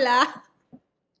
Hola. 0.00 0.44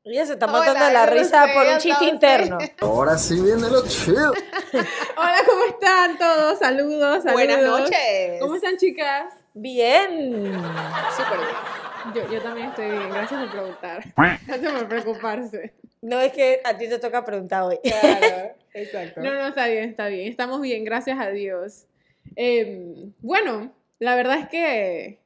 Ella 0.04 0.24
se 0.24 0.32
está 0.32 0.46
Hola, 0.46 0.60
matando 0.60 0.86
de 0.86 0.92
la 0.94 1.04
risa 1.04 1.46
por 1.52 1.66
un 1.66 1.76
chiste 1.76 2.06
interno. 2.06 2.56
Ahora 2.80 3.18
sí 3.18 3.38
viene 3.38 3.68
lo 3.68 3.86
chido. 3.86 4.32
Hola, 5.18 5.36
¿cómo 5.46 5.64
están 5.64 6.16
todos? 6.16 6.58
Saludos, 6.58 7.22
saludos. 7.22 7.32
Buenas 7.34 7.60
noches. 7.60 8.40
¿Cómo 8.40 8.54
están, 8.54 8.78
chicas? 8.78 9.34
Bien. 9.52 10.44
Súper 11.14 11.38
bien. 11.40 12.14
Yo, 12.14 12.32
yo 12.32 12.42
también 12.42 12.68
estoy 12.68 12.90
bien. 12.90 13.10
Gracias 13.10 13.40
por 13.42 13.50
preguntar. 13.50 14.04
Gracias 14.46 14.72
por 14.72 14.88
preocuparse. 14.88 15.74
No 16.00 16.18
es 16.18 16.32
que 16.32 16.62
a 16.64 16.78
ti 16.78 16.88
te 16.88 16.98
toca 16.98 17.22
preguntar 17.22 17.64
hoy. 17.64 17.78
Claro, 17.82 18.54
exacto. 18.72 19.20
No, 19.20 19.34
no, 19.34 19.48
está 19.48 19.66
bien, 19.66 19.90
está 19.90 20.06
bien. 20.06 20.26
Estamos 20.30 20.62
bien, 20.62 20.84
gracias 20.84 21.20
a 21.20 21.28
Dios. 21.28 21.84
Eh, 22.34 22.94
bueno, 23.18 23.74
la 23.98 24.14
verdad 24.14 24.38
es 24.38 24.48
que 24.48 25.18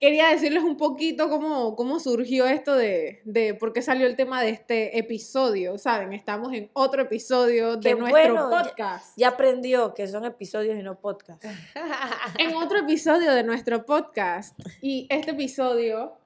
quería 0.00 0.28
decirles 0.28 0.62
un 0.62 0.76
poquito 0.76 1.28
cómo, 1.28 1.74
cómo 1.74 1.98
surgió 2.00 2.46
esto 2.46 2.74
de, 2.74 3.22
de 3.24 3.54
por 3.54 3.72
qué 3.72 3.82
salió 3.82 4.06
el 4.06 4.16
tema 4.16 4.42
de 4.42 4.50
este 4.50 4.98
episodio. 4.98 5.78
Saben, 5.78 6.12
estamos 6.12 6.52
en 6.52 6.70
otro 6.74 7.02
episodio 7.02 7.76
de 7.76 7.90
Qué 7.90 7.94
nuestro 7.94 8.10
bueno, 8.10 8.50
podcast. 8.50 9.16
Ya 9.16 9.28
aprendió 9.28 9.94
que 9.94 10.06
son 10.06 10.24
episodios 10.24 10.78
y 10.78 10.82
no 10.82 11.00
podcasts. 11.00 11.46
En 12.38 12.54
otro 12.54 12.78
episodio 12.80 13.32
de 13.32 13.42
nuestro 13.42 13.84
podcast. 13.86 14.58
Y 14.82 15.06
este 15.10 15.30
episodio. 15.30 16.18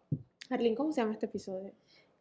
Arlene, 0.48 0.74
¿cómo 0.74 0.92
se 0.92 1.00
llama 1.00 1.12
este 1.12 1.26
episodio? 1.26 1.72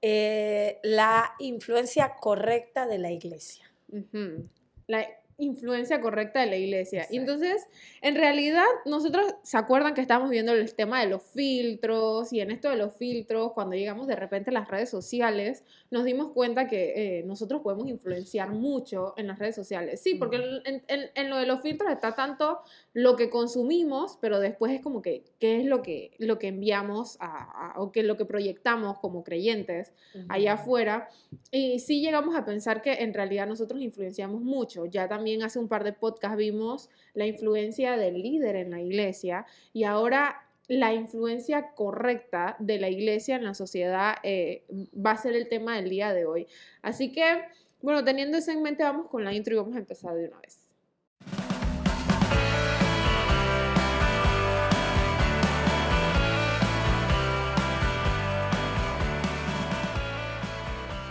Eh, 0.01 0.79
la 0.83 1.33
influencia 1.39 2.15
correcta 2.19 2.85
de 2.85 2.99
la 2.99 3.11
iglesia. 3.11 3.65
Ujú. 3.91 4.47
La 4.87 5.05
influencia 5.39 6.01
correcta 6.01 6.41
de 6.41 6.47
la 6.47 6.55
iglesia. 6.57 7.07
Y 7.09 7.17
Exacto. 7.17 7.31
entonces, 7.33 7.67
en 8.01 8.15
realidad, 8.15 8.65
nosotros, 8.85 9.25
¿se 9.43 9.57
acuerdan 9.57 9.93
que 9.93 10.01
estábamos 10.01 10.29
viendo 10.29 10.51
el 10.53 10.73
tema 10.75 11.01
de 11.01 11.07
los 11.09 11.23
filtros? 11.23 12.31
Y 12.33 12.41
en 12.41 12.51
esto 12.51 12.69
de 12.69 12.75
los 12.75 12.95
filtros, 12.95 13.53
cuando 13.53 13.75
llegamos 13.75 14.07
de 14.07 14.15
repente 14.15 14.49
a 14.49 14.53
las 14.53 14.67
redes 14.67 14.89
sociales, 14.89 15.63
nos 15.91 16.03
dimos 16.05 16.31
cuenta 16.33 16.67
que 16.67 17.19
eh, 17.19 17.23
nosotros 17.23 17.61
podemos 17.61 17.87
influenciar 17.87 18.49
mucho 18.51 19.13
en 19.17 19.27
las 19.27 19.39
redes 19.39 19.55
sociales. 19.55 20.01
Sí, 20.01 20.15
porque 20.15 20.37
en, 20.65 20.83
en- 20.87 21.09
en 21.15 21.29
lo 21.29 21.37
de 21.37 21.45
los 21.45 21.61
filtros 21.61 21.91
está 21.91 22.15
tanto 22.15 22.59
lo 22.93 23.15
que 23.15 23.29
consumimos, 23.29 24.17
pero 24.21 24.39
después 24.39 24.71
es 24.73 24.81
como 24.81 25.01
que, 25.01 25.23
¿qué 25.39 25.59
es 25.61 25.65
lo 25.65 25.81
que, 25.81 26.11
lo 26.17 26.37
que 26.39 26.47
enviamos 26.47 27.17
a, 27.19 27.73
a- 27.73 27.79
o 27.81 27.91
qué 27.91 28.01
es 28.01 28.05
lo 28.05 28.17
que 28.17 28.25
proyectamos 28.25 28.99
como 28.99 29.23
creyentes? 29.23 29.93
allá 30.27 30.53
afuera. 30.53 31.07
Y 31.51 31.79
sí 31.79 32.01
llegamos 32.01 32.35
a 32.35 32.43
pensar 32.43 32.81
que 32.81 32.93
en 32.93 33.13
realidad 33.13 33.47
nosotros 33.47 33.79
influenciamos 33.81 34.41
mucho. 34.41 34.85
Ya 34.85 35.07
también 35.07 35.28
hace 35.43 35.59
un 35.59 35.67
par 35.67 35.83
de 35.83 35.93
podcasts 35.93 36.37
vimos 36.37 36.89
la 37.13 37.25
influencia 37.25 37.97
del 37.97 38.21
líder 38.21 38.55
en 38.55 38.71
la 38.71 38.81
iglesia 38.81 39.45
y 39.73 39.83
ahora 39.83 40.45
la 40.67 40.93
influencia 40.93 41.71
correcta 41.71 42.55
de 42.59 42.79
la 42.79 42.89
iglesia 42.89 43.35
en 43.35 43.43
la 43.43 43.53
sociedad 43.53 44.15
eh, 44.23 44.65
va 44.95 45.11
a 45.11 45.17
ser 45.17 45.35
el 45.35 45.49
tema 45.49 45.75
del 45.75 45.89
día 45.89 46.13
de 46.13 46.25
hoy. 46.25 46.47
Así 46.81 47.11
que, 47.11 47.43
bueno, 47.81 48.03
teniendo 48.03 48.37
eso 48.37 48.51
en 48.51 48.61
mente, 48.61 48.83
vamos 48.83 49.07
con 49.07 49.23
la 49.23 49.33
intro 49.33 49.53
y 49.55 49.57
vamos 49.57 49.75
a 49.75 49.79
empezar 49.79 50.13
de 50.13 50.27
una 50.27 50.39
vez. 50.39 50.69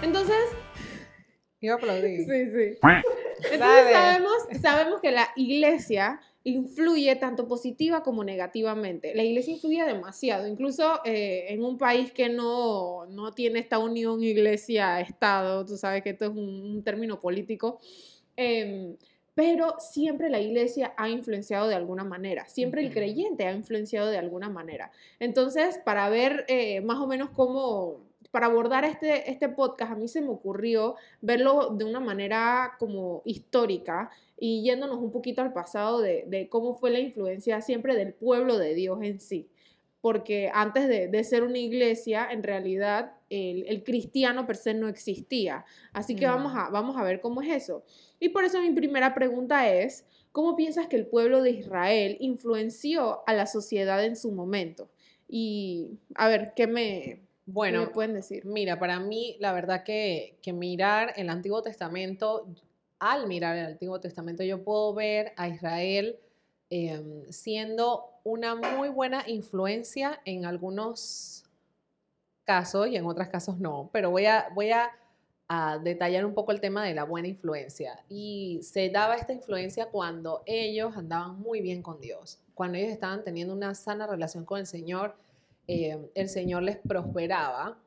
Entonces, 0.03 0.58
Iba 1.61 1.75
a 1.75 1.77
aplaudir. 1.77 2.25
Sí, 2.25 2.51
sí. 2.51 2.79
Entonces 3.53 3.93
sabemos, 3.93 4.33
sabemos 4.61 5.01
que 5.01 5.11
la 5.11 5.29
iglesia 5.37 6.21
influye 6.45 7.15
tanto 7.17 7.47
positiva 7.47 8.03
como 8.03 8.25
negativamente. 8.25 9.15
La 9.15 9.23
iglesia 9.23 9.55
influye 9.55 9.85
demasiado, 9.85 10.47
incluso 10.47 11.01
eh, 11.05 11.47
en 11.49 11.63
un 11.65 11.77
país 11.77 12.13
que 12.13 12.29
no, 12.29 13.07
no 13.07 13.33
tiene 13.33 13.59
esta 13.59 13.79
unión 13.79 14.23
iglesia-estado, 14.23 15.67
tú 15.67 15.77
sabes 15.77 16.03
que 16.03 16.11
esto 16.11 16.27
es 16.27 16.31
un, 16.31 16.39
un 16.39 16.83
término 16.83 17.21
político, 17.21 17.81
em, 18.37 18.97
pero 19.35 19.77
siempre 19.79 20.31
la 20.31 20.41
iglesia 20.41 20.95
ha 20.97 21.09
influenciado 21.09 21.69
de 21.69 21.75
alguna 21.77 22.03
manera, 22.03 22.49
siempre 22.49 22.83
el 22.85 22.93
creyente 22.93 23.47
ha 23.47 23.53
influenciado 23.53 24.09
de 24.09 24.19
alguna 24.19 24.49
manera. 24.49 24.91
Entonces, 25.21 25.79
para 25.85 26.09
ver 26.09 26.45
eh, 26.49 26.81
más 26.81 26.99
o 26.99 27.07
menos 27.07 27.31
cómo, 27.31 28.01
para 28.31 28.47
abordar 28.47 28.85
este, 28.85 29.31
este 29.31 29.49
podcast, 29.49 29.93
a 29.93 29.95
mí 29.95 30.09
se 30.09 30.21
me 30.21 30.29
ocurrió 30.29 30.97
verlo 31.21 31.71
de 31.71 31.85
una 31.85 32.01
manera 32.01 32.75
como 32.79 33.23
histórica 33.25 34.11
y 34.39 34.63
yéndonos 34.63 34.99
un 34.99 35.11
poquito 35.11 35.41
al 35.43 35.53
pasado 35.53 36.01
de, 36.01 36.25
de 36.27 36.49
cómo 36.49 36.75
fue 36.75 36.91
la 36.91 37.01
influencia 37.01 37.61
siempre 37.61 37.97
del 37.97 38.13
pueblo 38.13 38.59
de 38.59 38.75
Dios 38.75 38.99
en 39.03 39.21
sí. 39.21 39.49
Porque 40.01 40.51
antes 40.55 40.89
de, 40.89 41.09
de 41.09 41.25
ser 41.25 41.43
una 41.43 41.59
iglesia, 41.59 42.29
en 42.31 42.43
realidad 42.43 43.15
el, 43.31 43.67
el 43.67 43.83
cristiano 43.83 44.47
per 44.47 44.57
se 44.57 44.75
no 44.75 44.89
existía. 44.89 45.65
Así 45.93 46.15
que 46.15 46.27
vamos, 46.27 46.53
a, 46.55 46.71
vamos 46.71 46.97
a 46.97 47.03
ver 47.03 47.21
cómo 47.21 47.43
es 47.43 47.49
eso. 47.49 47.83
Y 48.21 48.29
por 48.29 48.45
eso 48.45 48.61
mi 48.61 48.71
primera 48.71 49.15
pregunta 49.15 49.69
es, 49.69 50.07
¿cómo 50.31 50.55
piensas 50.55 50.87
que 50.87 50.97
el 50.97 51.07
pueblo 51.07 51.43
de 51.43 51.51
Israel 51.51 52.17
influenció 52.21 53.23
a 53.27 53.35
la 53.35 53.47
sociedad 53.47 54.05
en 54.05 54.15
su 54.15 54.31
momento? 54.31 54.89
Y 55.29 55.99
a 56.15 56.29
ver, 56.29 56.53
¿qué 56.55 56.67
me, 56.69 57.28
qué 57.65 57.75
me 57.75 57.87
Bueno, 57.87 57.93
pueden 57.93 58.15
decir? 58.15 58.45
mira, 58.45 58.79
para 58.79 59.01
mí 59.01 59.37
la 59.41 59.53
verdad 59.53 59.83
que, 59.85 60.39
que 60.43 60.53
mirar 60.53 61.13
el 61.17 61.31
Antiguo 61.31 61.63
Testamento, 61.63 62.47
al 62.99 63.27
mirar 63.27 63.57
el 63.57 63.67
Antiguo 63.67 64.01
Testamento 64.01 64.43
yo 64.45 64.63
puedo 64.65 64.93
ver 64.95 65.33
a 65.37 65.49
Israel 65.49 66.19
em, 66.71 67.25
siendo 67.31 68.05
una 68.25 68.55
muy 68.55 68.89
buena 68.91 69.25
influencia 69.27 70.21
en 70.25 70.45
algunos 70.45 71.45
casos 72.45 72.89
y 72.89 72.97
en 72.97 73.07
otros 73.07 73.29
casos 73.29 73.59
no, 73.59 73.91
pero 73.93 74.11
voy 74.11 74.27
a, 74.27 74.49
voy 74.55 74.71
a, 74.71 74.91
a 75.49 75.79
detallar 75.79 76.25
un 76.27 76.35
poco 76.35 76.53
el 76.53 76.61
tema 76.61 76.85
de 76.85 76.95
la 76.95 77.05
buena 77.05 77.29
influencia. 77.29 78.05
Y 78.09 78.61
se 78.63 78.91
daba 78.91 79.17
esta 79.17 79.33
influencia 79.33 79.87
cuando 79.91 80.43
ellos 80.47 80.97
andaban 80.97 81.39
muy 81.41 81.61
bien 81.63 81.83
con 81.83 82.01
Dios, 82.01 82.41
cuando 82.55 82.79
ellos 82.79 82.91
estaban 82.93 83.25
teniendo 83.25 83.55
una 83.55 83.75
sana 83.75 84.07
relación 84.07 84.45
con 84.45 84.59
el 84.61 84.67
Señor, 84.67 85.17
eh, 85.69 86.11
el 86.15 86.29
Señor 86.31 86.63
les 86.63 86.79
prosperaba 86.79 87.79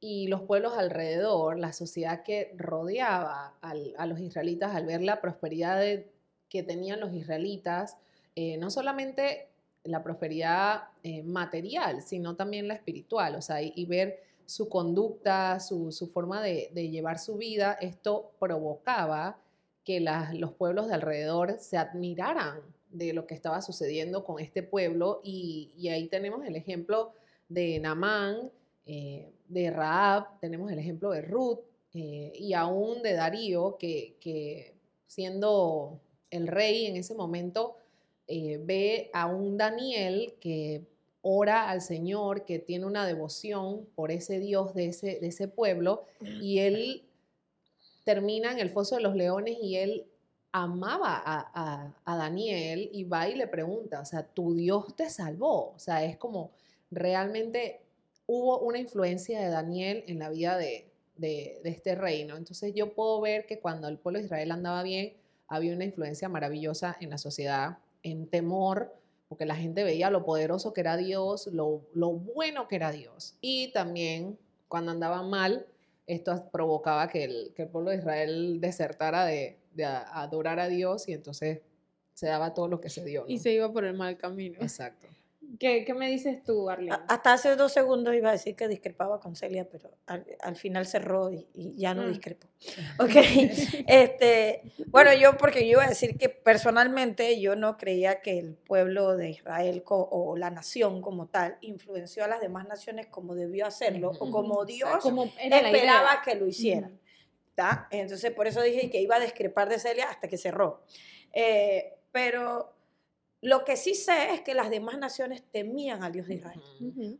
y 0.00 0.26
los 0.26 0.42
pueblos 0.42 0.74
alrededor, 0.76 1.56
la 1.56 1.72
sociedad 1.72 2.24
que 2.24 2.52
rodeaba 2.56 3.54
a 3.60 4.06
los 4.06 4.18
israelitas 4.18 4.74
al 4.74 4.86
ver 4.86 5.02
la 5.02 5.20
prosperidad 5.20 5.80
que 6.48 6.62
tenían 6.64 6.98
los 6.98 7.12
israelitas, 7.12 7.96
eh, 8.34 8.56
no 8.58 8.70
solamente 8.70 9.48
la 9.84 10.02
prosperidad 10.02 10.88
eh, 11.04 11.22
material, 11.22 12.02
sino 12.02 12.34
también 12.34 12.66
la 12.66 12.74
espiritual, 12.74 13.36
o 13.36 13.42
sea, 13.42 13.62
y, 13.62 13.86
ver 13.86 14.20
su 14.44 14.68
conducta, 14.68 15.60
su, 15.60 15.92
forma 16.12 16.42
de, 16.42 16.70
llevar 16.90 17.18
su 17.20 17.36
vida, 17.36 17.74
esto 17.80 18.32
provocaba 18.40 19.38
que 19.84 20.00
los 20.00 20.52
pueblos 20.52 20.88
de 20.88 20.94
alrededor 20.94 21.56
se 21.60 21.76
admiraran 21.76 22.60
de 22.90 23.12
lo 23.12 23.26
que 23.26 23.34
estaba 23.34 23.62
sucediendo 23.62 24.24
con 24.24 24.40
este 24.40 24.62
pueblo 24.62 25.20
y 25.22 25.88
ahí 25.88 26.08
tenemos 26.08 26.44
el 26.44 26.56
ejemplo 26.56 27.12
de 27.48 27.78
Namán, 27.80 28.50
eh, 28.86 29.30
de 29.48 29.70
Raab, 29.70 30.38
tenemos 30.40 30.70
el 30.70 30.78
ejemplo 30.78 31.10
de 31.10 31.22
Ruth 31.22 31.60
eh, 31.94 32.32
y 32.34 32.52
aún 32.52 33.02
de 33.02 33.14
Darío, 33.14 33.76
que, 33.78 34.16
que 34.20 34.74
siendo 35.06 36.00
el 36.30 36.46
rey 36.46 36.86
en 36.86 36.96
ese 36.96 37.14
momento, 37.14 37.76
eh, 38.26 38.60
ve 38.62 39.10
a 39.14 39.26
un 39.26 39.56
Daniel 39.56 40.34
que 40.40 40.82
ora 41.22 41.70
al 41.70 41.80
Señor, 41.80 42.44
que 42.44 42.58
tiene 42.58 42.84
una 42.86 43.06
devoción 43.06 43.86
por 43.94 44.10
ese 44.10 44.38
Dios 44.38 44.74
de 44.74 44.86
ese, 44.86 45.18
de 45.18 45.28
ese 45.28 45.48
pueblo, 45.48 46.04
y 46.40 46.58
él 46.58 47.02
termina 48.04 48.52
en 48.52 48.58
el 48.58 48.70
foso 48.70 48.96
de 48.96 49.02
los 49.02 49.14
leones 49.14 49.56
y 49.60 49.76
él 49.76 50.06
amaba 50.52 51.14
a, 51.16 51.50
a- 51.54 51.94
a 52.04 52.16
Daniel 52.16 52.88
y 52.92 53.04
va 53.04 53.28
y 53.28 53.34
le 53.34 53.46
pregunta, 53.46 54.00
o 54.00 54.04
sea, 54.04 54.22
tu 54.22 54.54
Dios 54.54 54.94
te 54.96 55.10
salvó, 55.10 55.72
o 55.74 55.78
sea, 55.78 56.04
es 56.04 56.16
como 56.16 56.50
realmente 56.90 57.80
hubo 58.26 58.60
una 58.60 58.78
influencia 58.78 59.40
de 59.40 59.48
Daniel 59.48 60.04
en 60.06 60.18
la 60.18 60.28
vida 60.30 60.56
de, 60.56 60.86
de- 61.16 61.60
de 61.62 61.70
este 61.70 61.94
reino. 61.94 62.36
Entonces 62.36 62.74
yo 62.74 62.92
puedo 62.94 63.20
ver 63.20 63.46
que 63.46 63.58
cuando 63.60 63.88
el 63.88 63.98
pueblo 63.98 64.18
de 64.18 64.26
Israel 64.26 64.50
andaba 64.52 64.82
bien, 64.82 65.14
había 65.48 65.74
una 65.74 65.84
influencia 65.84 66.28
maravillosa 66.28 66.96
en 67.00 67.10
la 67.10 67.18
sociedad, 67.18 67.78
en 68.02 68.26
temor, 68.26 68.94
porque 69.28 69.46
la 69.46 69.56
gente 69.56 69.82
veía 69.84 70.10
lo 70.10 70.24
poderoso 70.24 70.72
que 70.72 70.80
era 70.82 70.96
Dios, 70.96 71.46
lo, 71.48 71.82
lo 71.94 72.10
bueno 72.12 72.68
que 72.68 72.76
era 72.76 72.92
Dios. 72.92 73.34
Y 73.40 73.72
también 73.72 74.38
cuando 74.68 74.90
andaban 74.92 75.28
mal, 75.30 75.66
esto 76.06 76.48
provocaba 76.50 77.08
que 77.08 77.24
el, 77.24 77.52
que 77.54 77.62
el 77.62 77.68
pueblo 77.68 77.90
de 77.90 77.96
Israel 77.98 78.60
desertara 78.60 79.24
de, 79.26 79.58
de 79.74 79.84
adorar 79.84 80.58
a 80.60 80.68
Dios 80.68 81.08
y 81.08 81.12
entonces 81.12 81.60
se 82.14 82.26
daba 82.26 82.54
todo 82.54 82.68
lo 82.68 82.80
que 82.80 82.88
se 82.90 83.04
dio. 83.04 83.22
¿no? 83.22 83.28
Y 83.28 83.38
se 83.38 83.52
iba 83.52 83.70
por 83.72 83.84
el 83.84 83.94
mal 83.94 84.16
camino. 84.16 84.58
Exacto. 84.60 85.06
¿Qué, 85.58 85.84
qué 85.84 85.94
me 85.94 86.08
dices 86.08 86.42
tú, 86.44 86.68
Arlene? 86.68 86.96
Hasta 87.08 87.32
hace 87.32 87.56
dos 87.56 87.72
segundos 87.72 88.14
iba 88.14 88.28
a 88.28 88.32
decir 88.32 88.54
que 88.54 88.68
discrepaba 88.68 89.18
con 89.18 89.34
Celia, 89.34 89.66
pero 89.70 89.90
al, 90.06 90.26
al 90.40 90.56
final 90.56 90.86
cerró 90.86 91.30
y, 91.32 91.48
y 91.54 91.74
ya 91.76 91.94
no 91.94 92.02
Mm. 92.02 92.08
discrepo. 92.10 92.46
Ok. 93.00 93.14
este, 93.86 94.62
bueno, 94.88 95.12
yo 95.14 95.36
porque 95.36 95.60
yo 95.60 95.72
iba 95.72 95.84
a 95.84 95.88
decir 95.88 96.16
que 96.18 96.28
personalmente 96.28 97.40
yo 97.40 97.56
no 97.56 97.76
creía 97.76 98.20
que 98.20 98.38
el 98.38 98.54
pueblo 98.54 99.16
de 99.16 99.30
Israel 99.30 99.82
o 99.86 100.36
la 100.36 100.50
nación 100.50 101.00
como 101.00 101.26
tal 101.28 101.56
influenció 101.60 102.24
a 102.24 102.28
las 102.28 102.40
demás 102.40 102.66
naciones 102.68 103.06
como 103.06 103.34
debió 103.34 103.66
hacerlo 103.66 104.12
o 104.18 104.30
como 104.30 104.64
Dios 104.64 104.98
Como 105.02 105.24
esperaba 105.24 106.22
que 106.24 106.34
lo 106.34 106.46
hicieran. 106.46 106.98
¿tá? 107.54 107.88
Entonces, 107.90 108.30
por 108.32 108.46
eso 108.46 108.62
dije 108.62 108.88
que 108.90 109.00
iba 109.00 109.16
a 109.16 109.20
discrepar 109.20 109.68
de 109.68 109.78
Celia 109.80 110.08
hasta 110.10 110.28
que 110.28 110.36
cerró. 110.36 110.82
Eh, 111.32 111.94
pero 112.12 112.72
lo 113.40 113.64
que 113.64 113.76
sí 113.76 113.94
sé 113.94 114.32
es 114.32 114.40
que 114.40 114.54
las 114.54 114.70
demás 114.70 114.98
naciones 114.98 115.44
temían 115.50 116.02
al 116.02 116.12
Dios 116.12 116.26
de 116.26 116.34
Israel. 116.34 116.60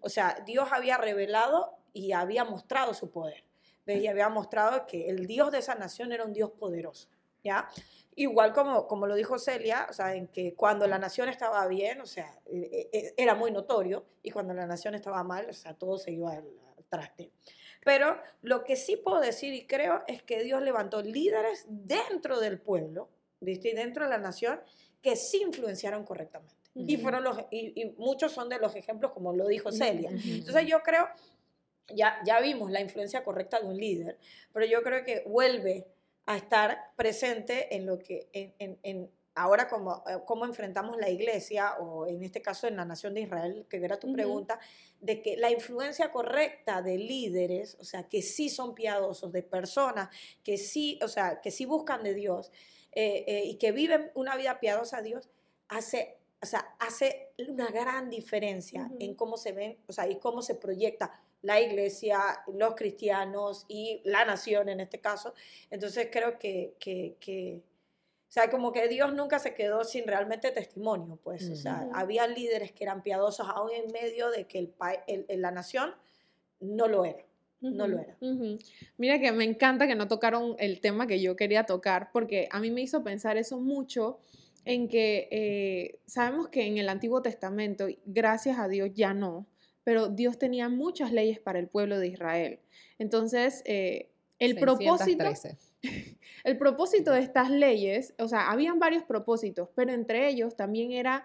O 0.01 0.09
sea, 0.09 0.43
Dios 0.45 0.69
había 0.73 0.97
revelado 0.97 1.77
y 1.93 2.13
había 2.13 2.45
mostrado 2.45 2.93
su 2.95 3.11
poder. 3.11 3.45
¿ves? 3.87 4.03
Y 4.03 4.09
había 4.09 4.29
mostrado 4.29 4.87
que 4.87 5.09
el 5.09 5.27
Dios 5.27 5.53
de 5.53 5.59
esa 5.59 5.75
nación 5.75 6.13
era 6.13 6.25
un 6.25 6.33
Dios 6.33 6.51
poderoso. 6.51 7.09
¿ya? 7.45 7.69
Igual 8.17 8.53
como, 8.53 8.89
como 8.89 9.07
lo 9.07 9.15
dijo 9.15 9.39
Celia, 9.39 9.87
o 9.89 9.93
sea, 9.93 10.15
en 10.15 10.27
que 10.27 10.55
cuando 10.55 10.89
la 10.89 10.99
nación 10.99 11.29
estaba 11.29 11.67
bien, 11.69 12.01
o 12.01 12.07
sea, 12.07 12.41
eh, 12.47 12.89
eh, 12.93 13.15
era 13.17 13.37
muy 13.37 13.53
notorio, 13.53 14.05
y 14.23 14.31
cuando 14.31 14.55
la 14.55 14.67
nación 14.67 14.97
estaba 14.97 15.23
mal, 15.23 15.47
o 15.49 15.53
sea, 15.53 15.75
todo 15.75 15.99
se 15.99 16.11
iba 16.11 16.33
al, 16.33 16.49
al 16.77 16.85
traste. 16.89 17.31
Pero 17.85 18.21
lo 18.43 18.65
que 18.65 18.75
sí 18.75 18.97
puedo 18.97 19.21
decir 19.21 19.55
y 19.55 19.67
creo 19.67 20.03
es 20.09 20.23
que 20.25 20.43
Dios 20.43 20.63
levantó 20.63 21.01
líderes 21.01 21.65
dentro 21.69 22.41
del 22.41 22.61
pueblo, 22.61 23.09
¿viste? 23.41 23.71
y 23.71 23.75
dentro 23.75 24.05
de 24.05 24.11
la 24.11 24.19
nación, 24.19 24.61
que 25.09 25.17
sí 25.17 25.43
influenciaron 25.43 26.05
correctamente. 26.05 26.55
Y, 26.75 26.95
Ujú. 26.95 27.03
fueron 27.03 27.25
los, 27.25 27.39
y, 27.51 27.73
y 27.81 27.87
muchos 27.97 28.31
son 28.33 28.49
de 28.49 28.59
los 28.59 28.77
ejemplos, 28.77 29.13
como 29.13 29.33
lo 29.33 29.47
dijo 29.49 29.73
Celia. 29.73 30.11
Ujú. 30.11 30.29
Entonces 30.29 30.67
yo 30.67 30.81
creo, 30.83 31.09
ya, 31.95 32.21
ya 32.25 32.41
vimos 32.41 32.71
la 32.71 32.81
influencia 32.81 33.25
correcta 33.25 33.59
de 33.61 33.67
un 33.67 33.77
líder, 33.77 34.19
pero 34.53 34.67
yo 34.67 34.83
creo 34.83 35.05
que 35.05 35.23
vuelve 35.27 35.87
a 36.27 36.37
estar 36.37 36.93
presente 36.95 37.75
en 37.75 37.87
lo 37.87 37.99
que, 37.99 38.29
en, 38.33 38.55
en- 38.59 38.79
en 38.83 39.11
ahora 39.35 39.69
como, 39.69 40.03
eh, 40.09 40.19
cómo 40.27 40.45
enfrentamos 40.45 40.99
la 40.99 41.09
iglesia, 41.09 41.75
o 41.79 42.07
en 42.09 42.23
este 42.25 42.43
caso 42.43 42.67
en 42.67 42.77
la 42.77 42.85
nación 42.85 43.15
de 43.15 43.21
Israel, 43.23 43.67
que 43.71 43.77
era 43.77 43.99
tu 43.99 44.09
Ujú. 44.09 44.17
pregunta, 44.17 44.59
de 45.01 45.23
que 45.23 45.37
la 45.37 45.51
influencia 45.51 46.11
correcta 46.11 46.83
de 46.83 46.99
líderes, 46.99 47.77
o 47.81 47.85
sea, 47.85 48.03
que 48.09 48.21
sí 48.21 48.49
son 48.51 48.75
piadosos, 48.75 49.31
de 49.33 49.43
personas 49.45 50.09
que 50.43 50.59
sí, 50.59 50.99
o 51.03 51.09
sea, 51.09 51.41
que 51.41 51.51
sí 51.53 51.65
buscan 51.67 52.03
de 52.03 52.15
Dios 52.15 52.51
eh, 53.01 53.25
eh, 53.29 53.43
y 53.45 53.55
que 53.59 53.71
viven 53.73 54.11
una 54.15 54.35
vida 54.37 54.59
piadosa 54.59 54.99
a 54.99 55.03
Dios, 55.03 55.29
hace, 55.69 56.17
o 56.43 56.47
sea, 56.47 56.75
hace 56.81 57.29
una 57.49 57.69
gran 57.71 58.11
diferencia 58.11 58.91
en 58.99 59.15
cómo 59.15 59.37
se 59.37 59.53
ven, 59.53 59.79
o 59.87 59.93
sea, 59.93 60.09
y 60.09 60.19
cómo 60.19 60.43
se 60.43 60.55
proyecta 60.57 61.21
la 61.43 61.61
iglesia, 61.61 62.19
los 62.53 62.75
cristianos 62.75 63.65
y 63.69 64.01
la 64.05 64.25
nación 64.25 64.69
en 64.69 64.81
este 64.81 64.99
caso. 65.01 65.35
Entonces 65.71 66.09
creo 66.11 66.39
que, 66.41 66.75
que, 66.81 67.15
que 67.21 67.63
o 68.29 68.31
sea, 68.31 68.51
como 68.51 68.73
que 68.73 68.89
Dios 68.89 69.15
nunca 69.15 69.39
se 69.39 69.55
quedó 69.55 69.85
sin 69.85 70.07
realmente 70.07 70.51
testimonio, 70.51 71.19
pues, 71.23 71.49
o 71.51 71.57
sea, 71.57 71.89
había 71.95 72.27
líderes 72.27 72.73
que 72.73 72.85
eran 72.85 73.03
piadosos 73.03 73.47
aún 73.49 73.71
en 73.73 73.91
medio 73.93 74.31
de 74.31 74.47
que 74.47 74.59
el- 74.59 75.25
el- 75.29 75.41
la 75.41 75.51
nación 75.53 75.95
no 76.61 76.89
lo 76.89 77.05
era. 77.05 77.25
No 77.61 77.89
lo 77.89 77.99
era. 77.99 78.17
Mira 78.97 79.21
que 79.21 79.33
me 79.33 79.45
encanta 79.45 79.87
que 79.87 79.95
no 79.95 80.09
tocaron 80.09 80.55
el 80.59 80.81
tema 80.81 81.07
que 81.07 81.21
yo 81.21 81.37
quería 81.37 81.65
tocar, 81.65 82.11
porque 82.13 82.49
a 82.51 82.61
mí 82.61 82.71
me 82.71 82.83
hizo 82.83 83.03
pensar 83.03 83.37
eso 83.37 83.61
mucho 83.61 84.19
en 84.65 84.89
que 84.89 85.29
eh, 85.31 85.99
sabemos 86.07 86.49
que 86.49 86.67
en 86.67 86.79
el 86.79 86.89
Antiguo 86.89 87.23
Testamento, 87.23 87.87
gracias 88.05 88.59
a 88.59 88.69
Dios 88.69 88.91
ya 88.95 89.15
no, 89.15 89.47
pero 89.83 90.09
Dios 90.09 90.39
tenía 90.39 90.69
muchas 90.69 91.13
leyes 91.13 91.41
para 91.41 91.59
el 91.59 91.69
pueblo 91.69 91.99
de 91.99 92.09
Israel. 92.09 92.61
Entonces, 92.99 93.63
eh, 93.65 94.11
el 94.39 94.57
propósito... 94.57 95.25
613. 95.25 95.57
El 96.45 96.57
propósito 96.57 97.13
de 97.13 97.21
estas 97.21 97.51
leyes, 97.51 98.15
o 98.19 98.29
sea, 98.29 98.51
habían 98.51 98.79
varios 98.79 99.03
propósitos, 99.03 99.69
pero 99.75 99.93
entre 99.93 100.29
ellos 100.29 100.57
también 100.57 100.93
era 100.93 101.25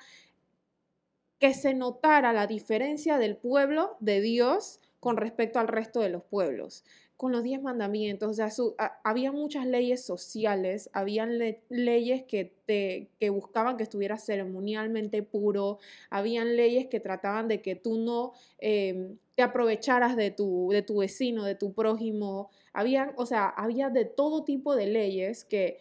que 1.40 1.54
se 1.54 1.74
notara 1.74 2.34
la 2.34 2.48
diferencia 2.48 3.18
del 3.18 3.38
pueblo 3.38 3.96
de 4.00 4.22
Dios 4.22 4.80
con 5.04 5.18
respecto 5.18 5.60
al 5.60 5.68
resto 5.68 6.00
de 6.00 6.08
los 6.08 6.24
pueblos. 6.24 6.86
Con 7.18 7.34
los 7.34 7.44
diez 7.44 7.62
mandamientos, 7.62 8.40
o 8.40 8.50
su- 8.50 8.74
había 9.04 9.34
muchas 9.34 9.68
leyes 9.68 10.02
sociales, 10.06 10.90
habían 10.94 11.38
le- 11.38 11.62
leyes 11.68 12.24
que, 12.24 12.54
te, 12.66 13.10
que 13.20 13.30
buscaban 13.30 13.76
que 13.76 13.84
estuviera 13.84 14.18
ceremonialmente 14.18 15.22
puro, 15.22 15.80
habían 16.10 16.56
leyes 16.56 16.88
que 16.88 17.02
trataban 17.02 17.50
de 17.50 17.62
que 17.62 17.76
tú 17.76 17.98
no 17.98 18.32
em, 18.60 19.18
te 19.36 19.44
aprovecharas 19.44 20.16
de 20.16 20.32
tu, 20.32 20.70
de 20.72 20.84
tu 20.84 21.00
vecino, 21.00 21.44
de 21.44 21.56
tu 21.56 21.74
prójimo, 21.74 22.50
habían, 22.72 23.12
o 23.18 23.26
sea, 23.26 23.50
había 23.50 23.90
de 23.90 24.06
todo 24.06 24.46
tipo 24.46 24.74
de 24.74 24.88
leyes 24.88 25.44
que, 25.44 25.80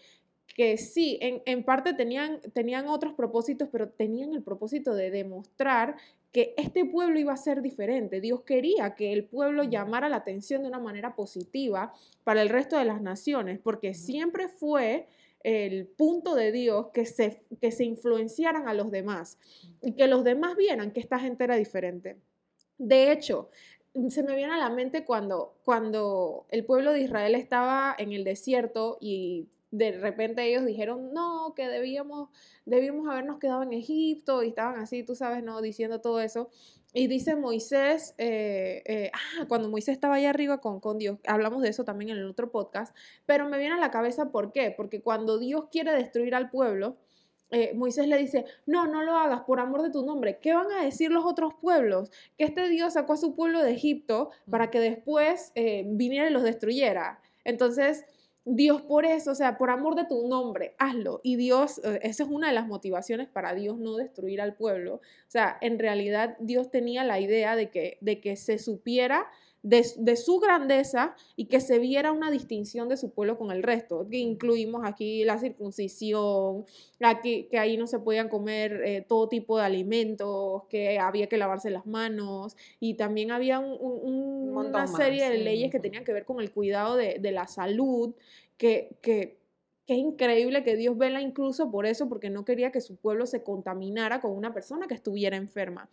que 0.56 0.76
sí, 0.78 1.16
en, 1.22 1.42
en 1.46 1.64
parte 1.64 1.94
tenían, 1.94 2.40
tenían 2.52 2.88
otros 2.88 3.14
propósitos, 3.14 3.68
pero 3.70 3.88
tenían 3.88 4.34
el 4.34 4.42
propósito 4.42 4.94
de 4.94 5.12
demostrar 5.12 5.96
que 6.32 6.54
este 6.56 6.86
pueblo 6.86 7.18
iba 7.18 7.32
a 7.34 7.36
ser 7.36 7.60
diferente. 7.60 8.20
Dios 8.20 8.42
quería 8.42 8.94
que 8.94 9.12
el 9.12 9.24
pueblo 9.24 9.64
llamara 9.64 10.08
la 10.08 10.16
atención 10.16 10.62
de 10.62 10.68
una 10.68 10.78
manera 10.78 11.14
positiva 11.14 11.92
para 12.24 12.40
el 12.40 12.48
resto 12.48 12.78
de 12.78 12.86
las 12.86 13.02
naciones, 13.02 13.60
porque 13.62 13.92
siempre 13.92 14.48
fue 14.48 15.06
el 15.44 15.86
punto 15.86 16.34
de 16.34 16.50
Dios 16.50 16.88
que 16.94 17.04
se, 17.04 17.42
que 17.60 17.70
se 17.70 17.84
influenciaran 17.84 18.66
a 18.66 18.74
los 18.74 18.90
demás 18.90 19.38
y 19.82 19.92
que 19.92 20.06
los 20.06 20.24
demás 20.24 20.56
vieran 20.56 20.92
que 20.92 21.00
esta 21.00 21.18
gente 21.18 21.44
era 21.44 21.56
diferente. 21.56 22.16
De 22.78 23.12
hecho, 23.12 23.50
se 24.08 24.22
me 24.22 24.34
viene 24.34 24.54
a 24.54 24.58
la 24.58 24.70
mente 24.70 25.04
cuando, 25.04 25.58
cuando 25.64 26.46
el 26.48 26.64
pueblo 26.64 26.92
de 26.92 27.00
Israel 27.00 27.34
estaba 27.34 27.94
en 27.98 28.12
el 28.12 28.24
desierto 28.24 28.96
y 29.00 29.48
de 29.72 29.92
repente 29.92 30.46
ellos 30.46 30.66
dijeron, 30.66 31.12
no, 31.14 31.54
que 31.56 31.66
debíamos, 31.66 32.28
debíamos 32.66 33.08
habernos 33.08 33.38
quedado 33.38 33.62
en 33.62 33.72
Egipto 33.72 34.42
y 34.42 34.48
estaban 34.48 34.78
así, 34.78 35.02
tú 35.02 35.16
sabes, 35.16 35.42
¿no? 35.42 35.62
Diciendo 35.62 36.00
todo 36.00 36.20
eso. 36.20 36.50
Y 36.92 37.06
dice 37.06 37.36
Moisés, 37.36 38.14
eh, 38.18 38.82
eh, 38.84 39.10
ah, 39.14 39.46
cuando 39.48 39.70
Moisés 39.70 39.94
estaba 39.94 40.16
allá 40.16 40.28
arriba 40.28 40.60
con, 40.60 40.78
con 40.78 40.98
Dios, 40.98 41.18
hablamos 41.26 41.62
de 41.62 41.70
eso 41.70 41.84
también 41.84 42.10
en 42.10 42.18
el 42.18 42.26
otro 42.26 42.50
podcast, 42.52 42.94
pero 43.24 43.48
me 43.48 43.58
viene 43.58 43.74
a 43.74 43.78
la 43.78 43.90
cabeza, 43.90 44.30
¿por 44.30 44.52
qué? 44.52 44.74
Porque 44.76 45.00
cuando 45.00 45.38
Dios 45.38 45.68
quiere 45.72 45.92
destruir 45.92 46.34
al 46.34 46.50
pueblo, 46.50 46.98
eh, 47.50 47.72
Moisés 47.74 48.08
le 48.08 48.18
dice, 48.18 48.44
no, 48.66 48.86
no 48.86 49.02
lo 49.02 49.16
hagas 49.16 49.40
por 49.42 49.58
amor 49.58 49.82
de 49.82 49.90
tu 49.90 50.04
nombre. 50.04 50.38
¿Qué 50.38 50.52
van 50.52 50.70
a 50.70 50.84
decir 50.84 51.10
los 51.10 51.24
otros 51.24 51.54
pueblos? 51.54 52.10
Que 52.36 52.44
este 52.44 52.68
Dios 52.68 52.92
sacó 52.92 53.14
a 53.14 53.16
su 53.16 53.34
pueblo 53.34 53.62
de 53.62 53.72
Egipto 53.72 54.30
para 54.50 54.70
que 54.70 54.80
después 54.80 55.52
viniera 55.54 56.28
y 56.28 56.32
los 56.32 56.42
destruyera. 56.42 57.20
Entonces, 57.44 58.04
Dios 58.44 58.82
por 58.82 59.04
eso, 59.04 59.30
o 59.30 59.34
sea, 59.36 59.56
por 59.56 59.70
amor 59.70 59.94
de 59.94 60.04
tu 60.04 60.26
nombre, 60.28 60.74
hazlo. 60.78 61.20
Y 61.22 61.36
Dios, 61.36 61.80
eh, 61.84 62.00
esa 62.02 62.24
es 62.24 62.28
una 62.28 62.48
de 62.48 62.54
las 62.54 62.66
motivaciones 62.66 63.28
para 63.28 63.54
Dios 63.54 63.78
no 63.78 63.96
destruir 63.96 64.40
al 64.40 64.54
pueblo. 64.54 64.96
O 64.96 65.00
sea, 65.30 65.58
en 65.60 65.78
realidad 65.78 66.36
Dios 66.40 66.70
tenía 66.70 67.04
la 67.04 67.20
idea 67.20 67.54
de 67.54 67.70
que, 67.70 67.98
de 68.00 68.20
que 68.20 68.34
se 68.36 68.58
supiera 68.58 69.26
de, 69.64 69.86
de 69.96 70.16
su 70.16 70.40
grandeza 70.40 71.14
y 71.36 71.44
que 71.44 71.60
se 71.60 71.78
viera 71.78 72.10
una 72.10 72.32
distinción 72.32 72.88
de 72.88 72.96
su 72.96 73.10
pueblo 73.12 73.38
con 73.38 73.52
el 73.52 73.62
resto. 73.62 74.08
Que 74.10 74.16
incluimos 74.18 74.82
aquí 74.84 75.22
la 75.24 75.38
circuncisión, 75.38 76.64
aquí, 77.00 77.44
que 77.48 77.58
ahí 77.60 77.76
no 77.76 77.86
se 77.86 78.00
podían 78.00 78.28
comer 78.28 78.82
eh, 78.84 79.04
todo 79.06 79.28
tipo 79.28 79.58
de 79.58 79.64
alimentos, 79.64 80.64
que 80.68 80.98
había 80.98 81.28
que 81.28 81.36
lavarse 81.36 81.70
las 81.70 81.86
manos 81.86 82.56
y 82.80 82.94
también 82.94 83.30
había 83.30 83.60
un- 83.60 83.76
un- 83.80 84.00
un- 84.02 84.48
Un 84.48 84.52
montón 84.52 84.82
una 84.82 84.86
serie 84.88 85.20
más, 85.22 85.30
de 85.30 85.36
sí, 85.38 85.44
leyes 85.44 85.70
que 85.70 85.78
tenían 85.80 86.04
que 86.04 86.12
ver 86.12 86.24
con 86.24 86.40
el 86.40 86.50
cuidado 86.50 86.96
de, 86.96 87.18
de 87.20 87.30
la 87.32 87.46
salud, 87.46 88.14
que, 88.56 88.96
que, 89.02 89.38
que 89.86 89.94
es 89.94 89.98
increíble 89.98 90.62
que 90.62 90.76
Dios 90.76 90.96
vela 90.96 91.20
incluso 91.20 91.70
por 91.70 91.86
eso, 91.86 92.08
porque 92.08 92.30
no 92.30 92.44
quería 92.44 92.70
que 92.70 92.80
su 92.80 92.96
pueblo 92.96 93.26
se 93.26 93.42
contaminara 93.42 94.20
con 94.20 94.32
una 94.32 94.54
persona 94.54 94.86
que 94.86 94.94
estuviera 94.94 95.36
enferma. 95.36 95.88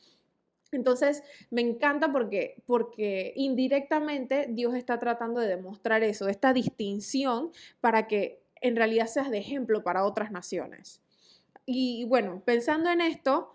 Entonces, 0.71 1.23
me 1.49 1.61
encanta 1.61 2.11
porque, 2.11 2.61
porque 2.65 3.33
indirectamente 3.35 4.47
Dios 4.49 4.75
está 4.75 4.99
tratando 4.99 5.41
de 5.41 5.47
demostrar 5.47 6.03
eso, 6.03 6.27
esta 6.27 6.53
distinción 6.53 7.51
para 7.81 8.07
que 8.07 8.43
en 8.61 8.75
realidad 8.75 9.07
seas 9.07 9.31
de 9.31 9.39
ejemplo 9.39 9.83
para 9.83 10.05
otras 10.05 10.31
naciones. 10.31 11.01
Y 11.65 12.05
bueno, 12.05 12.43
pensando 12.45 12.91
en 12.91 13.01
esto, 13.01 13.51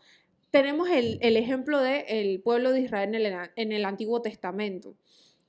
tenemos 0.51 0.89
el, 0.89 1.19
el 1.21 1.37
ejemplo 1.37 1.81
del 1.81 2.41
pueblo 2.41 2.73
de 2.73 2.81
Israel 2.81 3.15
en 3.15 3.27
el, 3.27 3.51
en 3.57 3.73
el 3.73 3.85
Antiguo 3.85 4.23
Testamento. 4.23 4.97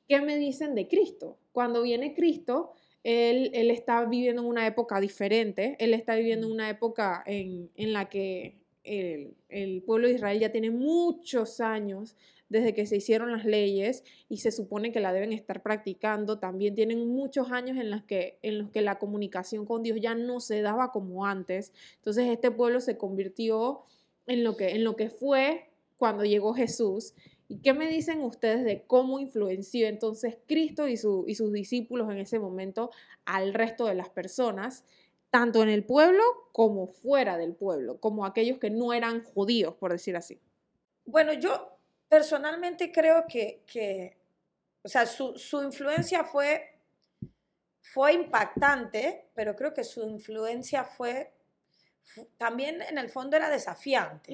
¿Qué 0.08 0.22
me 0.22 0.38
dicen 0.38 0.76
de 0.76 0.88
Cristo? 0.88 1.38
Cuando 1.52 1.82
viene 1.82 2.14
Cristo, 2.14 2.74
él, 3.06 3.52
él 3.54 3.70
está 3.70 4.04
viviendo 4.04 4.42
en 4.42 4.48
una 4.48 4.66
época 4.66 5.00
diferente, 5.00 5.76
él 5.80 5.94
está 5.94 6.16
viviendo 6.16 6.48
en 6.48 6.54
una 6.54 6.72
época 6.72 7.24
en, 7.28 7.70
en 7.76 7.94
la 7.94 8.10
que 8.10 8.58
el, 8.84 9.36
el 9.48 9.84
pueblo 9.84 10.08
de 10.08 10.16
Israel 10.16 10.40
ya 10.40 10.52
tiene 10.52 10.72
muchos 10.72 11.62
años 11.62 12.16
desde 12.50 12.74
que 12.74 12.88
se 12.88 12.98
hicieron 12.98 13.32
las 13.32 13.46
leyes 13.46 14.04
y 14.28 14.38
se 14.38 14.52
supone 14.52 14.92
que 14.92 15.00
la 15.00 15.14
deben 15.14 15.34
estar 15.34 15.62
practicando. 15.62 16.40
También 16.40 16.74
tienen 16.74 17.08
muchos 17.08 17.52
años 17.52 17.78
en 17.78 17.92
los 17.92 18.04
que, 18.04 18.40
en 18.42 18.58
los 18.58 18.72
que 18.72 18.82
la 18.82 18.98
comunicación 18.98 19.68
con 19.68 19.84
Dios 19.84 20.00
ya 20.02 20.16
no 20.16 20.40
se 20.40 20.64
daba 20.64 20.92
como 20.92 21.28
antes. 21.28 21.74
Entonces 21.98 22.26
este 22.28 22.50
pueblo 22.50 22.80
se 22.82 22.98
convirtió 22.98 23.84
en 24.26 24.44
lo 24.44 24.58
que, 24.58 24.70
en 24.70 24.84
lo 24.84 24.96
que 24.96 25.12
fue 25.12 25.70
cuando 25.98 26.26
llegó 26.26 26.56
Jesús. 26.56 27.14
¿Y 27.48 27.60
qué 27.62 27.74
me 27.74 27.88
dicen 27.90 28.22
ustedes 28.22 28.64
de 28.64 28.86
cómo 28.88 29.20
influenció 29.20 29.88
entonces 29.88 30.38
Cristo 30.48 30.88
y, 30.88 30.98
su, 30.98 31.26
y 31.28 31.36
sus 31.36 31.52
discípulos 31.54 32.10
en 32.12 32.18
ese 32.20 32.40
momento 32.40 32.92
al 33.26 33.54
resto 33.54 33.86
de 33.86 33.96
las 33.96 34.10
personas, 34.10 34.84
tanto 35.30 35.62
en 35.64 35.70
el 35.70 35.86
pueblo 35.86 36.24
como 36.54 36.88
fuera 36.88 37.38
del 37.38 37.54
pueblo, 37.56 38.00
como 38.00 38.26
aquellos 38.26 38.58
que 38.60 38.70
no 38.72 38.94
eran 38.94 39.24
judíos, 39.24 39.76
por 39.76 39.92
decir 39.92 40.16
así? 40.16 40.42
Bueno, 41.06 41.34
yo 41.34 41.78
personalmente 42.10 42.92
creo 42.92 43.26
que, 43.28 44.18
o 44.84 44.88
sea, 44.88 45.06
su, 45.06 45.38
su 45.38 45.64
influencia 45.64 46.24
fue, 46.24 46.80
fue 47.82 48.14
impactante, 48.14 49.30
pero 49.34 49.56
creo 49.56 49.74
que 49.74 49.84
su 49.84 50.04
influencia 50.08 50.84
fue 50.84 51.34
fu- 51.35 51.35
también 52.38 52.82
en 52.82 52.98
el 52.98 53.10
fondo 53.10 53.36
era 53.38 53.50
desafiante. 53.50 54.34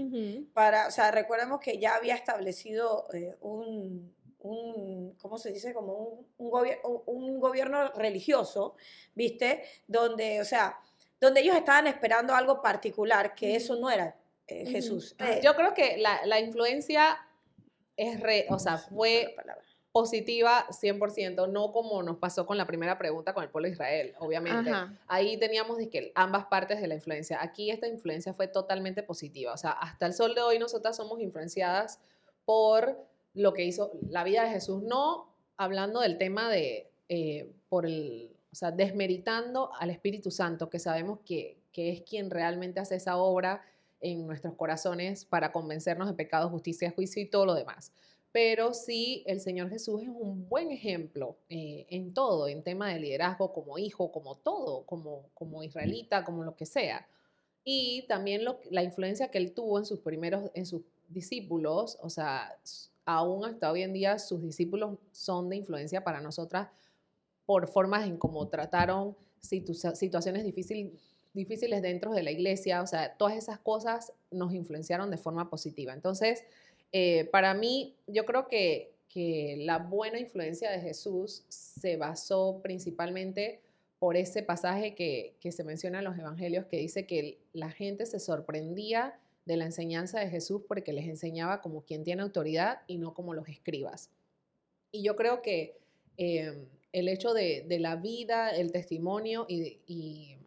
Para, 0.54 0.88
o 0.88 0.92
sea, 0.92 1.12
recordemos 1.12 1.60
que 1.60 1.78
ya 1.80 1.96
había 1.96 2.16
establecido 2.16 3.08
eh, 3.14 3.36
un, 3.42 4.14
un, 4.40 5.16
¿cómo 5.22 5.38
se 5.38 5.52
dice? 5.52 5.74
Como 5.74 5.94
un, 5.94 6.28
un, 6.38 6.52
gobier- 6.52 6.80
un- 7.06 7.40
gobierno 7.40 7.90
religioso, 7.94 8.76
¿viste? 9.16 9.64
Donde, 9.88 10.42
o 10.42 10.46
sea, 10.46 10.78
donde 11.20 11.42
ellos 11.42 11.56
estaban 11.56 11.88
esperando 11.88 12.34
algo 12.36 12.62
particular, 12.62 13.36
que 13.36 13.56
eso 13.56 13.76
no 13.76 13.90
era 13.90 14.16
eh. 14.48 14.66
Jesús. 14.68 15.16
Ah, 15.20 15.32
Eh, 15.34 15.42
Yo 15.44 15.56
creo 15.56 15.74
que 15.74 15.98
la, 15.98 16.26
la 16.26 16.40
influencia 16.40 17.18
es 17.96 18.20
re, 18.20 18.48
o 18.50 18.58
sea, 18.60 18.78
fue 18.78 19.26
la 19.30 19.36
palabra. 19.36 19.66
Positiva 19.92 20.68
100%, 20.70 21.50
no 21.52 21.72
como 21.74 22.02
nos 22.02 22.18
pasó 22.18 22.46
con 22.46 22.58
la 22.58 22.66
primera 22.66 22.98
pregunta 22.98 23.34
con 23.34 23.44
el 23.44 23.50
pueblo 23.50 23.68
de 23.68 23.74
Israel, 23.74 24.14
obviamente. 24.20 24.70
Ajá. 24.70 24.94
Ahí 25.08 25.38
teníamos 25.38 25.78
que 25.92 26.12
ambas 26.16 26.46
partes 26.46 26.80
de 26.80 26.88
la 26.88 26.96
influencia. 26.96 27.42
Aquí 27.42 27.72
esta 27.72 27.88
influencia 27.88 28.34
fue 28.34 28.48
totalmente 28.48 29.04
positiva. 29.04 29.54
O 29.54 29.58
sea, 29.58 29.72
hasta 29.72 30.06
el 30.06 30.14
sol 30.14 30.34
de 30.34 30.42
hoy 30.42 30.60
nosotras 30.60 30.96
somos 30.96 31.20
influenciadas 31.20 32.00
por 32.46 32.98
lo 33.34 33.54
que 33.54 33.66
hizo 33.66 33.92
la 34.10 34.24
vida 34.24 34.44
de 34.44 34.50
Jesús, 34.50 34.82
no 34.84 35.34
hablando 35.58 36.00
del 36.00 36.18
tema 36.18 36.50
de, 36.50 36.90
eh, 37.10 37.52
por 37.70 37.86
el, 37.86 38.36
o 38.52 38.56
sea, 38.56 38.72
desmeritando 38.72 39.72
al 39.78 39.90
Espíritu 39.90 40.32
Santo, 40.32 40.70
que 40.70 40.80
sabemos 40.80 41.20
que, 41.26 41.58
que 41.72 41.92
es 41.92 42.02
quien 42.02 42.30
realmente 42.30 42.80
hace 42.80 42.96
esa 42.96 43.18
obra 43.18 43.62
en 44.00 44.26
nuestros 44.26 44.56
corazones 44.56 45.26
para 45.26 45.52
convencernos 45.52 46.08
de 46.08 46.14
pecado, 46.14 46.50
justicia, 46.50 46.92
juicio 46.92 47.22
y 47.22 47.26
todo 47.26 47.46
lo 47.46 47.54
demás. 47.54 47.92
Pero 48.32 48.74
sí, 48.74 49.24
el 49.28 49.42
Señor 49.42 49.70
Jesús 49.70 50.02
es 50.04 50.08
un 50.10 50.48
buen 50.48 50.72
ejemplo 50.72 51.36
eh, 51.50 51.86
en 51.90 52.14
todo, 52.14 52.48
en 52.48 52.64
tema 52.64 52.94
de 52.94 53.00
liderazgo, 53.00 53.52
como 53.52 53.78
hijo, 53.78 54.12
como 54.12 54.36
todo, 54.36 54.86
como, 54.86 55.26
como 55.34 55.64
israelita, 55.64 56.24
como 56.24 56.44
lo 56.44 56.56
que 56.56 56.66
sea. 56.66 57.08
Y 57.66 58.06
también 58.08 58.46
lo, 58.46 58.60
la 58.70 58.84
influencia 58.84 59.30
que 59.30 59.38
él 59.38 59.52
tuvo 59.54 59.78
en 59.80 59.86
sus 59.86 60.00
primeros, 60.00 60.50
en 60.54 60.66
sus 60.66 60.82
discípulos, 61.10 61.98
o 62.02 62.10
sea, 62.10 62.58
aún 63.06 63.44
hasta 63.44 63.70
hoy 63.70 63.82
en 63.82 63.92
día 63.92 64.18
sus 64.18 64.42
discípulos 64.42 64.98
son 65.12 65.50
de 65.50 65.58
influencia 65.58 66.04
para 66.04 66.22
nosotras 66.22 66.70
por 67.46 67.68
formas 67.68 68.08
en 68.08 68.18
cómo 68.18 68.48
trataron 68.48 69.18
situ- 69.42 69.74
situaciones 69.94 70.46
difícil- 70.46 70.98
difíciles 71.34 71.82
dentro 71.82 72.14
de 72.14 72.24
la 72.24 72.32
iglesia, 72.32 72.82
o 72.82 72.88
sea, 72.88 73.18
todas 73.18 73.36
esas 73.36 73.60
cosas 73.60 74.14
nos 74.32 74.54
influenciaron 74.54 75.12
de 75.12 75.18
forma 75.18 75.50
positiva. 75.50 75.94
Entonces, 75.94 76.44
eh, 76.92 77.26
para 77.32 77.54
mí, 77.54 77.96
yo 78.08 78.26
creo 78.26 78.48
que, 78.48 78.94
que 79.08 79.58
la 79.60 79.80
buena 79.80 80.20
influencia 80.20 80.72
de 80.72 80.80
Jesús 80.80 81.46
se 81.50 81.98
basó 81.98 82.60
principalmente 82.62 83.62
por 84.00 84.18
ese 84.18 84.42
pasaje 84.42 84.96
que, 84.96 85.36
que 85.40 85.52
se 85.52 85.64
menciona 85.64 86.00
en 86.00 86.06
los 86.06 86.18
evangelios 86.18 86.66
que 86.66 86.78
dice 86.78 87.06
que 87.06 87.38
la 87.54 87.70
gente 87.70 88.06
se 88.06 88.20
sorprendía 88.20 89.20
de 89.46 89.58
la 89.58 89.66
enseñanza 89.66 90.20
de 90.20 90.30
Jesús 90.30 90.64
porque 90.68 90.94
les 90.94 91.08
enseñaba 91.08 91.62
como 91.62 91.84
quien 91.84 92.04
tiene 92.04 92.22
autoridad 92.22 92.82
y 92.88 92.98
no 92.98 93.14
como 93.14 93.34
los 93.34 93.48
escribas. 93.48 94.10
Y 94.92 95.04
yo 95.04 95.16
creo 95.16 95.42
que 95.42 95.78
eh, 96.18 96.68
el 96.92 97.08
hecho 97.08 97.34
de, 97.34 97.66
de 97.68 97.80
la 97.80 97.96
vida, 97.96 98.50
el 98.50 98.72
testimonio 98.72 99.46
y, 99.48 99.80
y 99.88 100.38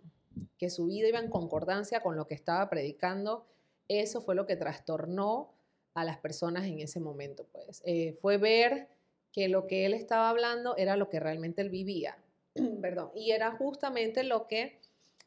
que 0.59 0.71
su 0.71 0.87
vida 0.87 1.09
iba 1.09 1.19
en 1.19 1.31
concordancia 1.31 2.01
con 2.01 2.17
lo 2.17 2.27
que 2.27 2.35
estaba 2.35 2.69
predicando, 2.69 3.47
eso 3.89 4.21
fue 4.21 4.35
lo 4.35 4.47
que 4.47 4.57
trastornó 4.57 5.54
a 5.95 6.05
las 6.05 6.19
personas 6.19 6.67
en 6.67 6.81
ese 6.81 7.01
momento. 7.01 7.47
Pues. 7.53 7.83
Eh, 7.87 8.19
fue 8.21 8.37
ver 8.37 8.89
que 9.33 9.49
lo 9.49 9.67
que 9.67 9.87
él 9.87 9.95
estaba 9.95 10.29
hablando 10.29 10.77
era 10.77 10.97
lo 10.97 11.09
que 11.09 11.21
realmente 11.21 11.63
él 11.63 11.71
vivía. 11.71 12.19
Perdón. 12.81 13.11
Y 13.15 13.31
era 13.31 13.53
justamente 13.53 14.25
lo 14.25 14.47
que 14.47 14.81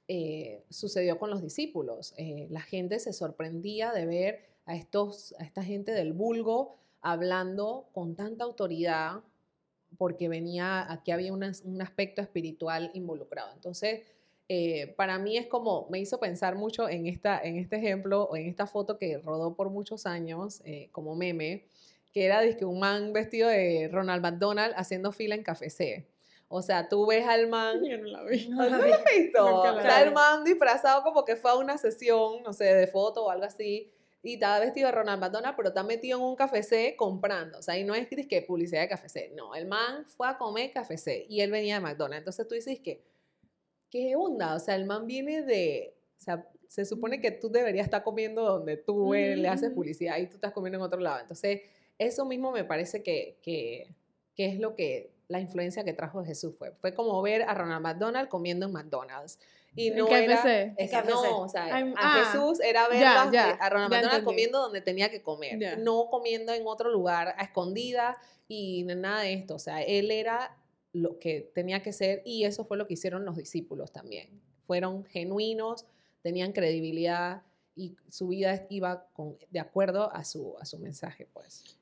eh, 0.07 0.63
sucedió 0.69 1.17
con 1.17 1.29
los 1.29 1.41
discípulos. 1.41 2.13
Eh, 2.17 2.47
la 2.49 2.61
gente 2.61 2.99
se 2.99 3.13
sorprendía 3.13 3.91
de 3.91 4.05
ver 4.05 4.45
a, 4.65 4.75
estos, 4.75 5.33
a 5.39 5.43
esta 5.43 5.63
gente 5.63 5.91
del 5.91 6.13
vulgo 6.13 6.75
hablando 7.01 7.89
con 7.93 8.15
tanta 8.15 8.43
autoridad 8.43 9.21
porque 9.97 10.27
venía, 10.27 10.91
aquí 10.91 11.11
había 11.11 11.31
un 11.31 11.43
aspecto 11.81 12.21
espiritual 12.21 12.91
involucrado. 12.93 13.53
Entonces, 13.53 14.01
eh, 14.49 14.93
para 14.95 15.19
mí 15.19 15.37
es 15.37 15.47
como, 15.47 15.87
me 15.89 15.99
hizo 15.99 16.19
pensar 16.19 16.55
mucho 16.55 16.87
en, 16.87 17.05
esta, 17.07 17.39
en 17.41 17.57
este 17.57 17.75
ejemplo 17.75 18.23
o 18.23 18.37
en 18.37 18.47
esta 18.47 18.65
foto 18.65 18.97
que 18.97 19.17
rodó 19.17 19.55
por 19.55 19.69
muchos 19.69 20.05
años 20.05 20.61
eh, 20.63 20.89
como 20.91 21.15
meme, 21.15 21.65
que 22.13 22.25
era 22.25 22.41
dizque, 22.41 22.65
un 22.65 22.79
man 22.79 23.11
vestido 23.11 23.49
de 23.49 23.89
Ronald 23.91 24.21
McDonald 24.21 24.73
haciendo 24.77 25.11
fila 25.11 25.35
en 25.35 25.43
Café 25.43 25.69
C. 25.69 26.07
O 26.49 26.61
sea, 26.61 26.87
tú 26.87 27.05
ves 27.05 27.27
al 27.27 27.49
man 27.49 27.83
Yo 27.83 27.97
no 27.97 28.07
la 28.07 28.23
vi. 28.23 28.47
No 28.47 28.55
¿No 28.69 28.69
la 28.69 28.77
vi. 28.77 28.89
lo 28.89 28.95
has 28.95 29.03
visto? 29.03 29.77
Está 29.79 30.01
el 30.01 30.13
man 30.13 30.45
disfrazado 30.45 31.03
como 31.03 31.25
que 31.25 31.35
fue 31.35 31.51
a 31.51 31.55
una 31.55 31.77
sesión, 31.77 32.41
no 32.43 32.53
sé, 32.53 32.73
de 32.73 32.87
foto 32.87 33.25
o 33.25 33.29
algo 33.29 33.43
así, 33.43 33.91
y 34.23 34.35
estaba 34.35 34.59
vestido 34.59 34.87
de 34.87 34.93
Ronald 34.93 35.21
McDonald, 35.21 35.55
pero 35.55 35.69
está 35.69 35.83
metido 35.83 36.17
en 36.17 36.23
un 36.23 36.35
café 36.35 36.95
comprando. 36.95 37.59
O 37.59 37.61
sea, 37.61 37.77
y 37.77 37.83
no 37.83 37.93
es 37.93 38.07
que 38.07 38.41
publicidad 38.41 38.81
de 38.81 38.87
café. 38.87 39.31
No, 39.35 39.55
el 39.55 39.67
man 39.67 40.05
fue 40.05 40.27
a 40.27 40.37
comer 40.37 40.71
café 40.71 41.25
y 41.29 41.41
él 41.41 41.51
venía 41.51 41.75
de 41.75 41.81
McDonald's. 41.81 42.19
Entonces 42.19 42.47
tú 42.47 42.55
dices 42.55 42.79
que, 42.79 43.03
¿qué 43.89 44.15
onda? 44.15 44.55
O 44.55 44.59
sea, 44.59 44.75
el 44.75 44.85
man 44.85 45.07
viene 45.07 45.41
de, 45.41 45.95
o 46.17 46.21
sea, 46.21 46.47
se 46.67 46.85
supone 46.85 47.21
que 47.21 47.31
tú 47.31 47.49
deberías 47.49 47.85
estar 47.85 48.03
comiendo 48.03 48.43
donde 48.43 48.77
tú 48.77 49.13
eh, 49.13 49.35
le 49.35 49.47
haces 49.47 49.69
Ujú. 49.69 49.75
publicidad 49.75 50.17
y 50.17 50.27
tú 50.27 50.35
estás 50.35 50.51
comiendo 50.53 50.77
en 50.77 50.83
otro 50.83 50.99
lado. 50.99 51.19
Entonces, 51.21 51.61
eso 51.97 52.25
mismo 52.25 52.51
me 52.51 52.63
parece 52.63 53.01
que, 53.03 53.39
que, 53.41 53.95
que 54.35 54.47
es 54.47 54.59
lo 54.59 54.75
que 54.75 55.11
la 55.27 55.39
influencia 55.39 55.83
que 55.83 55.93
trajo 55.93 56.23
Jesús 56.23 56.55
fue. 56.57 56.71
Fue 56.73 56.93
como 56.93 57.21
ver 57.21 57.43
a 57.43 57.53
Ronald 57.53 57.81
McDonald 57.81 58.29
comiendo 58.29 58.65
en 58.65 58.71
McDonald's. 58.71 59.39
Y 59.75 59.91
no 59.91 60.07
era... 60.07 60.73
Es 60.77 60.89
que 60.89 61.03
no, 61.03 61.41
o 61.41 61.49
sea, 61.49 61.65
Ay, 61.65 61.93
a 61.95 61.95
ah, 61.97 62.31
Jesús 62.31 62.59
era 62.61 62.87
ya, 62.97 63.23
a- 63.23 63.31
ya, 63.31 63.49
a 63.51 63.69
Ronald 63.69 63.91
ya 63.91 63.97
McDonald 63.97 64.23
comiendo 64.23 64.59
donde 64.59 64.81
tenía 64.81 65.09
que 65.11 65.21
comer, 65.21 65.77
no 65.79 66.07
comiendo 66.09 66.53
en 66.53 66.65
otro 66.65 66.89
lugar 66.89 67.35
a 67.37 67.43
escondida 67.43 68.17
y 68.47 68.83
nada 68.83 69.21
de 69.21 69.33
esto. 69.33 69.55
O 69.55 69.59
sea, 69.59 69.83
él 69.83 70.09
era 70.09 70.57
lo 70.97 71.19
que 71.19 71.51
tenía 71.53 71.81
que 71.81 71.93
ser 71.93 72.21
y 72.25 72.45
eso 72.45 72.65
fue 72.65 72.77
lo 72.77 72.87
que 72.87 72.95
hicieron 72.95 73.25
los 73.25 73.37
discípulos 73.37 73.91
también. 73.91 74.41
Fueron 74.65 75.05
genuinos, 75.05 75.85
tenían 76.21 76.51
credibilidad 76.51 77.43
y 77.75 77.95
su 78.09 78.29
vida 78.29 78.65
iba 78.69 79.07
con, 79.13 79.37
de 79.49 79.59
acuerdo 79.59 80.11
a 80.13 80.23
su, 80.23 80.57
a 80.59 80.65
su 80.65 80.79
mensaje, 80.79 81.27
pues. 81.31 81.77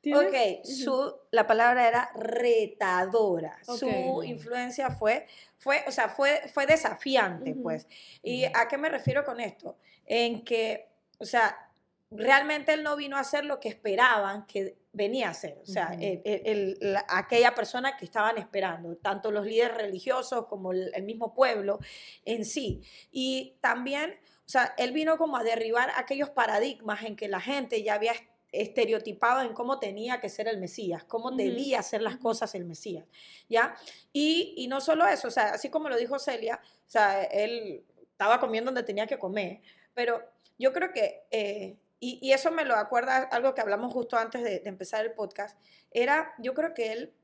¿Tienes? 0.00 0.28
Ok, 0.28 0.64
su, 0.64 1.14
la 1.30 1.46
palabra 1.46 1.88
era 1.88 2.10
retadora. 2.14 3.58
Su 3.64 4.22
influencia 4.22 4.90
fue, 4.90 5.26
fue, 5.56 5.82
o 5.88 5.90
sea, 5.90 6.08
fue, 6.08 6.42
fue 6.52 6.66
desafiante, 6.66 7.54
pues. 7.54 7.88
¿Y 8.22 8.44
a 8.44 8.68
qué 8.68 8.78
me 8.78 8.90
refiero 8.90 9.24
con 9.24 9.40
esto? 9.40 9.76
En 10.06 10.44
que, 10.44 10.86
o 11.18 11.24
sea, 11.24 11.68
realmente 12.10 12.72
él 12.72 12.82
no 12.82 12.96
vino 12.96 13.16
a 13.16 13.20
hacer 13.20 13.44
lo 13.44 13.58
que 13.60 13.68
esperaban 13.68 14.46
que 14.46 14.76
venía 14.98 15.28
a 15.28 15.30
hacer. 15.30 15.58
O 15.62 15.66
sea, 15.66 15.96
el- 16.00 16.20
el- 16.24 16.76
la- 16.80 17.06
aquella 17.08 17.54
persona 17.54 17.96
que 17.96 18.04
estaban 18.04 18.36
esperando, 18.36 18.96
tanto 18.96 19.30
los 19.30 19.46
líderes 19.46 19.76
religiosos 19.76 20.46
como 20.46 20.72
el, 20.72 20.90
el 20.94 21.04
mismo 21.04 21.32
pueblo 21.32 21.78
en 22.26 22.44
sí. 22.44 22.82
Y 23.10 23.54
también, 23.60 24.10
o 24.44 24.48
sea, 24.48 24.74
él 24.76 24.92
vino 24.92 25.16
como 25.16 25.36
a 25.36 25.44
derribar 25.44 25.90
aquellos 25.96 26.30
paradigmas 26.30 27.04
en 27.04 27.16
que 27.16 27.28
la 27.28 27.40
gente 27.40 27.82
ya 27.82 27.94
había 27.94 28.12
estereotipado 28.50 29.42
en 29.42 29.52
cómo 29.52 29.78
tenía 29.78 30.20
que 30.20 30.28
ser 30.30 30.48
el 30.48 30.58
Mesías, 30.58 31.04
cómo 31.04 31.30
debía 31.30 31.78
hacer 31.80 32.00
las 32.02 32.16
cosas 32.16 32.54
el 32.54 32.64
Mesías, 32.64 33.04
¿ya? 33.48 33.74
Y, 34.12 34.54
y 34.56 34.68
no 34.68 34.80
solo 34.80 35.06
eso, 35.06 35.28
o 35.28 35.30
sea, 35.30 35.50
así 35.50 35.68
como 35.68 35.88
lo 35.88 35.96
dijo 35.96 36.18
Celia, 36.18 36.60
o 36.64 36.90
sea, 36.90 37.24
él 37.24 37.84
estaba 38.10 38.40
comiendo 38.40 38.70
donde 38.70 38.84
tenía 38.84 39.06
que 39.06 39.18
comer, 39.18 39.60
pero 39.94 40.22
yo 40.58 40.72
creo 40.72 40.92
que, 40.92 41.24
eh, 41.30 41.76
y, 42.00 42.18
y 42.22 42.32
eso 42.32 42.50
me 42.50 42.64
lo 42.64 42.76
acuerda 42.76 43.18
algo 43.18 43.54
que 43.54 43.60
hablamos 43.60 43.92
justo 43.92 44.16
antes 44.16 44.42
de, 44.42 44.60
de 44.60 44.68
empezar 44.68 45.04
el 45.04 45.12
podcast, 45.12 45.58
era, 45.90 46.34
yo 46.38 46.54
creo 46.54 46.74
que 46.74 46.92
él 46.92 47.14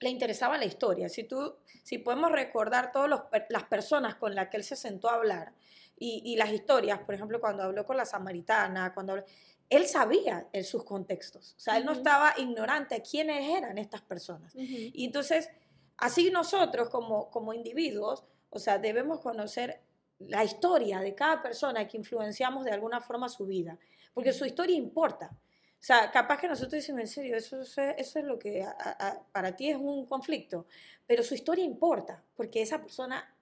le 0.00 0.10
interesaba 0.10 0.58
la 0.58 0.64
historia. 0.64 1.08
Si 1.08 1.24
tú, 1.24 1.56
si 1.82 1.98
podemos 1.98 2.30
recordar 2.32 2.92
todas 2.92 3.22
las 3.48 3.64
personas 3.64 4.16
con 4.16 4.34
las 4.34 4.48
que 4.48 4.56
él 4.58 4.64
se 4.64 4.76
sentó 4.76 5.08
a 5.08 5.14
hablar 5.14 5.52
y, 5.96 6.22
y 6.24 6.36
las 6.36 6.50
historias, 6.50 6.98
por 7.00 7.14
ejemplo, 7.14 7.40
cuando 7.40 7.62
habló 7.62 7.84
con 7.86 7.96
la 7.96 8.04
samaritana, 8.04 8.92
cuando 8.92 9.14
habló- 9.14 9.24
él 9.70 9.86
sabía 9.86 10.46
en 10.52 10.64
sus 10.64 10.84
contextos, 10.84 11.54
o 11.56 11.60
sea, 11.60 11.78
él 11.78 11.86
no 11.86 11.92
estaba 11.92 12.34
ignorante 12.36 12.96
de 12.96 13.02
quiénes 13.02 13.48
eran 13.56 13.78
estas 13.78 14.02
personas. 14.02 14.52
Y 14.54 15.06
entonces, 15.06 15.48
así 15.96 16.30
nosotros 16.30 16.90
como, 16.90 17.30
como 17.30 17.54
individuos, 17.54 18.24
o 18.50 18.58
sea, 18.58 18.78
debemos 18.78 19.20
conocer 19.20 19.80
la 20.18 20.44
historia 20.44 21.00
de 21.00 21.14
cada 21.14 21.42
persona 21.42 21.88
que 21.88 21.96
influenciamos 21.96 22.64
de 22.64 22.72
alguna 22.72 23.00
forma 23.00 23.28
su 23.28 23.46
vida, 23.46 23.78
porque 24.14 24.32
su 24.32 24.46
historia 24.46 24.76
importa. 24.76 25.30
O 25.32 25.86
sea, 25.86 26.10
capaz 26.10 26.40
que 26.40 26.48
nosotros 26.48 26.72
decimos, 26.72 27.02
en 27.02 27.08
serio, 27.08 27.36
eso, 27.36 27.60
es- 27.60 27.76
eso 27.98 28.18
es 28.18 28.24
lo 28.24 28.38
que 28.38 28.62
a- 28.62 28.70
a- 28.78 29.22
para 29.32 29.54
ti 29.54 29.68
es 29.68 29.76
un 29.76 30.06
conflicto, 30.06 30.66
pero 31.06 31.22
su 31.22 31.34
historia 31.34 31.64
importa, 31.64 32.22
porque 32.34 32.62
esa 32.62 32.80
persona 32.80 33.36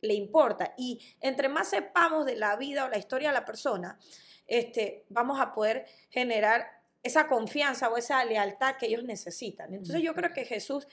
le 0.00 0.14
importa. 0.14 0.74
Y 0.76 1.00
entre 1.20 1.48
más 1.48 1.68
sepamos 1.68 2.26
de 2.26 2.34
la 2.36 2.56
vida 2.56 2.84
o 2.84 2.88
la 2.88 2.98
historia 2.98 3.28
de 3.28 3.34
la 3.34 3.44
persona, 3.44 3.98
este, 4.46 5.04
vamos 5.08 5.40
a 5.40 5.54
poder 5.54 5.86
generar 6.10 6.66
esa 7.02 7.26
confianza 7.26 7.88
o 7.90 7.96
esa 7.96 8.24
lealtad 8.24 8.76
que 8.76 8.86
ellos 8.86 9.04
necesitan. 9.04 9.72
Entonces 9.72 10.02
yo 10.02 10.14
creo 10.14 10.32
que 10.32 10.44
Jesús, 10.44 10.88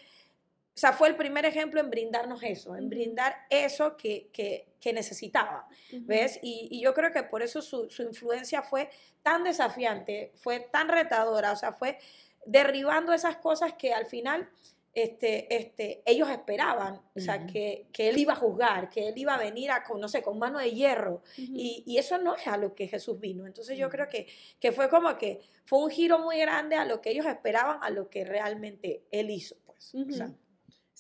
o 0.74 0.80
sea, 0.82 0.94
fue 0.94 1.10
el 1.10 1.16
primer 1.16 1.46
ejemplo 1.46 1.82
en 1.82 1.90
brindarnos 1.90 2.42
eso, 2.44 2.76
en 2.76 2.90
brindar 2.90 3.36
eso 3.50 3.98
que, 3.98 4.30
que, 4.32 4.68
que 4.80 4.94
necesitaba. 4.94 5.68
¿Ves? 5.92 6.40
Y, 6.42 6.70
y 6.72 6.82
yo 6.82 6.94
creo 6.94 7.12
que 7.12 7.24
por 7.24 7.42
eso 7.42 7.62
su, 7.62 7.90
su 7.90 8.04
influencia 8.04 8.62
fue 8.62 8.90
tan 9.22 9.44
desafiante, 9.44 10.32
fue 10.36 10.62
tan 10.72 10.88
retadora, 10.88 11.52
o 11.52 11.56
sea, 11.56 11.74
fue 11.74 12.00
derribando 12.46 13.14
esas 13.14 13.38
cosas 13.38 13.74
que 13.74 13.94
al 13.94 14.06
final 14.06 14.50
este, 14.94 15.56
este, 15.56 16.02
ellos 16.06 16.30
esperaban, 16.30 17.02
o 17.16 17.20
sea, 17.20 17.46
que, 17.46 17.88
que 17.94 18.10
él 18.10 18.18
iba 18.18 18.34
a 18.34 18.38
juzgar, 18.38 18.90
que 18.90 19.08
él 19.08 19.18
iba 19.18 19.36
a 19.36 19.38
venir 19.38 19.72
a, 19.72 19.84
con, 19.84 20.02
no 20.02 20.10
sé, 20.10 20.22
con 20.22 20.38
mano 20.38 20.60
de 20.60 20.72
hierro. 20.72 21.22
Y, 21.38 21.84
y 21.86 21.98
eso 21.98 22.18
no 22.18 22.36
es 22.36 22.48
a 22.48 22.58
lo 22.58 22.76
que 22.76 22.88
Jesús 22.88 23.20
vino. 23.20 23.46
Entonces 23.46 23.78
yo 23.78 23.90
creo 23.90 24.08
que, 24.10 24.28
que 24.60 24.72
fue 24.72 24.90
como 24.90 25.18
que 25.18 25.42
fue 25.66 25.80
un 25.80 25.90
giro 25.90 26.20
muy 26.20 26.40
grande 26.40 26.76
a 26.76 26.86
lo 26.86 27.02
que 27.02 27.12
ellos 27.12 27.26
esperaban, 27.26 27.80
a 27.82 27.90
lo 27.90 28.10
que 28.10 28.26
realmente 28.26 29.04
él 29.12 29.30
hizo. 29.30 29.56
Pues. 29.66 29.96
O 29.96 30.12
sea. 30.12 30.34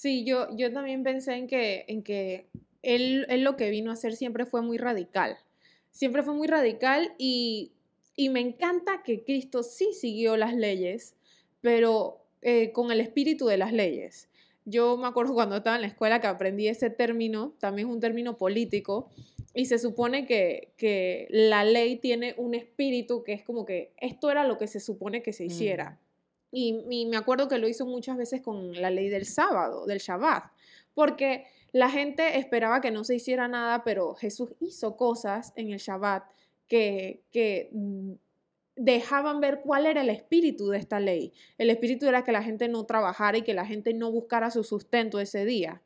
Sí, 0.01 0.23
yo, 0.23 0.47
yo 0.57 0.73
también 0.73 1.03
pensé 1.03 1.35
en 1.35 1.45
que, 1.45 1.85
en 1.87 2.01
que 2.01 2.47
él, 2.81 3.27
él 3.29 3.43
lo 3.43 3.55
que 3.55 3.69
vino 3.69 3.91
a 3.91 3.93
hacer 3.93 4.15
siempre 4.15 4.47
fue 4.47 4.63
muy 4.63 4.79
radical. 4.79 5.37
Siempre 5.91 6.23
fue 6.23 6.33
muy 6.33 6.47
radical 6.47 7.13
y, 7.19 7.73
y 8.15 8.29
me 8.29 8.39
encanta 8.39 9.03
que 9.03 9.23
Cristo 9.23 9.61
sí 9.61 9.93
siguió 9.93 10.37
las 10.37 10.55
leyes, 10.55 11.13
pero 11.61 12.25
eh, 12.41 12.71
con 12.71 12.91
el 12.91 12.99
espíritu 12.99 13.45
de 13.45 13.57
las 13.57 13.73
leyes. 13.73 14.27
Yo 14.65 14.97
me 14.97 15.05
acuerdo 15.05 15.35
cuando 15.35 15.57
estaba 15.57 15.75
en 15.75 15.83
la 15.83 15.89
escuela 15.89 16.19
que 16.19 16.25
aprendí 16.25 16.67
ese 16.67 16.89
término, 16.89 17.53
también 17.59 17.87
es 17.87 17.93
un 17.93 17.99
término 17.99 18.39
político, 18.39 19.11
y 19.53 19.67
se 19.67 19.77
supone 19.77 20.25
que, 20.25 20.73
que 20.77 21.27
la 21.29 21.63
ley 21.63 21.97
tiene 21.97 22.33
un 22.37 22.55
espíritu 22.55 23.23
que 23.23 23.33
es 23.33 23.43
como 23.43 23.67
que 23.67 23.91
esto 23.97 24.31
era 24.31 24.47
lo 24.47 24.57
que 24.57 24.65
se 24.65 24.79
supone 24.79 25.21
que 25.21 25.31
se 25.31 25.45
hiciera. 25.45 25.99
Y, 26.51 27.05
me 27.05 27.17
acuerdo 27.17 27.47
que 27.47 27.57
lo 27.57 27.67
hizo 27.67 27.85
muchas 27.85 28.17
veces 28.17 28.41
con 28.41 28.73
la 28.79 28.89
ley 28.89 29.09
del 29.09 29.25
sábado, 29.25 29.85
del 29.85 29.99
Shabbat, 29.99 30.51
porque 30.93 31.45
la 31.71 31.89
gente 31.89 32.37
esperaba 32.37 32.81
que 32.81 32.91
no 32.91 33.03
se 33.03 33.15
hiciera 33.15 33.47
nada, 33.47 33.83
pero 33.83 34.13
Jesús 34.15 34.49
hizo 34.59 34.97
cosas 34.97 35.53
en 35.55 35.71
el 35.71 35.79
Shabbat 35.79 36.23
que, 36.67 37.21
que 37.31 37.69
mm, 37.71 38.11
dejaban 38.75 39.39
ver 39.39 39.61
cuál 39.63 39.85
era 39.85 40.01
el 40.01 40.09
espíritu 40.09 40.69
de 40.69 40.79
esta 40.79 40.99
ley. 40.99 41.33
El 41.57 41.69
espíritu 41.69 42.07
era 42.07 42.23
que 42.23 42.31
la 42.31 42.43
gente 42.43 42.67
no 42.67 42.85
trabajara 42.85 43.37
y 43.37 43.43
que 43.43 43.53
la 43.53 43.65
gente 43.65 43.93
no 43.93 44.11
buscara 44.11 44.51
su 44.51 44.63
sustento 44.63 45.19
ese 45.19 45.45
día. 45.45 45.81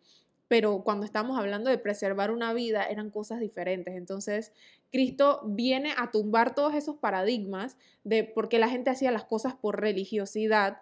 Pero 0.47 0.83
cuando 0.83 1.05
estamos 1.05 1.39
hablando 1.39 1.69
de 1.69 1.77
preservar 1.77 2.31
una 2.31 2.53
vida, 2.53 2.85
eran 2.85 3.09
cosas 3.09 3.39
diferentes. 3.39 3.95
Entonces, 3.95 4.53
Cristo 4.91 5.41
viene 5.45 5.93
a 5.97 6.11
tumbar 6.11 6.53
todos 6.53 6.75
esos 6.75 6.97
paradigmas 6.97 7.77
de 8.03 8.23
por 8.23 8.47
qué 8.47 8.59
la 8.59 8.69
gente 8.69 8.89
hacía 8.89 9.11
las 9.11 9.25
cosas 9.25 9.55
por 9.55 9.81
religiosidad 9.81 10.81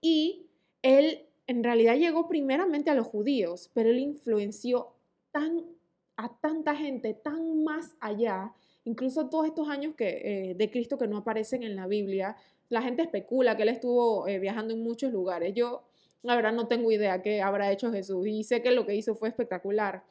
y 0.00 0.46
él 0.82 1.26
en 1.46 1.64
realidad 1.64 1.96
llegó 1.96 2.28
primeramente 2.28 2.90
a 2.90 2.94
los 2.94 3.06
judíos, 3.06 3.70
pero 3.74 3.90
él 3.90 3.98
influenció 3.98 4.94
tan 5.32 5.64
a 6.16 6.28
tanta 6.38 6.76
gente 6.76 7.14
tan 7.14 7.64
más 7.64 7.96
allá, 7.98 8.52
incluso 8.84 9.30
todos 9.30 9.46
estos 9.46 9.68
años 9.70 9.94
que, 9.96 10.50
eh, 10.50 10.54
de 10.54 10.70
Cristo 10.70 10.98
que 10.98 11.08
no 11.08 11.16
aparecen 11.16 11.62
en 11.62 11.76
la 11.76 11.86
Biblia, 11.86 12.36
la 12.68 12.82
gente 12.82 13.02
especula 13.02 13.56
que 13.56 13.62
él 13.62 13.70
estuvo 13.70 14.28
eh, 14.28 14.38
viajando 14.38 14.74
en 14.74 14.82
muchos 14.82 15.12
lugares. 15.12 15.54
Yo, 15.54 15.82
la 16.22 16.36
verdad, 16.36 16.52
no 16.52 16.68
tengo 16.68 16.90
idea 16.92 17.22
qué 17.22 17.42
habrá 17.42 17.72
hecho 17.72 17.92
Jesús 17.92 18.26
y 18.26 18.44
sé 18.44 18.62
que 18.62 18.72
lo 18.72 18.86
que 18.86 18.94
hizo 18.94 19.14
fue 19.14 19.28
espectacular, 19.30 20.04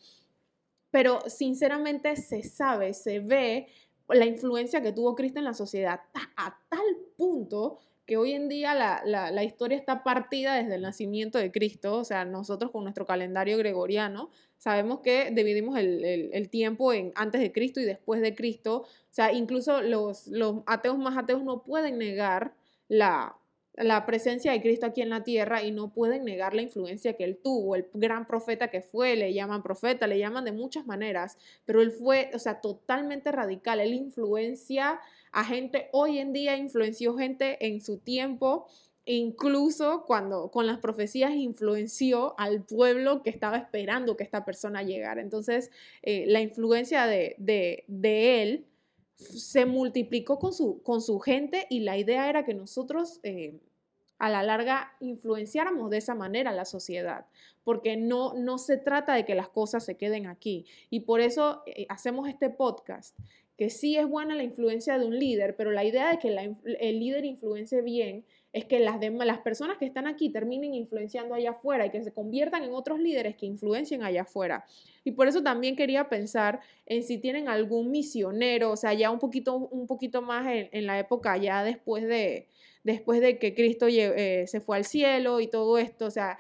pero 0.92 1.22
sinceramente 1.30 2.16
se 2.16 2.44
sabe, 2.44 2.94
se 2.94 3.20
ve 3.20 3.68
la 4.08 4.26
influencia 4.26 4.82
que 4.82 4.92
tuvo 4.92 5.16
Cristo 5.16 5.38
en 5.40 5.46
la 5.46 5.54
sociedad 5.54 6.02
a 6.36 6.60
tal 6.70 6.86
punto 7.16 7.78
que 8.08 8.18
hoy 8.18 8.32
en 8.34 8.50
día 8.50 8.74
la, 8.74 9.04
la- 9.06 9.30
la 9.30 9.44
historia 9.44 9.78
está 9.78 10.04
partida 10.04 10.56
desde 10.56 10.76
el 10.76 10.82
nacimiento 10.82 11.38
de 11.38 11.52
Cristo, 11.52 11.98
o 11.98 12.04
sea, 12.04 12.26
nosotros 12.26 12.72
con 12.72 12.82
nuestro 12.84 13.06
calendario 13.06 13.56
gregoriano 13.60 14.32
sabemos 14.58 15.02
que 15.02 15.30
dividimos 15.32 15.78
el, 15.78 16.04
el- 16.04 16.30
el 16.34 16.50
tiempo 16.50 16.92
en 16.92 17.12
antes 17.16 17.40
de 17.40 17.52
Cristo 17.52 17.80
y 17.82 17.86
después 17.86 18.22
de 18.22 18.34
Cristo, 18.34 18.78
o 18.82 18.88
sea, 19.12 19.32
incluso 19.32 19.82
los, 19.84 20.26
los 20.28 20.64
ateos 20.66 20.98
más 20.98 21.18
ateos 21.20 21.44
no 21.44 21.62
pueden 21.64 22.00
negar 22.00 22.56
la, 22.88 23.38
la 23.80 24.06
presencia 24.06 24.52
de 24.52 24.62
Cristo 24.62 24.86
aquí 24.86 25.02
en 25.02 25.10
la 25.10 25.24
tierra 25.24 25.64
y 25.64 25.72
no 25.72 25.94
pueden 25.94 26.26
negar 26.26 26.54
la 26.54 26.62
influencia 26.62 27.14
que 27.14 27.24
él 27.24 27.40
tuvo, 27.42 27.76
el 27.76 27.88
gran 27.94 28.28
profeta 28.28 28.70
que 28.70 28.82
fue, 28.82 29.16
le 29.16 29.34
llaman 29.34 29.64
profeta, 29.64 30.06
le 30.06 30.20
llaman 30.20 30.44
de 30.44 30.52
muchas 30.52 30.86
maneras, 30.86 31.38
pero 31.66 31.82
él 31.82 31.92
fue, 31.92 32.30
o 32.34 32.40
sea, 32.40 32.60
totalmente 32.60 33.32
radical, 33.32 33.80
él 33.80 33.94
influencia 33.94 35.00
a 35.32 35.46
gente, 35.46 35.90
hoy 35.94 36.20
en 36.20 36.34
día 36.34 36.58
influenció 36.58 37.16
gente 37.16 37.66
en 37.66 37.80
su 37.80 38.00
tiempo, 38.00 38.68
incluso 39.06 40.04
cuando 40.06 40.52
con 40.52 40.68
las 40.68 40.80
profecías 40.80 41.32
influenció 41.34 42.36
al 42.38 42.64
pueblo 42.64 43.24
que 43.24 43.30
estaba 43.30 43.58
esperando 43.58 44.18
que 44.18 44.24
esta 44.24 44.44
persona 44.44 44.84
llegara. 44.84 45.22
Entonces, 45.22 45.72
eh, 46.02 46.26
la 46.28 46.42
influencia 46.42 47.08
de, 47.08 47.36
de, 47.38 47.86
de 47.88 48.44
él 48.44 48.66
se 49.16 49.66
multiplicó 49.66 50.40
con 50.40 50.54
su, 50.54 50.82
con 50.82 51.02
su 51.02 51.20
gente 51.20 51.68
y 51.70 51.82
la 51.82 51.98
idea 51.98 52.30
era 52.30 52.46
que 52.46 52.54
nosotros 52.54 53.20
eh, 53.24 53.60
a 54.20 54.30
la 54.30 54.44
larga 54.44 54.94
influenciáramos 55.00 55.90
de 55.90 55.98
esa 55.98 56.14
manera 56.14 56.52
la 56.52 56.66
sociedad, 56.66 57.26
porque 57.64 57.96
no, 57.98 58.34
no 58.34 58.58
se 58.58 58.78
trata 58.78 59.16
de 59.16 59.26
que 59.26 59.34
las 59.34 59.50
cosas 59.50 59.86
se 59.86 59.96
queden 59.96 60.28
aquí. 60.28 60.66
Y 60.90 61.02
por 61.02 61.22
eso 61.22 61.64
eh, 61.66 61.86
hacemos 61.90 62.28
este 62.28 62.50
podcast, 62.50 63.18
que 63.58 63.70
sí 63.70 63.98
es 63.98 64.08
buena 64.08 64.36
la 64.36 64.44
influencia 64.44 64.98
de 64.98 65.06
un 65.06 65.18
líder, 65.18 65.56
pero 65.56 65.72
la 65.72 65.84
idea 65.84 66.12
de 66.12 66.20
que 66.20 66.30
el 66.30 67.00
líder 67.00 67.26
influencie 67.26 67.82
bien 67.82 68.26
es 68.52 68.66
que 68.66 68.80
las, 68.80 69.00
las 69.02 69.40
personas 69.40 69.78
que 69.78 69.86
están 69.86 70.08
aquí 70.08 70.30
terminen 70.30 70.74
influenciando 70.74 71.36
allá 71.36 71.52
afuera 71.52 71.86
y 71.86 71.90
que 71.90 72.04
se 72.04 72.14
conviertan 72.14 72.64
en 72.64 72.74
otros 72.74 73.00
líderes 73.00 73.36
que 73.36 73.46
influencien 73.46 74.02
allá 74.02 74.24
afuera. 74.24 74.66
Y 75.04 75.12
por 75.12 75.28
eso 75.28 75.44
también 75.44 75.76
quería 75.76 76.10
pensar 76.10 76.62
en 76.86 77.04
si 77.04 77.18
tienen 77.20 77.48
algún 77.48 77.92
misionero, 77.92 78.72
o 78.72 78.78
sea, 78.78 78.94
ya 78.94 79.12
un 79.12 79.20
poquito, 79.20 79.56
un 79.56 79.88
poquito 79.88 80.22
más 80.22 80.48
en 80.50 80.88
la 80.88 80.98
época 80.98 81.38
ya 81.38 81.64
después 81.64 82.08
de, 82.08 82.48
después 82.84 83.22
de 83.22 83.38
que 83.40 83.54
Cristo 83.54 83.88
eh, 83.90 84.46
se 84.48 84.62
fue 84.62 84.78
al 84.78 84.86
cielo 84.86 85.40
y 85.40 85.48
todo 85.48 85.78
esto, 85.78 86.06
o 86.06 86.12
sea, 86.12 86.40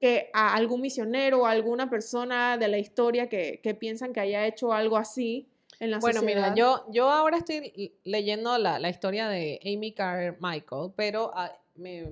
que 0.00 0.30
a 0.32 0.54
algún 0.54 0.80
misionero 0.80 1.42
o 1.42 1.46
alguna 1.46 1.90
persona 1.90 2.56
de 2.58 2.68
la 2.68 2.78
historia 2.78 3.28
que, 3.28 3.60
que 3.62 3.74
piensan 3.74 4.12
que 4.12 4.20
haya 4.20 4.46
hecho 4.46 4.72
algo 4.72 4.96
así 4.96 5.48
en 5.80 5.90
la 5.90 5.98
Bueno, 5.98 6.20
sociedad. 6.20 6.52
mira, 6.52 6.54
yo, 6.54 6.86
yo 6.92 7.10
ahora 7.10 7.38
estoy 7.38 7.94
leyendo 8.04 8.56
la, 8.58 8.78
la 8.78 8.88
historia 8.90 9.28
de 9.28 9.58
Amy 9.64 9.92
Carmichael, 9.92 10.92
pero 10.94 11.30
ah, 11.34 11.50
me, 11.74 12.06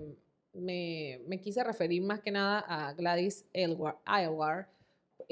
me- 0.54 1.20
me 1.26 1.40
quise 1.40 1.62
referir 1.62 2.02
más 2.02 2.20
que 2.20 2.30
nada 2.30 2.64
a 2.66 2.92
Gladys 2.94 3.44
Aylward, 3.54 4.66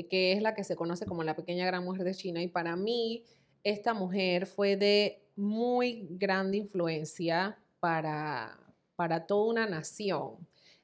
que 0.08 0.32
es 0.32 0.42
la 0.42 0.54
que 0.54 0.62
se 0.64 0.76
conoce 0.76 1.06
como 1.06 1.24
la 1.24 1.34
pequeña 1.34 1.66
gran 1.66 1.82
mujer 1.84 2.04
de 2.04 2.14
China. 2.14 2.42
Y 2.42 2.48
para 2.48 2.76
mí, 2.76 3.24
esta 3.64 3.94
mujer 3.94 4.46
fue 4.46 4.76
de 4.76 5.22
muy 5.34 6.06
grande 6.10 6.58
influencia 6.58 7.58
para, 7.90 8.58
para 8.96 9.26
toda 9.28 9.48
una 9.48 9.66
nación. 9.66 10.38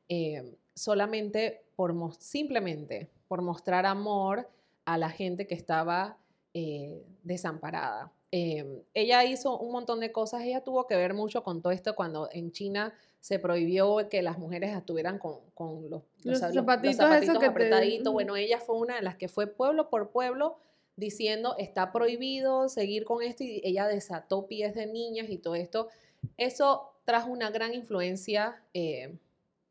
Eh, 0.09 0.55
solamente 0.75 1.65
por 1.75 1.93
simplemente 2.21 3.11
por 3.27 3.43
mostrar 3.43 3.87
amor 3.87 4.49
a 4.85 4.97
la 4.99 5.11
gente 5.11 5.47
que 5.49 5.55
estaba 5.57 6.17
eh, 6.55 7.03
desamparada. 7.25 8.13
Eh, 8.31 8.85
ella 8.95 9.25
hizo 9.25 9.59
un 9.59 9.73
montón 9.73 9.99
de 10.01 10.13
cosas, 10.13 10.43
ella 10.43 10.63
tuvo 10.63 10.87
que 10.87 10.95
ver 10.97 11.13
mucho 11.13 11.43
con 11.43 11.61
todo 11.61 11.73
esto 11.73 11.95
cuando 11.97 12.29
en 12.33 12.53
China 12.53 12.95
se 13.21 13.39
prohibió 13.41 14.09
que 14.09 14.23
las 14.23 14.39
mujeres 14.39 14.75
estuvieran 14.77 15.19
con, 15.19 15.41
con 15.55 15.91
los, 15.91 16.03
Los 16.23 16.41
los- 16.41 16.41
los 16.41 16.55
zapatitos 16.55 16.95
esos 16.95 16.97
zapatitos 17.09 17.39
te- 17.41 17.47
apretaditos. 17.47 18.07
ujú. 18.07 18.13
Bueno, 18.15 18.37
ella 18.37 18.59
fue 18.61 18.77
una 18.77 18.95
de 18.97 19.03
las 19.03 19.17
que 19.17 19.27
fue 19.29 19.49
pueblo 19.49 19.91
por 19.91 20.11
pueblo 20.11 20.57
diciendo 20.95 21.57
está 21.59 21.91
prohibido 21.91 22.69
seguir 22.69 23.05
con 23.05 23.23
esto 23.23 23.43
y 23.43 23.61
ella 23.65 23.87
desató 23.89 24.47
pies 24.47 24.75
de 24.77 24.87
niñas 24.87 25.29
y 25.31 25.39
todo 25.39 25.57
esto. 25.57 25.89
Eso 26.37 26.92
trajo 27.05 27.31
una 27.31 27.51
gran 27.51 27.75
influencia. 27.75 28.63
eh, 28.75 29.17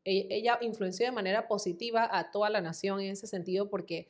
e- 0.04 0.26
ella 0.30 0.58
influenció 0.60 1.06
de 1.06 1.12
manera 1.12 1.46
positiva 1.48 2.08
a 2.10 2.30
toda 2.30 2.50
la 2.50 2.60
nación 2.60 3.00
en 3.00 3.12
ese 3.12 3.26
sentido 3.26 3.68
porque 3.70 4.08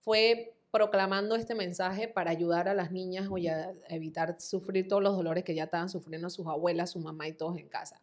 fue 0.00 0.54
proclamando 0.70 1.34
este 1.34 1.54
mensaje 1.54 2.08
para 2.08 2.30
ayudar 2.30 2.68
a 2.68 2.74
las 2.74 2.92
niñas 2.92 3.28
o 3.30 3.38
ya 3.38 3.72
evitar 3.88 4.40
sufrir 4.40 4.86
todos 4.86 5.02
los 5.02 5.16
dolores 5.16 5.44
que 5.44 5.54
ya 5.54 5.64
estaban 5.64 5.88
sufriendo 5.88 6.28
sus 6.28 6.46
abuelas, 6.46 6.90
su 6.90 6.98
mamá 6.98 7.26
y 7.26 7.32
todos 7.32 7.56
en 7.58 7.68
casa. 7.68 8.00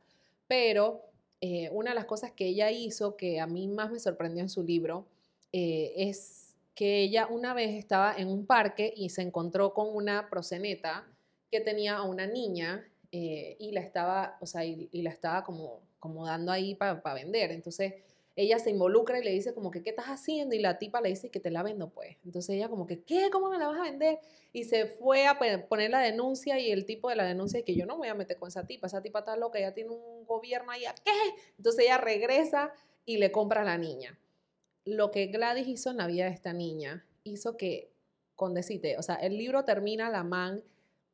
Pero 0.48 1.02
eh, 1.42 1.70
una 1.72 1.92
de 1.92 1.96
las 1.96 2.06
cosas 2.06 2.32
que 2.32 2.48
ella 2.48 2.72
hizo 2.72 3.18
que 3.18 3.40
a 3.40 3.48
mí 3.48 3.68
más 3.68 3.92
me 3.92 4.00
sorprendió 4.00 4.42
en 4.42 4.50
su 4.50 4.64
libro 4.64 5.06
eh, 5.52 5.94
es 5.96 6.56
que 6.74 7.02
ella 7.02 7.28
una 7.28 7.54
vez 7.54 7.76
estaba 7.76 8.16
en 8.18 8.28
un 8.28 8.46
parque 8.46 8.94
y 8.96 9.10
se 9.10 9.22
encontró 9.22 9.74
con 9.74 9.96
una 9.96 10.30
proseneta 10.30 11.08
que 11.52 11.62
tenía 11.62 11.98
a 11.98 12.04
una 12.04 12.26
niña 12.26 12.86
eh, 13.18 13.56
y 13.60 13.72
la 13.72 13.80
estaba, 13.80 14.38
o 14.42 14.46
sea, 14.46 14.66
y, 14.66 14.90
la 14.92 15.10
estaba 15.10 15.46
como, 15.46 15.80
como 16.00 16.26
dando 16.26 16.52
ahí 16.52 16.76
para 16.76 17.14
vender. 17.14 17.54
Entonces 17.54 17.94
ella 18.36 18.60
se 18.60 18.72
involucra 18.72 19.18
y 19.18 19.24
le 19.24 19.32
dice 19.32 19.54
como 19.54 19.72
que, 19.72 19.82
¿qué 19.82 19.92
estás 19.92 20.08
haciendo? 20.08 20.54
Y 20.54 20.60
la 20.60 20.78
tipa 20.78 21.00
le 21.00 21.08
dice 21.08 21.32
que 21.32 21.40
te 21.40 21.50
la 21.50 21.64
vendo, 21.64 21.92
pues. 21.92 22.18
Entonces 22.26 22.58
ella 22.58 22.68
como 22.68 22.86
que, 22.86 23.04
¿qué? 23.04 23.30
¿Cómo 23.32 23.50
me 23.50 23.58
la 23.58 23.70
vas 23.70 23.80
a 23.80 23.84
vender? 23.84 24.20
Y 24.52 24.66
se 24.66 24.86
fue 24.88 25.28
a 25.28 25.40
poner 25.40 25.92
la 25.92 26.02
denuncia 26.02 26.60
y 26.60 26.72
el 26.72 26.86
tipo 26.86 27.10
de 27.10 27.16
la 27.16 27.24
denuncia 27.24 27.60
es 27.60 27.64
que 27.64 27.74
yo 27.74 27.86
no 27.86 27.94
me 27.94 28.00
voy 28.00 28.08
a 28.10 28.16
meter 28.16 28.38
con 28.38 28.50
esa 28.50 28.68
tipa, 28.68 28.88
esa 28.88 29.02
tipa 29.02 29.20
está 29.20 29.38
loca, 29.38 29.60
ella 29.60 29.74
tiene 29.74 29.92
un 29.92 30.26
gobierno 30.26 30.74
ahí, 30.74 30.84
¿a 30.84 30.94
¿qué? 30.94 31.12
Entonces 31.58 31.86
ella 31.86 31.98
regresa 31.98 32.74
y 33.06 33.16
le 33.16 33.32
compra 33.32 33.62
a 33.62 33.66
la 33.66 33.78
niña. 33.78 34.20
Lo 34.84 35.12
que 35.12 35.28
Gladys 35.28 35.70
hizo 35.70 35.90
en 35.90 35.98
la 35.98 36.08
vida 36.08 36.26
de 36.26 36.32
esta 36.32 36.52
niña 36.52 37.06
hizo 37.24 37.56
que, 37.56 37.94
con 38.36 38.54
decirte, 38.54 38.98
o 38.98 39.02
sea, 39.02 39.16
el 39.16 39.38
libro 39.38 39.64
termina 39.64 40.10
la 40.10 40.26
man 40.26 40.62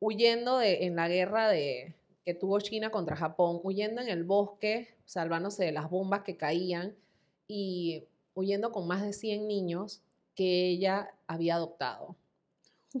huyendo 0.02 0.58
de, 0.58 0.84
en 0.84 0.96
la 0.96 1.08
guerra 1.08 1.48
de, 1.48 1.94
que 2.24 2.34
tuvo 2.34 2.58
China 2.58 2.90
contra 2.90 3.14
Japón, 3.14 3.60
huyendo 3.62 4.02
en 4.02 4.08
el 4.08 4.24
bosque, 4.24 4.88
salvándose 5.04 5.64
de 5.64 5.70
las 5.70 5.88
bombas 5.88 6.22
que 6.22 6.36
caían 6.36 6.96
y 7.46 8.02
huyendo 8.34 8.72
con 8.72 8.88
más 8.88 9.02
de 9.02 9.12
100 9.12 9.46
niños 9.46 10.02
que 10.34 10.66
ella 10.66 11.14
había 11.28 11.54
adoptado. 11.54 12.16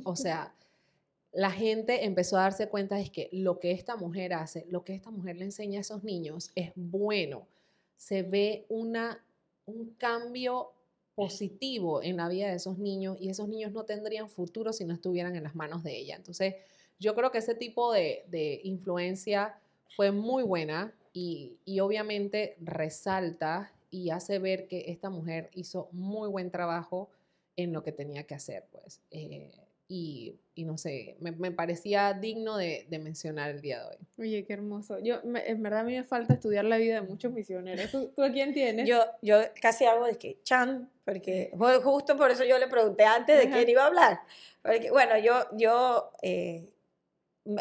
O 0.04 0.14
sea, 0.14 0.54
la 1.32 1.50
gente 1.50 2.04
empezó 2.04 2.36
a 2.36 2.42
darse 2.42 2.68
cuenta 2.68 2.94
de 2.94 3.10
que 3.10 3.28
lo 3.32 3.58
que 3.58 3.72
esta 3.72 3.96
mujer 3.96 4.32
hace, 4.32 4.64
lo 4.70 4.84
que 4.84 4.94
esta 4.94 5.10
mujer 5.10 5.36
le 5.36 5.46
enseña 5.46 5.78
a 5.78 5.80
esos 5.80 6.04
niños 6.04 6.52
es 6.54 6.70
bueno. 6.76 7.48
Se 7.96 8.22
ve 8.22 8.64
una, 8.68 9.24
un 9.66 9.92
cambio 9.98 10.70
positivo 11.16 12.00
en 12.00 12.16
la 12.16 12.28
vida 12.28 12.48
de 12.48 12.54
esos 12.54 12.78
niños 12.78 13.16
y 13.20 13.28
esos 13.28 13.48
niños 13.48 13.72
no 13.72 13.82
tendrían 13.82 14.30
futuro 14.30 14.72
si 14.72 14.84
no 14.84 14.94
estuvieran 14.94 15.34
en 15.34 15.42
las 15.42 15.56
manos 15.56 15.82
de 15.82 15.96
ella. 15.96 16.14
Entonces, 16.14 16.54
yo 17.02 17.14
creo 17.16 17.30
que 17.32 17.38
ese 17.38 17.54
tipo 17.54 17.92
de, 17.92 18.24
de 18.28 18.60
influencia 18.64 19.56
fue 19.96 20.10
muy 20.12 20.42
buena 20.44 20.92
y, 21.12 21.56
y 21.64 21.80
obviamente 21.80 22.56
resalta 22.60 23.72
y 23.90 24.10
hace 24.10 24.38
ver 24.38 24.68
que 24.68 24.84
esta 24.88 25.10
mujer 25.10 25.50
hizo 25.54 25.88
muy 25.92 26.28
buen 26.28 26.50
trabajo 26.50 27.10
en 27.56 27.72
lo 27.72 27.82
que 27.82 27.92
tenía 27.92 28.22
que 28.22 28.34
hacer, 28.34 28.64
pues. 28.70 29.00
Eh, 29.10 29.50
y, 29.88 30.36
y 30.54 30.64
no 30.64 30.78
sé, 30.78 31.16
me, 31.20 31.32
me 31.32 31.50
parecía 31.50 32.14
digno 32.14 32.56
de, 32.56 32.86
de 32.88 32.98
mencionar 32.98 33.50
el 33.50 33.60
día 33.60 33.80
de 33.80 33.88
hoy. 33.90 33.96
Oye, 34.18 34.44
qué 34.46 34.54
hermoso. 34.54 34.98
Yo, 35.00 35.16
me- 35.24 35.46
en 35.46 35.62
verdad, 35.62 35.80
a 35.80 35.84
mí 35.84 35.94
me 35.94 36.04
falta 36.04 36.32
estudiar 36.34 36.64
la 36.64 36.78
vida 36.78 36.94
de 36.94 37.06
muchos 37.06 37.30
misioneros. 37.32 37.90
¿Tú, 37.90 38.08
tú 38.16 38.22
a 38.22 38.30
quién 38.32 38.54
tienes? 38.54 38.88
Yo, 38.88 39.00
yo 39.20 39.36
casi 39.60 39.84
hago 39.84 40.06
de 40.06 40.16
que 40.16 40.38
chan, 40.44 40.88
porque 41.04 41.50
ju- 41.54 41.82
justo 41.82 42.16
por 42.16 42.30
eso 42.30 42.44
yo 42.44 42.56
le 42.58 42.68
pregunté 42.68 43.04
antes 43.04 43.36
de 43.36 43.48
Ajá. 43.48 43.56
quién 43.56 43.68
iba 43.68 43.82
a 43.82 43.86
hablar. 43.88 44.20
Porque, 44.62 44.90
bueno, 44.90 45.18
yo, 45.18 45.34
yo 45.58 46.10
eh, 46.22 46.70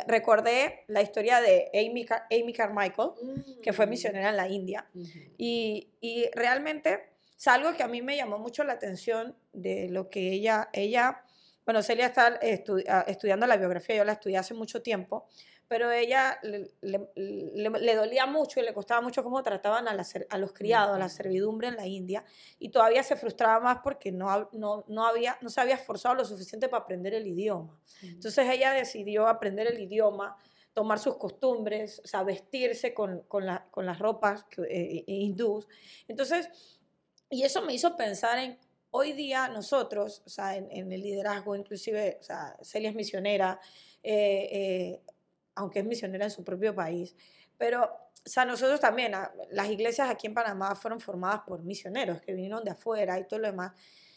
recordé 0.08 0.84
la 0.88 1.02
historia 1.02 1.42
de 1.42 1.70
Amy, 1.74 2.06
Car- 2.06 2.26
Amy 2.32 2.54
Carmichael, 2.54 3.10
que 3.62 3.74
fue 3.74 3.88
misionera 3.88 4.30
en 4.30 4.38
la 4.38 4.48
India. 4.48 4.88
Y, 5.38 5.90
y 6.02 6.26
realmente 6.34 7.10
es 7.38 7.48
algo 7.48 7.74
que 7.76 7.84
a 7.84 7.88
mí 7.88 8.02
me 8.02 8.16
llamó 8.16 8.38
mucho 8.38 8.64
la 8.64 8.74
atención 8.74 9.36
de 9.54 9.90
lo 9.90 10.10
que 10.10 10.32
ella, 10.32 10.70
ella 10.74 11.24
bueno, 11.66 11.84
Celia 11.84 12.08
está 12.08 12.40
ah, 12.90 13.06
estudiando 13.08 13.46
la 13.48 13.56
biografía, 13.58 13.96
yo 13.96 14.04
la 14.04 14.14
estudié 14.14 14.38
hace 14.38 14.54
mucho 14.54 14.82
tiempo, 14.82 15.28
pero 15.72 15.90
ella 15.90 16.38
le, 16.44 16.70
le- 16.82 17.08
le- 17.16 17.70
le 17.80 17.96
dolía 17.96 18.26
mucho 18.26 18.60
y 18.60 18.64
le 18.64 18.74
costaba 18.74 19.00
mucho 19.00 19.24
cómo 19.24 19.42
trataban 19.42 19.88
a, 19.88 19.94
la 19.94 20.06
a 20.30 20.38
los 20.38 20.52
criados, 20.52 20.94
a 20.98 21.00
la 21.00 21.08
servidumbre 21.08 21.70
en 21.70 21.78
la 21.78 21.88
India, 21.88 22.26
y 22.60 22.68
todavía 22.68 23.04
se 23.04 23.16
frustraba 23.16 23.62
más 23.62 23.78
porque 23.82 24.12
no, 24.12 24.50
no, 24.52 24.84
no, 24.90 25.06
había, 25.08 25.38
no 25.40 25.50
se 25.50 25.62
había 25.62 25.76
esforzado 25.76 26.16
lo 26.16 26.26
suficiente 26.26 26.68
para 26.68 26.84
aprender 26.84 27.14
el 27.14 27.26
idioma. 27.26 27.80
Entonces 28.04 28.50
ella 28.50 28.74
decidió 28.74 29.28
aprender 29.30 29.66
el 29.68 29.80
idioma, 29.80 30.36
tomar 30.74 31.00
sus 31.00 31.16
costumbres, 31.16 32.02
o 32.04 32.08
sea, 32.08 32.24
vestirse 32.24 32.94
con, 32.94 33.22
con, 33.30 33.46
la- 33.46 33.66
con 33.72 33.86
las 33.86 33.98
ropas 33.98 34.46
eh, 34.68 35.06
hindús. 35.08 35.70
Entonces, 36.10 36.50
y 37.30 37.44
eso 37.44 37.62
me 37.62 37.74
hizo 37.74 37.96
pensar 37.96 38.40
en 38.40 38.58
hoy 38.90 39.14
día 39.14 39.48
nosotros, 39.48 40.22
o 40.26 40.30
sea, 40.30 40.58
en, 40.58 40.68
en 40.70 40.92
el 40.92 41.02
liderazgo, 41.02 41.56
inclusive, 41.56 42.18
o 42.20 42.24
sea, 42.24 42.58
Celia 42.62 42.90
es 42.90 42.96
misionera, 42.96 43.58
eh, 44.04 44.50
eh, 44.52 45.02
aunque 45.62 45.80
es 45.80 45.86
misionera 45.86 46.26
en 46.26 46.32
su 46.32 46.44
propio 46.44 46.76
país, 46.76 47.16
pero, 47.58 47.84
o 47.84 48.30
sea, 48.30 48.46
nosotros 48.46 48.80
también, 48.80 49.16
ah, 49.16 49.32
las 49.52 49.70
iglesias 49.70 50.10
aquí 50.10 50.28
en 50.28 50.34
Panamá 50.34 50.76
fueron 50.76 51.00
formadas 51.00 51.42
por 51.48 51.64
misioneros 51.64 52.22
que 52.22 52.34
vinieron 52.34 52.64
de 52.64 52.72
afuera 52.72 53.20
y 53.20 53.28
todo 53.28 53.40
lo 53.40 53.48
demás. 53.48 53.74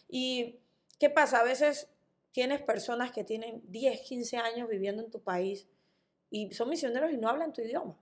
¿Y 0.09 0.59
qué 0.99 1.11
pasa? 1.11 1.41
A 1.41 1.45
veces 1.45 1.89
tienes 2.33 2.63
personas 2.63 3.13
que 3.13 3.23
tienen 3.23 3.63
10, 3.65 4.01
15 4.01 4.37
años 4.39 4.69
viviendo 4.69 5.03
en 5.03 5.11
tu 5.11 5.21
país 5.21 5.69
y 6.31 6.53
son 6.53 6.69
misioneros 6.69 7.13
y 7.13 7.17
no 7.17 7.29
hablan 7.29 7.53
tu 7.53 7.63
idioma. 7.63 7.97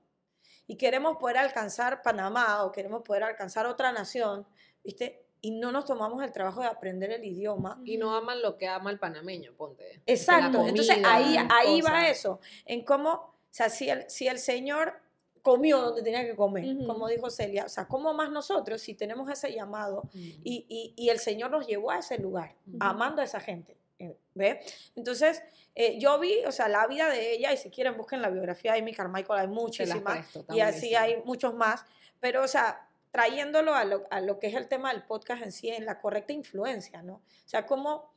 Y 0.66 0.76
queremos 0.76 1.18
poder 1.18 1.38
alcanzar 1.38 2.02
Panamá 2.02 2.64
o 2.64 2.72
queremos 2.72 3.02
poder 3.02 3.24
alcanzar 3.24 3.66
otra 3.66 3.92
nación, 3.92 4.46
¿viste? 4.83 5.26
Y 5.40 5.50
no 5.50 5.72
nos 5.72 5.85
tomamos 5.85 6.22
el 6.22 6.33
trabajo 6.33 6.61
de 6.61 6.68
aprender 6.68 7.11
el 7.11 7.24
idioma. 7.24 7.81
Y 7.85 7.98
no 7.98 8.14
aman 8.14 8.40
lo 8.40 8.57
que 8.57 8.68
ama 8.68 8.90
el 8.90 8.98
panameño, 8.98 9.55
ponte. 9.55 10.00
Exacto. 10.07 10.66
Entonces 10.66 10.94
comida, 10.94 11.14
ahí, 11.14 11.35
las 11.35 11.48
ahí 11.50 11.81
va 11.81 12.09
eso, 12.09 12.40
en 12.64 12.85
cómo, 12.85 13.31
sea, 13.54 13.68
si 13.68 13.88
el, 13.90 14.08
si 14.10 14.28
el 14.28 14.38
Señor 14.38 14.94
comió 15.42 15.80
donde 15.80 16.02
tenía 16.02 16.24
que 16.24 16.36
comer, 16.36 16.64
Ujú. 16.76 16.86
como 16.86 17.08
dijo 17.08 17.28
Celia, 17.30 17.64
o 17.64 17.68
sea, 17.68 17.86
¿cómo 17.88 18.14
más 18.14 18.30
nosotros 18.30 18.80
si 18.80 18.94
tenemos 18.94 19.28
ese 19.30 19.52
llamado 19.52 20.02
Mm. 20.14 20.18
y, 20.44 20.66
y- 20.68 20.94
y 20.96 21.08
el 21.10 21.18
Señor 21.18 21.50
nos 21.50 21.66
llevó 21.66 21.90
a 21.90 21.98
ese 21.98 22.16
lugar, 22.18 22.54
Ujú. 22.66 22.76
amando 22.80 23.20
a 23.22 23.24
esa 23.24 23.40
gente. 23.40 23.76
eh, 23.98 24.16
¿Ve? 24.34 24.60
Entonces, 24.96 25.42
eh, 25.76 25.96
yo 26.00 26.18
vi, 26.18 26.44
o 26.44 26.50
sea, 26.50 26.66
la 26.68 26.86
vida 26.88 27.08
de 27.08 27.34
ella, 27.34 27.52
y 27.52 27.56
si 27.56 27.70
quieren 27.70 27.96
busquen 27.96 28.20
la 28.20 28.30
biografía 28.30 28.72
de 28.72 28.80
Amy 28.80 28.92
Carmichael, 28.94 29.40
hay 29.40 29.46
muchísimas, 29.46 30.26
presto, 30.28 30.44
y 30.54 30.60
así 30.60 30.90
buenísimo. 30.92 31.00
hay 31.00 31.22
muchos 31.24 31.54
más, 31.54 31.84
pero, 32.18 32.42
o 32.42 32.48
sea, 32.48 32.88
trayéndolo 33.12 33.74
a 33.74 33.84
lo, 33.84 34.04
a 34.10 34.20
lo 34.20 34.40
que 34.40 34.48
es 34.48 34.54
el 34.54 34.66
tema 34.66 34.92
del 34.92 35.02
podcast 35.04 35.42
en 35.42 35.52
sí, 35.52 35.68
en 35.68 35.84
la 35.86 36.00
correcta 36.00 36.32
influencia, 36.32 37.02
¿no? 37.02 37.14
O 37.14 37.48
sea, 37.48 37.64
como, 37.66 38.10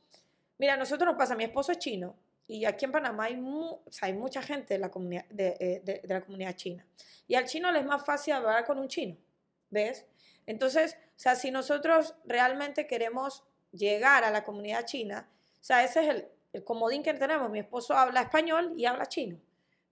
mira, 0.58 0.74
a 0.74 0.76
nosotros 0.76 1.06
nos 1.06 1.16
pasa, 1.16 1.36
mi 1.36 1.44
esposo 1.44 1.70
es 1.70 1.78
chino, 1.78 2.16
y 2.48 2.64
aquí 2.64 2.84
en 2.84 2.92
Panamá 2.92 3.24
hay, 3.24 3.36
mu- 3.36 3.78
o 3.84 3.90
sea, 3.90 4.06
hay 4.08 4.14
mucha 4.14 4.40
gente 4.42 4.74
de 4.74 4.78
la, 4.80 4.90
comunidad, 4.90 5.24
de, 5.30 5.56
eh, 5.60 5.80
de- 5.84 6.00
de 6.04 6.14
la 6.14 6.20
comunidad 6.20 6.54
china, 6.56 6.86
y 7.26 7.34
al 7.34 7.46
chino 7.46 7.70
le 7.72 7.80
es 7.80 7.86
más 7.86 8.04
fácil 8.04 8.34
hablar 8.34 8.64
con 8.64 8.78
un 8.78 8.88
chino, 8.88 9.16
¿ves? 9.70 10.06
Entonces, 10.46 10.96
o 11.16 11.18
sea, 11.18 11.34
si 11.34 11.50
nosotros 11.50 12.14
realmente 12.24 12.86
queremos 12.86 13.42
llegar 13.72 14.22
a 14.24 14.30
la 14.30 14.44
comunidad 14.44 14.84
china, 14.84 15.28
o 15.60 15.64
sea, 15.64 15.82
ese 15.84 16.02
es 16.04 16.08
el, 16.08 16.28
el 16.52 16.62
comodín 16.62 17.02
que 17.02 17.12
tenemos. 17.14 17.50
Mi 17.50 17.58
esposo 17.58 17.94
habla 17.94 18.22
español 18.22 18.72
y 18.76 18.84
habla 18.86 19.06
chino, 19.06 19.40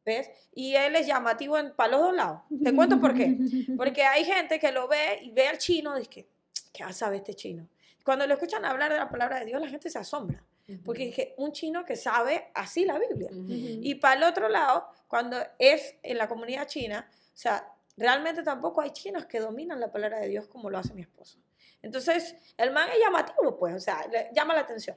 ¿ves? 0.04 0.30
Y 0.54 0.76
él 0.76 0.94
es 0.94 1.06
llamativo 1.08 1.58
en, 1.58 1.74
para 1.74 1.90
los 1.92 2.00
dos 2.02 2.14
lados. 2.14 2.42
Te 2.62 2.72
cuento 2.74 3.00
por 3.00 3.14
qué. 3.14 3.36
Porque 3.76 4.04
hay 4.04 4.24
gente 4.24 4.60
que 4.60 4.70
lo 4.70 4.86
ve 4.86 5.18
y 5.22 5.30
ve 5.32 5.48
al 5.48 5.58
chino 5.58 5.96
y 5.96 6.06
dice, 6.06 6.28
¿qué 6.72 6.92
sabe 6.92 7.16
este 7.16 7.34
chino? 7.34 7.66
Cuando 8.04 8.26
lo 8.28 8.34
escuchan 8.34 8.64
hablar 8.64 8.92
de 8.92 8.98
la 8.98 9.08
palabra 9.08 9.40
de 9.40 9.46
Dios, 9.46 9.60
la 9.60 9.68
gente 9.68 9.90
se 9.90 9.98
asombra. 9.98 10.40
Porque 10.84 11.08
es 11.10 11.14
que 11.14 11.34
un 11.36 11.52
chino 11.52 11.84
que 11.84 11.94
sabe 11.96 12.50
así 12.54 12.84
la 12.84 12.98
Biblia. 12.98 13.28
Ujú. 13.30 13.44
Y 13.48 13.96
para 13.96 14.14
el 14.16 14.22
otro 14.22 14.48
lado, 14.48 14.88
cuando 15.08 15.36
es 15.58 15.94
en 16.02 16.16
la 16.18 16.26
comunidad 16.28 16.66
china, 16.66 17.06
o 17.12 17.36
sea, 17.36 17.70
realmente 17.96 18.42
tampoco 18.42 18.80
hay 18.80 18.90
chinos 18.90 19.26
que 19.26 19.40
dominan 19.40 19.78
la 19.78 19.92
palabra 19.92 20.20
de 20.20 20.28
Dios 20.28 20.46
como 20.46 20.70
lo 20.70 20.78
hace 20.78 20.94
mi 20.94 21.02
esposo. 21.02 21.38
Entonces, 21.82 22.34
el 22.56 22.70
man 22.72 22.88
es 22.90 22.98
llamativo, 22.98 23.58
pues, 23.58 23.74
o 23.74 23.78
sea, 23.78 24.06
le 24.10 24.30
llama 24.34 24.54
la 24.54 24.60
atención. 24.60 24.96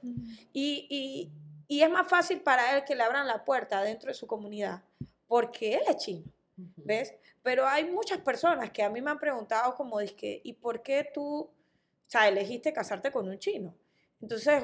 Y, 0.53 0.88
y- 0.89 1.32
y 1.67 1.82
es 1.82 1.89
más 1.89 2.08
fácil 2.08 2.39
para 2.39 2.77
él 2.77 2.86
que 2.86 2.95
le 2.95 3.03
abran 3.03 3.27
la 3.27 3.43
puerta 3.43 3.82
dentro 3.82 4.08
de 4.08 4.13
su 4.13 4.25
comunidad, 4.25 4.82
porque 5.27 5.73
él 5.75 5.82
es 5.89 5.97
chino, 5.97 6.23
Ujú. 6.58 6.71
¿ves? 6.77 7.13
Pero 7.43 7.67
hay 7.67 7.84
muchas 7.91 8.19
personas 8.19 8.71
que 8.71 8.84
a 8.84 8.89
mí 8.89 9.01
me 9.01 9.12
han 9.12 9.19
preguntado 9.19 9.75
como, 9.75 9.99
¿y 10.01 10.53
por 10.53 10.82
qué 10.82 11.10
tú, 11.13 11.39
o 11.41 11.51
sea, 12.08 12.30
elegiste 12.30 12.71
casarte 12.71 13.12
con 13.12 13.27
un 13.27 13.38
chino? 13.38 13.75
Entonces, 14.21 14.63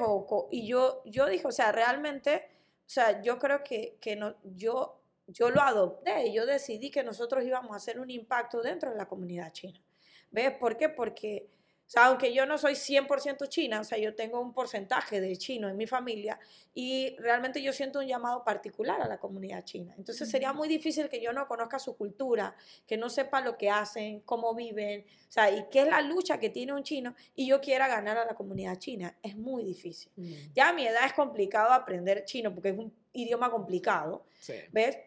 y 0.50 0.66
yo, 0.66 1.02
yo 1.04 1.26
dije, 1.26 1.46
o 1.46 1.52
sea, 1.52 1.72
realmente, 1.72 2.48
o 2.86 2.88
sea, 2.88 3.22
yo 3.22 3.38
creo 3.38 3.62
que, 3.62 3.98
que 4.00 4.16
no, 4.16 4.34
yo, 4.42 5.00
yo 5.26 5.50
lo 5.50 5.60
adopté 5.62 6.32
yo 6.32 6.44
decidí 6.46 6.90
que 6.90 7.02
nosotros 7.02 7.44
íbamos 7.44 7.72
a 7.72 7.76
hacer 7.76 8.00
un 8.00 8.10
impacto 8.10 8.60
dentro 8.62 8.90
de 8.90 8.96
la 8.96 9.06
comunidad 9.06 9.52
china. 9.52 9.80
¿Ves? 10.30 10.52
¿Por 10.58 10.76
qué? 10.76 10.88
Porque, 10.88 11.48
o 11.86 11.90
sea, 11.94 12.06
aunque 12.06 12.32
yo 12.32 12.46
no 12.46 12.56
soy 12.56 12.74
100% 12.74 13.48
china, 13.48 13.80
o 13.80 13.84
sea, 13.84 13.98
yo 13.98 14.14
tengo 14.14 14.40
un 14.40 14.54
porcentaje 14.54 15.20
de 15.20 15.36
chino 15.36 15.68
en 15.68 15.76
mi 15.76 15.86
familia 15.86 16.38
y 16.72 17.14
realmente 17.18 17.62
yo 17.62 17.72
siento 17.72 17.98
un 17.98 18.06
llamado 18.06 18.42
particular 18.42 19.02
a 19.02 19.06
la 19.06 19.18
comunidad 19.18 19.64
china. 19.64 19.94
Entonces 19.98 20.30
sería 20.30 20.52
muy 20.54 20.66
difícil 20.66 21.08
que 21.08 21.20
yo 21.20 21.32
no 21.32 21.46
conozca 21.46 21.78
su 21.78 21.96
cultura, 21.96 22.56
que 22.86 22.96
no 22.96 23.10
sepa 23.10 23.42
lo 23.42 23.58
que 23.58 23.68
hacen, 23.68 24.20
cómo 24.20 24.54
viven, 24.54 25.04
o 25.28 25.30
sea, 25.32 25.50
y 25.50 25.66
qué 25.70 25.82
es 25.82 25.88
la 25.88 26.00
lucha 26.00 26.40
que 26.40 26.48
tiene 26.50 26.72
un 26.72 26.82
chino 26.82 27.14
y 27.34 27.46
yo 27.46 27.60
quiera 27.60 27.86
ganar 27.86 28.16
a 28.16 28.24
la 28.24 28.34
comunidad 28.34 28.78
china. 28.78 29.16
Es 29.22 29.36
muy 29.36 29.62
difícil. 29.62 30.10
Mm. 30.16 30.32
Ya 30.54 30.70
a 30.70 30.72
mi 30.72 30.86
edad 30.86 31.04
es 31.04 31.12
complicado 31.12 31.70
aprender 31.72 32.24
chino 32.24 32.52
porque 32.52 32.70
es 32.70 32.78
un 32.78 32.92
idioma 33.12 33.50
complicado, 33.50 34.24
Sí. 34.40 34.54
¿ves? 34.72 34.98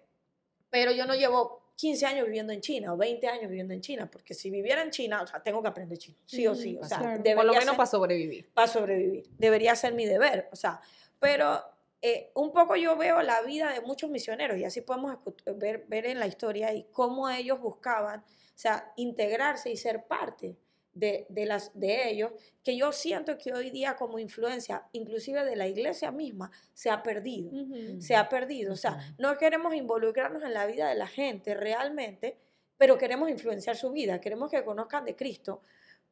Pero 0.69 0.91
yo 0.91 1.05
no 1.05 1.15
llevo 1.15 1.66
15 1.77 2.05
años 2.07 2.25
viviendo 2.25 2.51
en 2.51 2.59
China 2.59 2.93
o 2.93 2.97
20 2.97 3.27
años 3.27 3.49
viviendo 3.49 3.73
en 3.73 3.79
China, 3.81 4.09
porque 4.11 4.33
si 4.33 4.49
viviera 4.49 4.81
en 4.81 4.89
China, 4.89 5.21
o 5.21 5.27
sea, 5.27 5.41
tengo 5.41 5.61
que 5.61 5.67
aprender 5.69 5.97
chino, 5.97 6.17
sí 6.25 6.45
o 6.47 6.53
sí, 6.55 6.75
o 6.77 6.83
sea, 6.83 6.97
Claro. 6.97 7.11
debería 7.23 7.35
Por 7.35 7.45
lo 7.45 7.53
menos 7.53 7.65
ser- 7.67 7.77
para 7.77 7.87
sobrevivir. 7.87 8.49
para 8.53 8.67
sobrevivir. 8.67 9.27
Debería 9.37 9.75
ser 9.75 9.93
mi 9.93 10.05
deber, 10.05 10.49
o 10.51 10.55
sea, 10.55 10.81
pero 11.19 11.63
eh, 12.01 12.31
un 12.35 12.51
poco 12.51 12.75
yo 12.75 12.97
veo 12.97 13.21
la 13.21 13.41
vida 13.43 13.71
de 13.71 13.81
muchos 13.81 14.09
misioneros 14.09 14.57
y 14.57 14.65
así 14.65 14.81
podemos 14.81 15.17
ver, 15.55 15.85
ver 15.87 16.05
en 16.07 16.19
la 16.19 16.27
historia 16.27 16.73
y 16.73 16.83
cómo 16.91 17.29
ellos 17.29 17.59
buscaban, 17.61 18.19
o 18.21 18.23
sea, 18.59 18.91
integrarse 18.97 19.69
y 19.71 19.77
ser 19.77 20.05
parte 20.05 20.57
de, 20.99 21.25
de 21.29 21.45
las, 21.45 21.71
de 21.79 22.09
ellos, 22.09 22.31
que 22.63 22.75
yo 22.75 22.91
siento 22.91 23.37
que 23.37 23.53
hoy 23.53 23.69
día 23.69 23.95
como 23.95 24.19
influencia, 24.19 24.83
inclusive 24.91 25.43
de 25.45 25.55
la 25.55 25.67
iglesia 25.67 26.11
misma, 26.11 26.51
se 26.73 26.89
ha 26.89 27.03
perdido 27.03 27.51
Ujú. 27.51 28.01
se 28.01 28.15
ha 28.15 28.27
perdido. 28.29 28.73
O 28.73 28.75
sea, 28.75 28.97
no 29.17 29.37
queremos 29.37 29.73
involucrarnos 29.75 30.43
en 30.43 30.53
la 30.53 30.65
vida 30.65 30.89
de 30.89 30.95
la 30.95 31.07
gente 31.07 31.53
realmente, 31.55 32.37
pero 32.77 32.97
queremos 32.97 33.29
influenciar 33.29 33.75
su 33.75 33.91
vida, 33.91 34.19
queremos 34.21 34.49
que 34.51 34.63
conozcan 34.63 35.05
de 35.05 35.15
Cristo, 35.15 35.61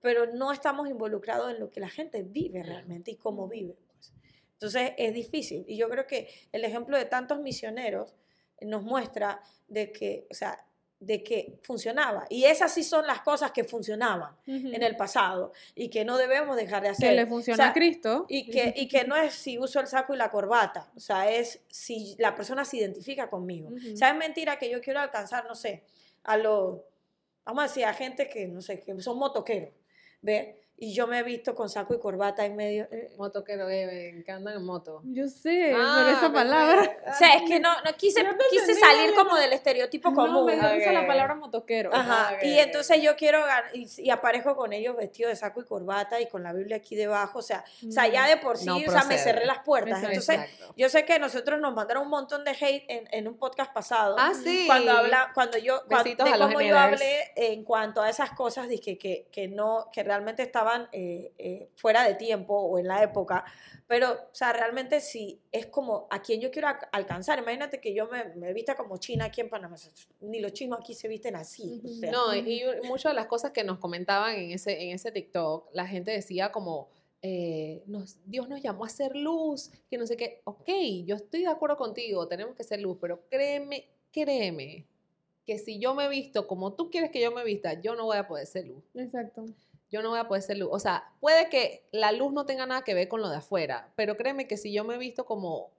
pero 0.01 0.27
no 0.33 0.51
estamos 0.51 0.87
involucrados 0.89 1.51
en 1.51 1.59
lo 1.59 1.69
que 1.69 1.79
la 1.79 1.89
gente 1.89 2.23
vive 2.23 2.61
realmente 2.63 3.11
y 3.11 3.15
cómo 3.15 3.47
vive. 3.47 3.75
pues. 3.87 4.13
Entonces 4.53 4.91
es 4.97 5.13
difícil. 5.13 5.63
Y 5.67 5.77
yo 5.77 5.89
creo 5.89 6.05
que 6.07 6.29
el 6.51 6.63
ejemplo 6.63 6.97
de 6.97 7.05
tantos 7.05 7.39
misioneros 7.39 8.15
nos 8.61 8.83
muestra 8.83 9.41
de 9.67 9.91
que, 9.91 10.27
o 10.31 10.33
sea, 10.33 10.64
de 10.99 11.21
que 11.23 11.59
funcionaba. 11.61 12.25
Y 12.29 12.45
esas 12.45 12.73
sí 12.73 12.83
son 12.83 13.05
las 13.05 13.21
cosas 13.21 13.51
que 13.51 13.63
funcionaban 13.63 14.35
en 14.47 14.81
el 14.81 14.95
pasado 14.95 15.51
y 15.75 15.89
que 15.89 16.05
no 16.05 16.17
debemos 16.17 16.55
dejar 16.55 16.81
de 16.83 16.89
hacer. 16.89 17.09
que 17.09 17.15
le 17.15 17.23
O 17.23 17.27
funciona 17.27 17.57
sea, 17.57 17.67
a 17.69 17.73
Cristo. 17.73 18.25
y 18.29 18.49
que, 18.49 18.73
y 18.75 18.87
que 18.87 19.03
no 19.03 19.15
es 19.15 19.33
si 19.33 19.57
uso 19.59 19.79
el 19.79 19.87
saco 19.87 20.13
y 20.13 20.17
la 20.17 20.31
corbata, 20.31 20.89
o 20.95 20.99
sea, 20.99 21.29
es 21.29 21.61
si 21.67 22.15
la 22.17 22.33
persona 22.33 22.63
se 22.65 22.77
identifica 22.77 23.29
conmigo. 23.29 23.69
Ujú. 23.69 23.93
O 23.93 23.97
sea, 23.97 24.09
es 24.11 24.15
mentira 24.17 24.57
que 24.57 24.69
yo 24.69 24.81
quiero 24.81 24.99
alcanzar, 24.99 25.45
no 25.47 25.53
sé, 25.55 25.83
a 26.23 26.37
los, 26.37 26.79
vamos 27.43 27.63
a 27.65 27.67
decir, 27.67 27.85
a 27.85 27.93
gente 27.93 28.27
que, 28.29 28.47
no 28.47 28.61
sé, 28.61 28.79
que 28.79 28.99
son 29.01 29.17
motoqueros, 29.19 29.73
¿ves? 30.21 30.55
Y 30.77 30.93
yo 30.93 31.07
me 31.07 31.19
he 31.19 31.23
visto 31.23 31.55
con 31.55 31.69
saco 31.69 31.93
y 31.93 31.99
corbata 31.99 32.45
en 32.45 32.55
medio. 32.57 32.85
eh, 32.91 33.09
Motoquero, 33.17 33.69
eh, 33.69 34.21
que 34.25 34.31
andan 34.31 34.55
en 34.57 34.65
moto. 34.65 35.01
Yo 35.05 35.27
sé, 35.29 35.73
Ah, 35.73 35.95
pero 35.99 36.09
esa 36.09 36.21
pensé- 36.27 36.33
palabra. 36.33 36.97
O 37.07 37.13
sea, 37.17 37.35
es 37.35 37.43
que 37.43 37.59
no, 37.61 37.69
no 37.81 37.93
quise, 37.95 38.21
quise 38.49 38.61
entendí, 38.63 38.73
salir 38.81 39.15
como 39.15 39.37
del 39.37 39.53
estereotipo 39.53 40.09
No, 40.09 40.15
común. 40.17 40.45
me 40.45 40.55
gusta 40.55 40.91
la 40.91 41.07
palabra 41.07 41.35
motoquero. 41.35 41.91
Ajá, 41.93 42.27
Ah, 42.31 42.37
y 42.43 42.53
ok. 42.55 42.65
entonces 42.65 43.01
yo 43.01 43.15
quiero 43.15 43.39
y, 43.73 43.87
y 44.01 44.09
aparezco 44.09 44.55
con 44.57 44.73
ellos 44.73 44.97
vestidos 44.97 45.29
de 45.31 45.35
saco 45.37 45.61
y 45.61 45.65
corbata 45.65 46.19
y 46.19 46.27
con 46.27 46.43
la 46.43 46.51
Biblia 46.51 46.77
aquí 46.77 46.95
debajo, 46.97 47.39
o 47.39 47.41
sea, 47.41 47.63
o 47.87 47.91
sea 47.91 48.07
ya 48.07 48.27
de 48.27 48.35
por 48.37 48.57
sí, 48.57 48.65
No 48.65 48.75
o 48.75 48.79
sea, 48.91 49.03
me 49.05 49.17
cerré 49.17 49.45
las 49.45 49.59
puertas. 49.59 50.03
Exacto. 50.03 50.09
Entonces, 50.09 50.39
Exacto. 50.51 50.73
yo 50.75 50.89
sé 50.89 51.05
que 51.05 51.19
nosotros 51.19 51.59
nos 51.61 51.73
mandaron 51.73 52.03
un 52.03 52.09
montón 52.09 52.43
de 52.43 52.51
hate 52.51 52.83
en, 52.89 53.07
en 53.11 53.27
un 53.29 53.37
podcast 53.37 53.71
pasado. 53.73 54.17
Ah, 54.19 54.33
sí. 54.33 54.63
Cuando 54.67 54.91
habla, 54.91 55.31
cuando 55.33 55.57
yo, 55.57 55.83
cuando, 55.87 56.25
de 56.25 56.37
cómo 56.37 56.59
yo 56.59 56.77
hablé 56.77 57.31
en 57.37 57.63
cuanto 57.63 58.01
a 58.01 58.09
esas 58.09 58.31
cosas, 58.31 58.67
dije 58.67 58.97
que, 58.97 59.27
que 59.31 59.47
no, 59.47 59.87
que 59.93 60.03
realmente 60.03 60.43
estaban 60.65 60.89
eh, 60.91 61.31
eh, 61.37 61.69
fuera 61.75 62.03
de 62.07 62.15
tiempo 62.15 62.55
o 62.55 62.79
en 62.79 62.87
la 62.87 63.03
época, 63.03 63.45
pero, 63.87 64.11
o 64.13 64.33
sea, 64.35 64.51
realmente 64.51 64.99
sí, 64.99 65.39
es 65.51 65.67
como 65.67 66.07
a 66.09 66.21
quien 66.21 66.41
yo 66.41 66.49
quiero 66.49 66.67
alca- 66.67 66.89
alcanzar. 66.91 67.37
Imagínate 67.39 67.79
que 67.79 67.93
yo 67.93 68.07
me, 68.07 68.25
me 68.35 68.51
vista 68.51 68.75
como 68.75 68.97
china 68.97 69.25
aquí 69.25 69.41
en 69.41 69.49
Panamá, 69.49 69.75
ni 70.21 70.39
los 70.39 70.53
chinos 70.53 70.79
aquí 70.79 70.93
se 70.95 71.07
visten 71.07 71.35
así. 71.35 71.81
o 71.85 71.87
sea. 71.89 72.11
No, 72.11 72.33
y 72.35 72.63
y 72.63 72.87
muchas 72.87 73.11
de 73.11 73.15
las 73.15 73.27
cosas 73.27 73.51
que 73.51 73.63
nos 73.63 73.77
comentaban 73.77 74.35
en 74.35 74.51
ese, 74.51 74.81
en 74.83 74.89
ese 74.91 75.11
TikTok, 75.11 75.69
la 75.73 75.85
gente 75.87 76.11
decía 76.11 76.51
como, 76.51 76.89
eh, 77.21 77.83
nos, 77.85 78.17
Dios 78.25 78.49
nos 78.49 78.61
llamó 78.61 78.85
a 78.85 78.89
ser 78.89 79.15
luz, 79.15 79.71
que 79.89 79.97
no 79.97 80.07
sé 80.07 80.17
qué. 80.17 80.41
Ok, 80.45 80.67
yo 81.05 81.15
estoy 81.15 81.41
de 81.41 81.47
acuerdo 81.47 81.77
contigo, 81.77 82.27
tenemos 82.27 82.55
que 82.55 82.63
ser 82.63 82.79
luz, 82.81 82.97
pero 82.99 83.23
créeme, 83.29 83.85
créeme, 84.11 84.85
que 85.45 85.59
si 85.59 85.77
yo 85.77 85.93
me 85.93 86.09
visto 86.09 86.47
como 86.47 86.73
tú 86.73 86.89
quieres 86.89 87.11
que 87.11 87.21
yo 87.21 87.31
me 87.31 87.43
vista, 87.43 87.79
yo 87.79 87.93
no 87.95 88.05
voy 88.05 88.17
a 88.17 88.27
poder 88.27 88.47
ser 88.47 88.65
luz. 88.65 88.83
Exacto. 88.95 89.45
Yo 89.91 90.01
no 90.01 90.09
voy 90.09 90.19
a 90.19 90.27
poder 90.27 90.43
ser 90.43 90.57
luz. 90.57 90.69
O 90.71 90.79
sea, 90.79 91.13
puede 91.19 91.49
que 91.49 91.87
la 91.91 92.11
luz 92.11 92.33
no 92.33 92.45
tenga 92.45 92.65
nada 92.65 92.83
que 92.83 92.93
ver 92.93 93.07
con 93.07 93.21
lo 93.21 93.29
de 93.29 93.37
afuera, 93.37 93.93
pero 93.95 94.17
créeme 94.17 94.47
que 94.47 94.57
si 94.57 94.73
yo 94.73 94.83
me 94.83 94.97
visto 94.97 95.25
como, 95.25 95.71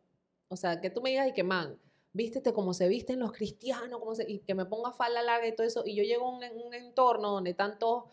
o 0.49 0.57
sea, 0.57 0.81
que 0.81 0.91
tú 0.91 1.03
me 1.03 1.11
digas 1.11 1.29
y 1.29 1.33
que, 1.33 1.43
man, 1.43 1.79
vístete 2.13 2.53
como 2.53 2.73
se 2.73 2.89
visten 2.89 3.21
los 3.21 3.33
cristianos, 3.33 4.01
como 4.01 4.15
se, 4.15 4.25
y 4.31 4.39
que 4.41 4.55
me 4.55 4.65
ponga 4.65 4.93
falda 4.93 5.23
larga 5.23 5.47
y 5.47 5.55
todo 5.55 5.67
eso, 5.67 5.83
y 5.85 5.95
yo 5.95 6.03
llego 6.03 6.27
a 6.27 6.31
un, 6.31 6.43
un 6.65 6.75
entorno 6.75 7.31
donde 7.31 7.51
están 7.51 7.79
todos 7.79 8.05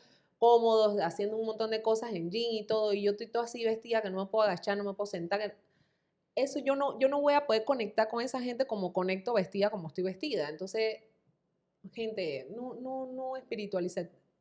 cómodos, 0.44 1.00
haciendo 1.00 1.38
un 1.38 1.46
montón 1.46 1.72
de 1.72 1.82
cosas 1.82 2.12
en 2.14 2.30
jean 2.30 2.52
y 2.52 2.66
todo, 2.66 2.94
y 2.94 3.04
yo 3.04 3.12
estoy 3.12 3.28
todo 3.28 3.44
así 3.44 3.64
vestida 3.64 4.02
que 4.02 4.10
no 4.10 4.26
me 4.26 4.30
puedo 4.30 4.44
agachar, 4.44 4.78
no 4.78 4.84
me 4.84 4.94
puedo 4.94 5.06
sentar. 5.06 5.56
Eso 6.36 6.60
yo 6.60 6.76
no, 6.76 7.00
yo 7.00 7.08
no 7.08 7.22
voy 7.22 7.34
a 7.34 7.46
poder 7.46 7.64
conectar 7.64 8.10
con 8.10 8.22
esa 8.22 8.42
gente 8.42 8.66
como 8.68 8.92
conecto 8.92 9.34
vestida 9.34 9.70
como 9.70 9.88
estoy 9.88 10.04
vestida. 10.04 10.50
Entonces, 10.50 10.98
gente, 11.94 12.48
no, 12.52 12.74
no, 12.76 13.06
no 13.06 13.38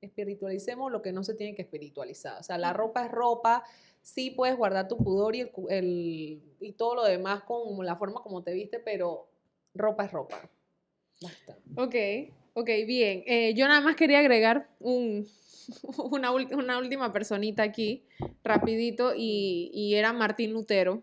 espiritualicemos 0.02 0.92
lo 0.92 1.00
que 1.00 1.12
no 1.12 1.24
se 1.24 1.34
tiene 1.34 1.54
que 1.54 1.62
espiritualizar. 1.62 2.38
O 2.38 2.42
sea, 2.42 2.58
la 2.58 2.72
ropa 2.72 3.06
es 3.06 3.10
ropa, 3.10 3.64
sí 4.02 4.30
puedes 4.30 4.56
guardar 4.56 4.88
tu 4.88 4.98
pudor 4.98 5.34
y, 5.34 5.50
el, 5.70 6.42
y 6.60 6.72
todo 6.72 6.96
lo 6.96 7.04
demás 7.04 7.44
con 7.44 7.84
la 7.86 7.96
forma 7.96 8.20
como 8.22 8.42
te 8.42 8.52
viste, 8.52 8.80
pero 8.80 9.28
ropa 9.74 10.04
es 10.04 10.12
ropa. 10.12 10.50
Basta. 11.22 11.56
Ok, 11.76 11.94
ok, 12.54 12.68
bien. 12.86 13.22
Eh, 13.26 13.54
yo 13.54 13.66
nada 13.68 13.80
más 13.80 13.96
quería 13.96 14.18
agregar 14.18 14.68
un, 14.80 15.26
una 16.10 16.78
última 16.78 17.12
personita 17.12 17.62
aquí, 17.62 18.04
rapidito, 18.42 19.14
y, 19.16 19.70
y 19.72 19.94
era 19.94 20.12
Martín 20.12 20.52
Lutero. 20.52 21.02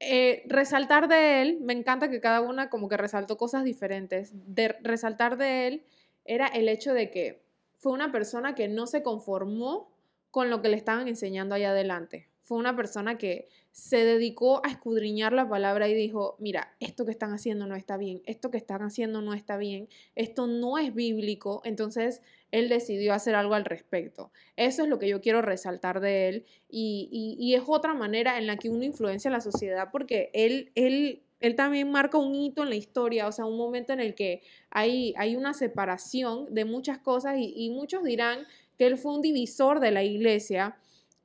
Eh, 0.00 0.42
resaltar 0.46 1.08
de 1.08 1.40
él, 1.40 1.58
me 1.60 1.72
encanta 1.72 2.10
que 2.10 2.20
cada 2.20 2.40
una 2.40 2.68
como 2.68 2.88
que 2.88 2.96
resaltó 2.96 3.36
cosas 3.36 3.64
diferentes. 3.64 4.32
De 4.32 4.68
resaltar 4.82 5.36
de 5.36 5.66
él 5.66 5.84
era 6.24 6.46
el 6.46 6.68
hecho 6.68 6.92
de 6.92 7.10
que 7.10 7.43
fue 7.84 7.92
una 7.92 8.10
persona 8.10 8.54
que 8.54 8.66
no 8.66 8.86
se 8.86 9.02
conformó 9.02 9.90
con 10.30 10.48
lo 10.48 10.62
que 10.62 10.70
le 10.70 10.76
estaban 10.76 11.06
enseñando 11.06 11.54
allá 11.54 11.72
adelante. 11.72 12.30
Fue 12.42 12.56
una 12.56 12.74
persona 12.74 13.18
que 13.18 13.46
se 13.72 14.06
dedicó 14.06 14.64
a 14.64 14.70
escudriñar 14.70 15.34
la 15.34 15.46
palabra 15.46 15.86
y 15.86 15.92
dijo, 15.92 16.36
mira, 16.38 16.74
esto 16.80 17.04
que 17.04 17.10
están 17.10 17.34
haciendo 17.34 17.66
no 17.66 17.76
está 17.76 17.98
bien, 17.98 18.22
esto 18.24 18.50
que 18.50 18.56
están 18.56 18.80
haciendo 18.80 19.20
no 19.20 19.34
está 19.34 19.58
bien, 19.58 19.90
esto 20.14 20.46
no 20.46 20.78
es 20.78 20.94
bíblico, 20.94 21.60
entonces 21.66 22.22
él 22.52 22.70
decidió 22.70 23.12
hacer 23.12 23.34
algo 23.34 23.52
al 23.52 23.66
respecto. 23.66 24.32
Eso 24.56 24.84
es 24.84 24.88
lo 24.88 24.98
que 24.98 25.08
yo 25.08 25.20
quiero 25.20 25.42
resaltar 25.42 26.00
de 26.00 26.28
él 26.28 26.46
y, 26.70 27.52
es 27.54 27.64
otra 27.66 27.92
manera 27.92 28.38
en 28.38 28.46
la 28.46 28.56
que 28.56 28.70
uno 28.70 28.82
influencia 28.84 29.28
a 29.28 29.32
la 29.32 29.42
sociedad 29.42 29.90
porque 29.92 30.30
él, 30.32 31.22
él 31.44 31.56
también 31.56 31.90
marca 31.90 32.16
un 32.16 32.34
hito 32.34 32.62
en 32.62 32.70
la 32.70 32.74
historia, 32.74 33.28
o 33.28 33.32
sea, 33.32 33.44
un 33.44 33.58
momento 33.58 33.92
en 33.92 34.00
el 34.00 34.14
que 34.14 34.40
hay, 34.70 35.12
hay 35.18 35.36
una 35.36 35.52
separación 35.52 36.46
de 36.54 36.64
muchas 36.64 36.98
cosas 36.98 37.36
y, 37.38 37.68
muchos 37.68 38.02
dirán 38.02 38.46
que 38.78 38.86
él 38.86 38.96
fue 38.96 39.12
un 39.12 39.20
divisor 39.20 39.78
de 39.78 39.90
la 39.90 40.02
iglesia, 40.02 40.78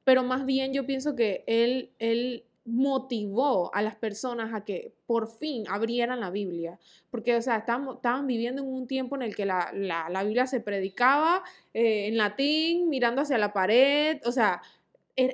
pero 0.03 0.23
más 0.23 0.45
bien 0.45 0.73
yo 0.73 0.85
pienso 0.85 1.15
que 1.15 1.45
él, 1.47 1.91
él 1.99 2.43
motivó 2.65 3.73
a 3.73 3.81
las 3.81 3.95
personas 3.95 4.53
a 4.53 4.65
que 4.65 4.93
por 5.05 5.29
fin 5.29 5.63
abrieran 5.69 6.19
la 6.19 6.31
Biblia, 6.31 6.77
porque, 7.11 7.37
o 7.37 7.41
sea, 7.41 7.55
estaban, 7.55 8.27
viviendo 8.27 8.61
en 8.61 8.67
un 8.67 8.87
tiempo 8.87 9.15
en 9.15 9.21
el 9.21 9.37
que 9.37 9.45
la, 9.45 9.71
la- 9.73 10.23
Biblia 10.23 10.47
se 10.47 10.59
predicaba 10.59 11.43
eh, 11.73 12.07
en 12.07 12.17
latín, 12.17 12.89
mirando 12.89 13.21
hacia 13.21 13.37
la 13.37 13.53
pared, 13.53 14.19
o 14.25 14.33
sea, 14.33 14.61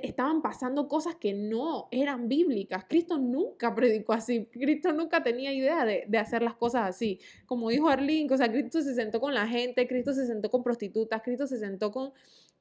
estaban 0.03 0.41
pasando 0.41 0.87
cosas 0.87 1.15
que 1.15 1.33
no 1.33 1.87
eran 1.91 2.27
bíblicas. 2.27 2.85
Cristo 2.85 3.17
nunca 3.17 3.73
predicó 3.75 4.13
así, 4.13 4.45
Cristo 4.45 4.91
nunca 4.93 5.23
tenía 5.23 5.53
idea 5.53 5.85
de, 5.85 6.05
de 6.07 6.17
hacer 6.17 6.41
las 6.41 6.55
cosas 6.55 6.89
así. 6.89 7.19
Como 7.45 7.69
dijo 7.69 7.89
Arlene, 7.89 8.33
o 8.33 8.37
sea, 8.37 8.51
Cristo 8.51 8.81
se 8.81 8.95
sentó 8.95 9.19
con 9.19 9.33
la 9.33 9.47
gente, 9.47 9.87
Cristo 9.87 10.13
se 10.13 10.25
sentó 10.25 10.49
con 10.49 10.63
prostitutas, 10.63 11.21
Cristo 11.21 11.47
se 11.47 11.57
sentó 11.57 11.91
con, 11.91 12.13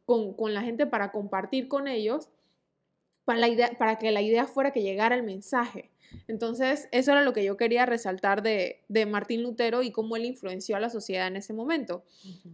con, 0.05 0.35
con 0.35 0.55
la 0.55 0.63
gente 0.63 0.87
para 0.87 1.13
compartir 1.13 1.69
con 1.69 1.89
ellos, 1.89 2.29
para, 3.25 3.39
la 3.39 3.49
idea, 3.49 3.71
para 3.79 3.99
que 3.99 4.11
la 4.11 4.23
idea 4.23 4.47
fuera 4.47 4.73
que 4.73 4.83
llegara 4.83 5.15
el 5.15 5.23
mensaje. 5.23 5.91
Entonces, 6.29 6.89
eso 6.93 7.13
era 7.13 7.23
lo 7.23 7.33
que 7.33 7.45
yo 7.45 7.57
quería 7.57 7.87
resaltar 7.87 8.43
de, 8.43 8.85
de 8.89 9.07
Martín 9.07 9.43
Lutero 9.43 9.83
y 9.83 9.91
cómo 9.91 10.17
él 10.17 10.25
influenció 10.25 10.77
a 10.77 10.81
la 10.81 10.91
sociedad 10.91 11.27
en 11.27 11.37
ese 11.37 11.53
momento. 11.53 12.05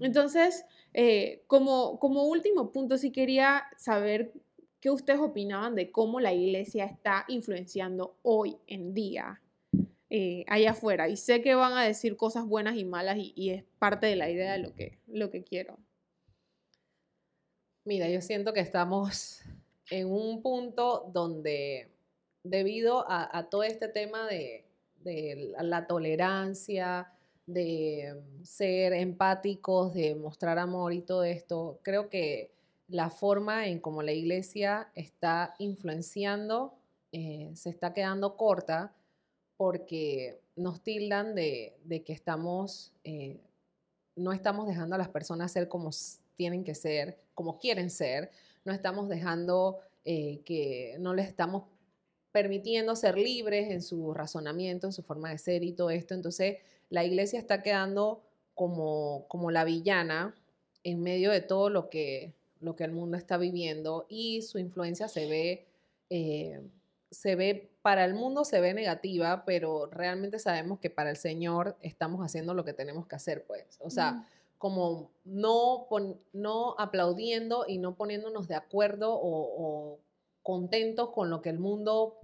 Entonces, 0.01 0.65
eh, 0.95 1.43
como, 1.47 1.99
como 1.99 2.25
último 2.25 2.73
punto, 2.73 2.97
sí 2.97 3.11
quería 3.11 3.65
saber 3.77 4.33
qué 4.81 4.91
ustedes 4.91 5.21
opinaban 5.21 5.75
de 5.75 5.91
cómo 5.91 6.21
la 6.21 6.33
iglesia 6.33 6.85
está 6.85 7.25
influenciando 7.29 8.17
hoy 8.23 8.57
en 8.67 8.95
día 8.95 9.41
eh, 10.09 10.45
allá 10.49 10.73
afuera. 10.73 11.09
Y 11.09 11.17
sé 11.17 11.43
que 11.43 11.55
van 11.55 11.75
a 11.75 11.85
decir 11.85 12.17
cosas 12.17 12.47
buenas 12.47 12.77
y 12.77 12.85
malas 12.85 13.17
y, 13.19 13.51
es 13.51 13.65
parte 13.79 14.07
de 14.07 14.17
la 14.17 14.29
idea 14.29 14.53
de 14.53 14.59
lo 14.59 14.75
que, 14.75 14.99
lo 15.07 15.31
que 15.31 15.45
quiero. 15.45 15.79
Mira, 17.85 18.09
yo 18.09 18.21
siento 18.21 18.53
que 18.53 18.61
estamos 18.61 19.41
en 19.91 20.11
un 20.11 20.43
punto 20.43 21.11
donde 21.13 21.91
debido 22.43 23.05
a, 23.09 23.49
todo 23.51 23.63
este 23.63 23.89
tema 23.89 24.27
de, 24.27 24.65
de 24.97 25.55
la, 25.61 25.87
tolerancia, 25.87 27.13
de 27.47 28.17
ser 28.43 28.93
empáticos, 28.95 29.95
de 29.95 30.15
mostrar 30.15 30.59
amor 30.59 30.93
y 30.93 31.03
todo 31.03 31.25
esto, 31.25 31.79
creo 31.83 32.09
que 32.09 32.53
la 32.91 33.11
forma 33.11 33.69
en 33.69 33.79
cómo 33.79 34.03
la 34.03 34.13
iglesia 34.13 34.91
está 34.95 35.55
influenciando 35.59 36.75
eh, 37.13 37.51
se 37.55 37.71
está 37.71 37.93
quedando 37.93 38.37
corta 38.37 38.95
porque 39.57 40.41
nos 40.55 40.81
tildan 40.83 41.35
de, 41.35 41.77
de 41.83 42.05
que 42.05 42.13
estamos, 42.13 42.93
eh, 43.03 43.41
no 44.15 44.33
estamos 44.33 44.69
dejando 44.69 44.95
a 44.95 44.99
las 44.99 45.09
personas 45.09 45.51
ser 45.51 45.69
como 45.69 45.91
tienen 46.37 46.63
que 46.63 46.75
ser, 46.75 47.19
como 47.35 47.59
quieren 47.59 47.91
ser, 47.91 48.31
no 48.65 48.73
estamos 48.73 49.09
dejando 49.09 49.79
eh, 50.05 50.41
que 50.45 50.97
no 51.01 51.13
les 51.15 51.27
estamos 51.27 51.65
permitiendo 52.31 52.95
ser 52.95 53.19
libres 53.19 53.71
en 53.71 53.83
su 53.83 54.15
razonamiento, 54.15 54.87
en 54.87 54.93
su 54.93 55.03
forma 55.03 55.31
de 55.31 55.39
ser 55.39 55.65
y 55.65 55.73
todo 55.73 55.91
esto. 55.91 56.15
Entonces, 56.15 56.59
la 56.91 57.05
iglesia 57.05 57.41
está 57.41 57.61
quedando 57.63 58.23
como, 58.55 59.27
como 59.27 59.51
la 59.51 59.65
villana 59.65 60.35
en 60.85 61.03
medio 61.03 61.33
de 61.33 61.41
todo 61.41 61.71
lo 61.71 61.91
que, 61.91 62.35
lo 62.61 62.77
que 62.77 62.85
el 62.85 62.93
mundo 62.93 63.17
está 63.17 63.37
viviendo 63.39 64.07
y 64.09 64.43
su 64.43 64.59
influencia 64.59 65.09
se 65.09 65.27
ve, 65.29 65.67
eh, 66.11 66.61
se 67.11 67.35
ve, 67.35 67.71
para 67.83 68.05
el 68.05 68.15
mundo 68.15 68.45
se 68.45 68.61
ve 68.61 68.75
negativa, 68.75 69.45
pero 69.45 69.87
realmente 69.87 70.39
sabemos 70.39 70.79
que 70.79 70.91
para 70.91 71.11
el 71.11 71.17
Señor 71.17 71.77
estamos 71.81 72.25
haciendo 72.25 72.55
lo 72.55 72.65
que 72.65 72.73
tenemos 72.75 73.07
que 73.07 73.17
hacer, 73.17 73.45
pues. 73.47 73.79
O 73.81 73.91
sea, 73.91 74.13
Mm. 74.13 74.25
como 74.59 75.11
no, 75.25 75.89
no 76.33 76.75
aplaudiendo 76.79 77.65
y 77.67 77.79
no 77.79 77.95
poniéndonos 77.95 78.47
de 78.47 78.55
acuerdo 78.55 79.15
o, 79.15 79.95
o 79.95 79.99
contentos 80.43 81.11
con 81.11 81.31
lo 81.31 81.41
que 81.41 81.49
el 81.49 81.59
mundo 81.59 82.19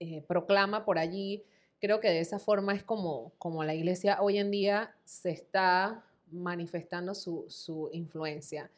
eh, 0.00 0.22
proclama 0.22 0.84
por 0.84 0.98
allí. 0.98 1.44
Creo 1.80 2.00
que 2.00 2.08
de 2.08 2.20
esa 2.20 2.38
forma 2.38 2.72
es 2.74 2.82
como, 2.82 3.32
como 3.38 3.64
la 3.64 3.74
iglesia 3.74 4.18
hoy 4.22 4.38
en 4.38 4.50
día 4.50 4.94
se 5.04 5.30
está 5.30 6.04
manifestando 6.30 7.14
su, 7.14 7.44
su 7.48 7.90
influencia. 7.92 8.70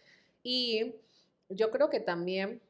Y 0.48 0.94
yo 1.48 1.72
creo 1.72 1.90
que 1.90 1.98
también 1.98 2.60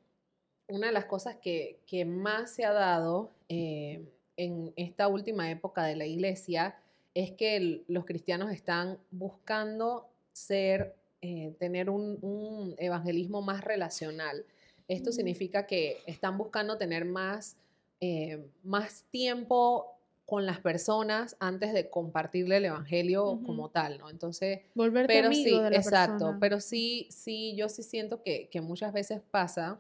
una 0.69 0.87
de 0.87 0.93
las 0.95 1.05
cosas 1.05 1.37
que, 1.37 1.79
que 1.87 2.07
más 2.07 2.55
se 2.55 2.65
ha 2.65 2.73
dado 2.73 3.31
eh, 3.51 4.03
en 4.39 4.73
esta 4.77 5.09
última 5.09 5.51
época 5.51 5.85
de 5.85 5.95
la 5.95 6.07
iglesia 6.07 6.75
es 7.15 7.33
que 7.33 7.57
el- 7.57 7.85
los 7.87 8.07
cristianos 8.07 8.51
están 8.51 8.99
buscando 9.11 10.09
ser, 10.33 10.95
eh, 11.21 11.55
tener 11.59 11.91
un, 11.91 12.19
un 12.23 12.75
evangelismo 12.79 13.43
más 13.43 13.63
relacional. 13.63 14.45
Esto 14.89 15.11
Mm. 15.11 15.13
significa 15.13 15.67
que 15.67 15.99
están 16.07 16.39
buscando 16.39 16.79
tener 16.79 17.05
más, 17.05 17.57
eh, 18.01 18.43
más 18.63 19.05
tiempo 19.11 19.96
con 20.27 20.45
las 20.45 20.59
personas 20.59 21.37
antes 21.39 21.73
de 21.73 21.89
compartirle 21.89 22.57
el 22.57 22.67
evangelio 22.67 23.41
como 23.47 23.71
tal, 23.71 23.99
¿no? 23.99 24.11
Entonces, 24.11 24.61
Volverte 24.75 25.15
pero 25.15 25.29
amigo 25.29 25.59
sí, 25.59 25.63
de 25.63 25.71
la 25.71 25.77
exacto, 25.77 26.13
persona. 26.13 26.39
pero 26.41 26.61
sí, 26.61 27.07
sí, 27.11 27.55
yo 27.57 27.69
sí 27.69 27.85
siento 27.85 28.23
que, 28.23 28.49
que 28.49 28.61
muchas 28.61 28.93
veces 28.93 29.23
pasa 29.31 29.79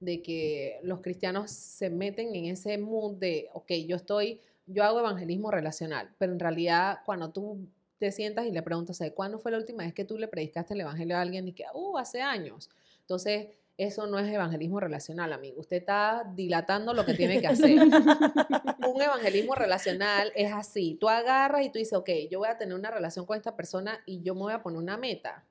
de 0.00 0.22
que 0.22 0.78
los 0.82 1.00
cristianos 1.00 1.50
se 1.50 1.88
meten 1.90 2.34
en 2.34 2.44
ese 2.44 2.76
mood 2.78 3.16
de, 3.16 3.48
ok, 3.54 3.72
yo 3.86 3.96
estoy, 3.96 4.40
yo 4.66 4.84
hago 4.84 5.00
evangelismo 5.00 5.50
relacional, 5.50 6.10
pero 6.18 6.32
en 6.32 6.38
realidad 6.38 6.98
cuando 7.06 7.30
tú 7.30 7.66
te 7.98 8.12
sientas 8.12 8.46
y 8.46 8.52
le 8.52 8.62
preguntas, 8.62 8.98
¿de 8.98 9.12
cuándo 9.12 9.38
fue 9.38 9.50
la 9.50 9.58
última 9.58 9.82
vez 9.82 9.92
que 9.92 10.04
tú 10.04 10.18
le 10.18 10.28
predicaste 10.28 10.74
el 10.74 10.82
evangelio 10.82 11.16
a 11.16 11.22
alguien? 11.22 11.48
Y 11.48 11.52
que, 11.52 11.64
uh, 11.74 11.98
hace 11.98 12.20
años. 12.20 12.70
Entonces, 13.00 13.48
eso 13.78 14.08
no 14.08 14.18
es 14.18 14.28
evangelismo 14.28 14.80
relacional, 14.80 15.32
amigo. 15.32 15.60
Usted 15.60 15.76
está 15.76 16.28
dilatando 16.34 16.92
lo 16.92 17.06
que 17.06 17.14
tiene 17.14 17.40
que 17.40 17.46
hacer. 17.46 17.78
Un 18.88 19.00
evangelismo 19.00 19.54
relacional 19.54 20.32
es 20.34 20.52
así. 20.52 20.96
Tú 21.00 21.08
agarras 21.08 21.64
y 21.64 21.70
tú 21.70 21.78
dices, 21.78 21.96
ok, 21.96 22.10
yo 22.28 22.40
voy 22.40 22.48
a 22.48 22.58
tener 22.58 22.74
una 22.74 22.90
relación 22.90 23.24
con 23.24 23.36
esta 23.36 23.54
persona 23.54 24.00
y 24.04 24.20
yo 24.22 24.34
me 24.34 24.40
voy 24.40 24.52
a 24.52 24.64
poner 24.64 24.80
una 24.80 24.96
meta. 24.96 25.44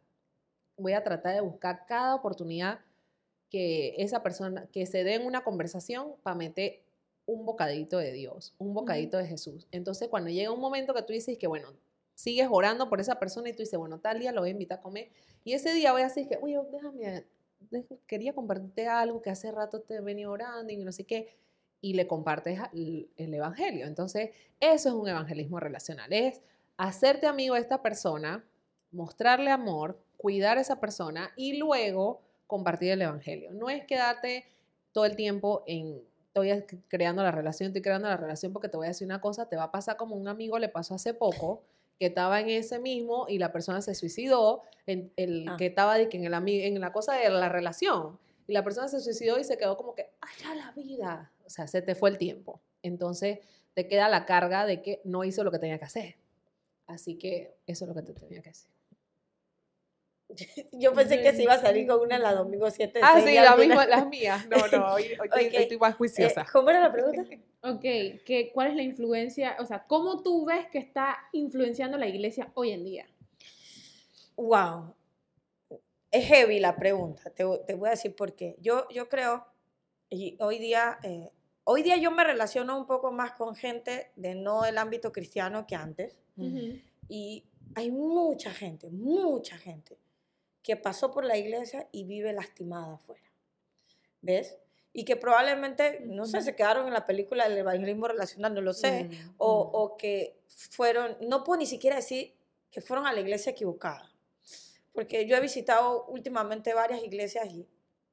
Voy 0.76 0.92
a 0.92 1.06
tratar 1.06 1.36
de 1.36 1.42
buscar 1.42 1.86
cada 1.88 2.16
oportunidad 2.16 2.82
que 3.50 3.96
esa 3.98 4.22
persona, 4.22 4.68
que 4.74 4.86
se 4.86 5.06
dé 5.06 5.16
en 5.16 5.26
una 5.26 5.46
conversación 5.46 6.16
para 6.22 6.36
meter 6.36 6.84
un 7.26 7.46
bocadito 7.46 7.98
de 7.98 8.12
Dios, 8.12 8.54
un 8.58 8.74
bocadito 8.74 9.18
de 9.18 9.26
Jesús. 9.26 9.68
Entonces, 9.72 10.10
cuando 10.10 10.30
llega 10.30 10.52
un 10.52 10.60
momento 10.60 10.94
que 10.94 11.02
tú 11.02 11.14
dices 11.14 11.38
que, 11.38 11.48
bueno, 11.48 11.70
sigues 12.14 12.50
orando 12.52 12.90
por 12.90 13.00
esa 13.00 13.20
persona 13.20 13.48
y 13.48 13.54
tú 13.54 13.60
dices, 13.60 13.80
bueno, 13.80 14.02
tal 14.02 14.20
día 14.20 14.34
lo 14.34 14.42
voy 14.42 14.50
a 14.50 14.52
invitar 14.52 14.80
a 14.80 14.82
comer. 14.82 15.12
Y 15.46 15.54
ese 15.54 15.74
día 15.74 15.94
voy 15.94 16.02
a 16.02 16.06
decir 16.10 16.28
que, 16.28 16.38
oye, 16.42 16.60
déjame, 16.74 17.26
quería 18.06 18.34
compartirte 18.34 18.88
algo 18.88 19.22
que 19.22 19.30
hace 19.30 19.52
rato 19.52 19.82
te 19.82 20.00
venía 20.02 20.30
orando 20.30 20.72
y 20.72 20.78
no 20.78 20.92
sé 20.92 21.06
qué. 21.06 21.36
Y 21.82 21.94
le 21.94 22.08
compartes 22.08 22.60
el, 22.74 23.10
el 23.18 23.34
evangelio. 23.34 23.86
Entonces, 23.86 24.32
eso 24.60 24.90
es 24.90 24.96
un 24.96 25.08
evangelismo 25.08 25.60
relacional. 25.60 26.12
Es 26.12 26.42
hacerte 26.78 27.28
amigo 27.28 27.56
de 27.56 27.62
esta 27.62 27.82
persona, 27.82 28.44
mostrarle 28.92 29.52
amor, 29.52 30.00
cuidar 30.18 30.58
a 30.58 30.62
esa 30.62 30.80
persona 30.80 31.32
y 31.36 31.58
luego 31.58 32.22
compartir 32.48 32.92
el 32.92 33.02
evangelio. 33.02 33.52
No 33.52 33.70
es 33.70 33.86
quedarte 33.86 34.46
todo 34.92 35.06
el 35.06 35.16
tiempo 35.16 35.64
en 35.68 36.02
estoy 36.44 36.82
creando 36.88 37.24
la 37.24 37.32
relación, 37.32 37.68
estoy 37.68 37.82
creando 37.82 38.08
la 38.08 38.18
relación 38.18 38.54
porque 38.54 38.70
te 38.70 38.78
voy 38.78 38.86
a 38.86 38.90
decir 38.90 39.06
una 39.06 39.22
cosa, 39.22 39.48
te 39.48 39.56
va 39.56 39.64
a 39.64 39.72
pasar 39.72 39.98
como 39.98 40.16
un 40.16 40.28
amigo 40.28 40.60
le 40.60 40.70
pasó 40.70 40.96
hace 40.96 41.14
poco, 41.14 41.64
que 42.00 42.08
estaba 42.08 42.40
en 42.40 42.50
ese 42.50 42.80
mismo 42.80 43.26
y 43.28 43.40
la 43.40 43.52
persona 43.52 43.82
se 43.82 43.96
suicidó, 43.96 44.64
en, 44.86 45.12
el 45.18 45.48
Ah. 45.50 45.56
que 45.58 45.66
estaba 45.66 45.98
de 45.98 46.10
que 46.10 46.18
en, 46.18 46.26
el 46.26 46.34
en 46.34 46.80
la 46.80 46.94
cosa 46.94 47.14
de 47.16 47.30
la 47.30 47.50
relación, 47.50 48.20
y 48.48 48.54
la 48.54 48.64
persona 48.64 48.88
se 48.88 49.02
suicidó 49.02 49.40
y 49.40 49.44
se 49.44 49.58
quedó 49.58 49.76
como 49.76 49.94
que, 49.94 50.10
allá 50.22 50.56
la 50.56 50.72
vida, 50.72 51.32
o 51.46 51.50
sea, 51.50 51.68
se 51.68 51.82
te 51.82 51.96
fue 51.96 52.10
el 52.10 52.18
tiempo. 52.18 52.62
Entonces 52.82 53.40
te 53.74 53.88
queda 53.88 54.08
la 54.10 54.26
carga 54.26 54.66
de 54.66 54.82
que 54.82 55.02
no 55.04 55.24
hizo 55.24 55.44
lo 55.44 55.52
que 55.52 55.60
tenía 55.60 55.78
que 55.78 55.86
hacer. 55.86 56.16
Así 56.86 57.16
que 57.16 57.58
eso 57.68 57.84
es 57.84 57.90
lo 57.90 57.94
que 57.94 58.02
te 58.02 58.14
tenía 58.14 58.42
que 58.42 58.50
decir. 58.50 58.72
Yo 60.74 60.94
pensé 60.94 61.22
que 61.22 61.32
se 61.34 61.44
iba 61.44 61.54
a 61.54 61.62
salir 61.62 61.88
con 61.88 62.02
una 62.02 62.20
la 62.20 62.34
domingo 62.34 62.70
7 62.70 63.00
de 63.00 63.06
Ah, 63.06 63.22
sí, 63.26 63.34
la 63.36 63.56
misma, 63.56 63.86
las 63.86 64.08
mías. 64.08 64.46
No, 64.48 64.58
no, 64.68 64.94
hoy, 64.94 65.04
hoy 65.20 65.28
estoy- 65.28 65.48
Ok. 65.48 65.54
estoy 65.54 65.78
más 65.78 65.94
Eh, 65.94 65.98
juiciosa. 65.98 66.46
¿Cómo 66.52 66.70
era 66.70 66.80
la 66.82 66.92
pregunta? 66.92 67.24
Ok, 67.64 67.82
que, 67.82 68.52
¿cuál 68.54 68.70
es 68.70 68.76
la 68.76 68.84
influencia? 68.84 69.58
O 69.60 69.66
sea, 69.66 69.86
¿cómo 69.88 70.22
tú 70.22 70.46
ves 70.46 70.68
que 70.68 70.78
está 70.78 71.18
influenciando 71.34 71.98
la 71.98 72.08
iglesia 72.08 72.52
hoy 72.54 72.70
en 72.72 72.86
día? 72.86 73.08
Wow. 74.38 74.94
Es 76.12 76.26
heavy 76.28 76.60
la 76.60 76.76
pregunta. 76.78 77.30
Te, 77.32 77.44
te 77.66 77.74
voy 77.74 77.88
a 77.88 77.92
decir 77.92 78.16
por 78.16 78.36
qué. 78.36 78.56
Yo, 78.62 78.88
yo 78.90 79.10
creo, 79.10 79.46
y 80.10 80.38
hoy 80.40 80.60
día, 80.60 81.00
eh, 81.04 81.30
hoy 81.66 81.82
día 81.84 81.98
yo 81.98 82.12
me 82.12 82.24
relaciono 82.24 82.78
un 82.78 82.86
poco 82.86 83.12
más 83.12 83.34
con 83.34 83.56
gente 83.56 84.12
de 84.16 84.36
no 84.36 84.64
el 84.64 84.78
ámbito 84.78 85.12
cristiano 85.12 85.66
que 85.68 85.76
antes. 85.76 86.18
Ujú. 86.38 86.80
Y 87.10 87.44
hay 87.76 87.92
mucha 87.92 88.52
gente, 88.52 88.90
mucha 88.92 89.58
gente 89.58 89.98
que 90.68 90.76
pasó 90.76 91.12
por 91.12 91.24
la 91.24 91.38
iglesia 91.38 91.88
y 91.94 92.04
vive 92.04 92.34
lastimada 92.34 92.96
afuera. 92.96 93.24
¿Ves? 94.20 94.58
Y 94.92 95.06
que 95.06 95.16
probablemente, 95.16 96.02
no 96.06 96.26
sé, 96.26 96.42
se 96.42 96.58
quedaron 96.58 96.88
en 96.88 96.94
la 96.94 97.06
película 97.06 97.48
del 97.48 97.58
evangelismo 97.58 98.10
relacional, 98.10 98.54
no 98.54 98.60
lo 98.60 98.74
sé. 98.74 99.06
Mm, 99.06 99.34
o, 99.38 99.64
mm. 99.64 99.70
o 99.72 99.96
que 99.96 100.42
fueron, 100.50 101.16
no 101.22 101.46
puedo 101.46 101.60
ni 101.60 101.66
siquiera 101.66 101.96
decir 101.96 102.34
que 102.70 102.82
fueron 102.82 103.08
a 103.08 103.14
la 103.14 103.22
iglesia 103.22 103.54
equivocada. 103.54 104.12
Porque 104.92 105.26
yo 105.26 105.38
he 105.38 105.40
visitado 105.40 106.04
últimamente 106.08 106.74
varias 106.74 107.02
iglesias 107.02 107.48
y 107.50 107.66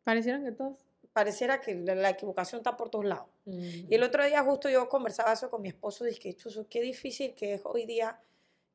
Parecieron 0.04 0.44
que 0.44 0.52
todos. 0.52 0.78
pareciera 1.12 1.60
que 1.60 1.74
la 1.74 2.10
equivocación 2.10 2.60
está 2.60 2.76
por 2.76 2.88
todos 2.88 3.04
lados. 3.04 3.26
Mm. 3.46 3.90
Y 3.90 3.94
el 3.96 4.04
otro 4.04 4.24
día 4.24 4.44
justo 4.44 4.70
yo 4.70 4.88
conversaba 4.88 5.32
eso 5.32 5.50
con 5.50 5.60
mi 5.60 5.70
esposo, 5.70 6.04
dije, 6.04 6.32
Chuso, 6.34 6.68
qué 6.70 6.80
difícil 6.80 7.34
que 7.34 7.54
es 7.54 7.62
hoy 7.64 7.84
día 7.84 8.20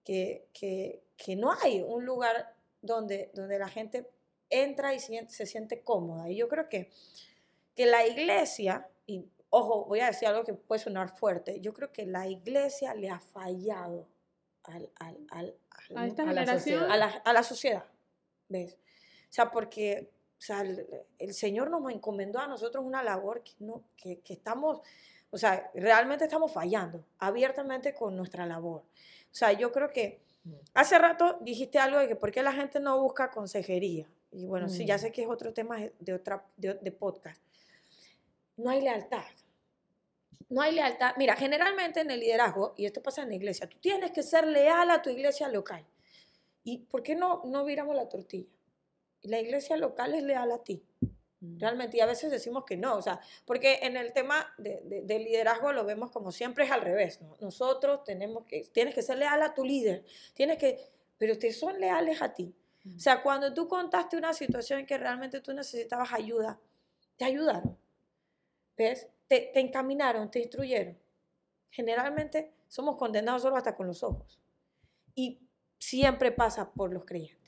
que, 0.04 0.50
que, 0.52 1.02
que 1.16 1.38
no 1.38 1.54
hay 1.54 1.82
un 1.82 2.04
lugar 2.06 2.59
donde, 2.82 3.32
donde 3.34 3.60
la 3.60 3.68
gente 3.68 4.10
entra 4.50 4.94
y 4.94 5.00
se 5.00 5.46
siente 5.46 5.84
cómoda. 5.84 6.30
Y 6.30 6.36
yo 6.38 6.48
creo 6.48 6.68
que, 6.68 6.90
que 7.76 7.86
la 7.86 8.06
iglesia, 8.06 8.90
y 9.06 9.26
ojo, 9.50 9.86
voy 9.86 10.00
a 10.00 10.08
decir 10.08 10.28
algo 10.28 10.44
que 10.44 10.54
puede 10.54 10.82
sonar 10.82 11.16
fuerte, 11.16 11.60
yo 11.62 11.74
creo 11.74 11.92
que 11.92 12.06
la 12.06 12.28
iglesia 12.28 12.94
le 12.94 13.10
ha 13.10 13.20
fallado 13.20 14.08
al, 14.64 14.90
al, 14.96 15.18
al, 15.32 15.56
A 15.96 16.08
esta 16.08 16.24
a 16.24 16.34
la 16.34 16.46
sociedad. 16.46 16.92
a 16.92 16.98
la, 16.98 17.08
a 17.08 17.34
la 17.34 17.44
sociedad, 17.44 17.86
¿ves? 18.48 18.78
O 19.30 19.32
sea, 19.32 19.52
porque 19.52 20.12
o 20.40 20.42
sea, 20.42 20.62
el, 20.62 20.88
el 21.18 21.34
Señor 21.34 21.70
nos 21.70 21.92
encomendó 21.92 22.40
a 22.40 22.48
nosotros 22.48 22.86
una 22.86 23.04
labor 23.04 23.44
que, 23.44 23.52
no, 23.60 23.84
que, 23.98 24.22
que 24.22 24.32
estamos, 24.32 24.80
o 25.32 25.38
sea, 25.38 25.70
realmente 25.74 26.24
estamos 26.24 26.54
fallando 26.54 27.04
abiertamente 27.20 27.94
con 27.94 28.16
nuestra 28.16 28.46
labor. 28.46 28.84
O 29.32 29.36
sea, 29.36 29.52
yo 29.52 29.72
creo 29.72 29.90
que. 29.90 30.22
Hace 30.74 30.98
rato 30.98 31.38
dijiste 31.42 31.80
algo 31.80 32.00
de 32.00 32.08
que 32.08 32.16
por 32.16 32.32
qué 32.32 32.42
la 32.44 32.54
gente 32.54 32.80
no 32.80 33.02
busca 33.02 33.30
consejería. 33.32 34.08
Y 34.32 34.46
bueno, 34.46 34.70
sí, 34.70 34.86
ya 34.86 34.96
Mm. 34.96 35.00
sé 35.00 35.12
que 35.12 35.24
es 35.24 35.28
otro 35.30 35.54
tema 35.54 35.78
de, 36.00 36.14
otra, 36.14 36.46
de, 36.58 36.76
de 36.76 36.92
podcast. 36.92 37.42
No 38.58 38.70
hay 38.70 38.82
lealtad. 38.82 39.24
No 40.50 40.62
hay 40.62 40.74
lealtad. 40.74 41.14
Mira, 41.18 41.36
generalmente 41.36 42.02
en 42.02 42.12
el 42.12 42.20
liderazgo, 42.20 42.74
y 42.78 42.86
esto 42.86 43.02
pasa 43.02 43.22
en 43.24 43.30
la 43.30 43.36
iglesia, 43.36 43.68
tú 43.68 43.78
tienes 43.80 44.12
que 44.12 44.24
ser 44.24 44.46
leal 44.48 44.90
a 44.92 45.02
tu 45.02 45.10
iglesia 45.10 45.48
local. 45.50 45.86
¿Y 46.64 46.80
por 46.80 47.02
qué 47.04 47.16
no, 47.16 47.42
no 47.46 47.64
viramos 47.66 47.96
la 47.96 48.08
tortilla? 48.10 48.50
La 49.24 49.40
iglesia 49.40 49.78
local 49.78 50.14
es 50.14 50.24
leal 50.24 50.52
a 50.52 50.64
ti. 50.64 50.84
Realmente. 51.42 51.98
Y 51.98 52.02
a 52.02 52.06
veces 52.06 52.32
decimos 52.32 52.66
que 52.66 52.78
no, 52.78 52.96
o 52.98 53.02
sea, 53.02 53.20
porque 53.46 53.80
en 53.84 53.98
el 53.98 54.14
tema 54.14 54.54
de, 54.58 54.82
de- 54.84 55.02
de 55.04 55.20
liderazgo 55.20 55.72
lo 55.74 55.86
vemos 55.86 56.12
como 56.12 56.32
siempre 56.32 56.66
es 56.66 56.72
al 56.72 56.82
revés, 56.82 57.22
¿no? 57.22 57.38
Nosotros 57.40 58.04
tenemos 58.04 58.46
que, 58.46 58.62
tienes 58.74 58.94
que 58.96 59.02
ser 59.02 59.18
leal 59.18 59.42
a 59.42 59.54
tu 59.54 59.64
líder, 59.64 60.06
tienes 60.34 60.58
que, 60.58 60.80
pero 61.18 61.38
te 61.38 61.52
son 61.54 61.80
leales 61.80 62.22
a 62.22 62.34
ti. 62.34 62.54
O 62.96 63.00
sea, 63.00 63.22
cuando 63.22 63.54
tú 63.54 63.68
contaste 63.68 64.18
una 64.18 64.34
situación 64.34 64.80
en 64.82 64.86
que 64.86 64.98
realmente 64.98 65.42
tú 65.42 65.54
necesitabas 65.54 66.12
ayuda, 66.14 66.60
te 67.18 67.26
ayudaron. 67.26 67.78
¿Ves? 68.78 69.08
Te, 69.28 69.52
te 69.54 69.60
encaminaron, 69.60 70.32
te 70.32 70.40
instruyeron. 70.40 70.98
generalmente 71.72 72.54
somos 72.68 72.98
condenados 72.98 73.44
solo 73.44 73.58
hasta 73.58 73.76
con 73.76 73.88
los 73.88 74.04
ojos. 74.04 74.40
Y 75.16 75.42
siempre 75.80 76.32
pasa 76.32 76.72
por 76.72 76.94
los 76.94 77.06
creyentes. 77.06 77.39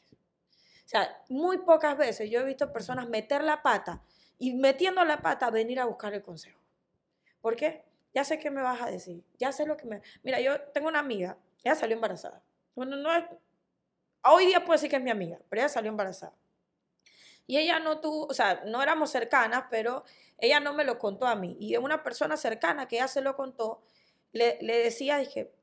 Sea, 0.92 1.24
muy 1.30 1.60
pocas 1.60 1.98
veces 1.98 2.30
yo 2.30 2.42
he 2.42 2.44
visto 2.44 2.74
personas 2.74 3.08
meter 3.08 3.46
la 3.46 3.64
pata 3.64 4.02
y 4.38 4.52
metiendo 4.56 5.06
la 5.06 5.22
pata 5.22 5.50
venir 5.50 5.80
a 5.80 5.86
buscar 5.86 6.14
el 6.14 6.22
consejo. 6.22 6.60
¿Por 7.40 7.56
qué? 7.56 7.86
Ya 8.14 8.26
sé 8.26 8.40
qué 8.40 8.52
me 8.52 8.62
vas 8.62 8.82
a 8.82 8.88
decir, 8.88 9.24
ya 9.40 9.54
sé 9.54 9.66
lo 9.66 9.78
que 9.78 9.86
me... 9.86 10.02
Mira, 10.22 10.42
yo 10.42 10.60
tengo 10.74 10.90
una 10.90 11.00
amiga, 11.00 11.38
ella 11.64 11.76
salió 11.76 11.96
embarazada. 11.96 12.44
Bueno, 12.76 12.98
no 12.98 13.16
es... 13.16 13.24
Hoy 14.26 14.48
día 14.48 14.60
puedo 14.66 14.74
decir 14.74 14.90
que 14.90 14.98
es 14.98 15.02
mi 15.02 15.12
amiga, 15.12 15.40
pero 15.48 15.62
ella 15.62 15.70
salió 15.70 15.90
embarazada. 15.90 16.34
Y 17.48 17.58
ella 17.58 17.80
no 17.80 18.02
tuvo, 18.02 18.26
o 18.26 18.34
sea, 18.34 18.62
no 18.66 18.84
éramos 18.84 19.12
cercanas, 19.12 19.68
pero 19.70 20.04
ella 20.40 20.60
no 20.60 20.74
me 20.74 20.84
lo 20.84 21.00
contó 21.00 21.26
a 21.26 21.38
mí. 21.38 21.56
Y 21.58 21.78
una 21.78 22.04
persona 22.04 22.36
cercana 22.36 22.90
que 22.90 22.98
ella 22.98 23.08
se 23.08 23.22
lo 23.22 23.38
contó, 23.38 23.82
le, 24.34 24.58
le 24.60 24.76
decía, 24.80 25.20
dije, 25.20 25.54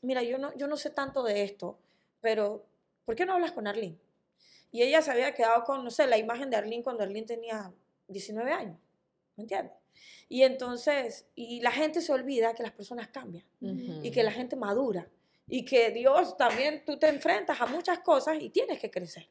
mira, 0.00 0.22
yo 0.22 0.38
no, 0.38 0.56
yo 0.56 0.66
no 0.68 0.78
sé 0.78 0.88
tanto 0.88 1.22
de 1.22 1.42
esto, 1.42 1.78
pero 2.22 2.64
¿por 3.04 3.14
qué 3.14 3.26
no 3.26 3.34
hablas 3.34 3.52
con 3.52 3.66
Arlene? 3.66 3.98
Y 4.72 4.82
ella 4.82 5.02
se 5.02 5.10
había 5.10 5.34
quedado 5.34 5.64
con, 5.64 5.84
no 5.84 5.90
sé, 5.90 6.06
la 6.06 6.18
imagen 6.18 6.50
de 6.50 6.56
Arlene 6.56 6.82
cuando 6.82 7.02
Arlene 7.02 7.26
tenía 7.26 7.72
19 8.08 8.52
años, 8.52 8.78
¿me 9.36 9.42
entiendes? 9.42 9.74
Y 10.28 10.42
entonces, 10.42 11.26
y 11.34 11.60
la 11.60 11.72
gente 11.72 12.00
se 12.00 12.12
olvida 12.12 12.54
que 12.54 12.62
las 12.62 12.72
personas 12.72 13.08
cambian 13.08 13.44
y 13.60 14.10
que 14.10 14.22
la 14.22 14.30
gente 14.30 14.56
madura 14.56 15.08
y 15.48 15.64
que 15.64 15.90
Dios 15.90 16.36
también 16.36 16.84
tú 16.84 16.98
te 16.98 17.08
enfrentas 17.08 17.60
a 17.60 17.66
muchas 17.66 17.98
cosas 17.98 18.38
y 18.40 18.50
tienes 18.50 18.78
que 18.78 18.90
crecer. 18.90 19.28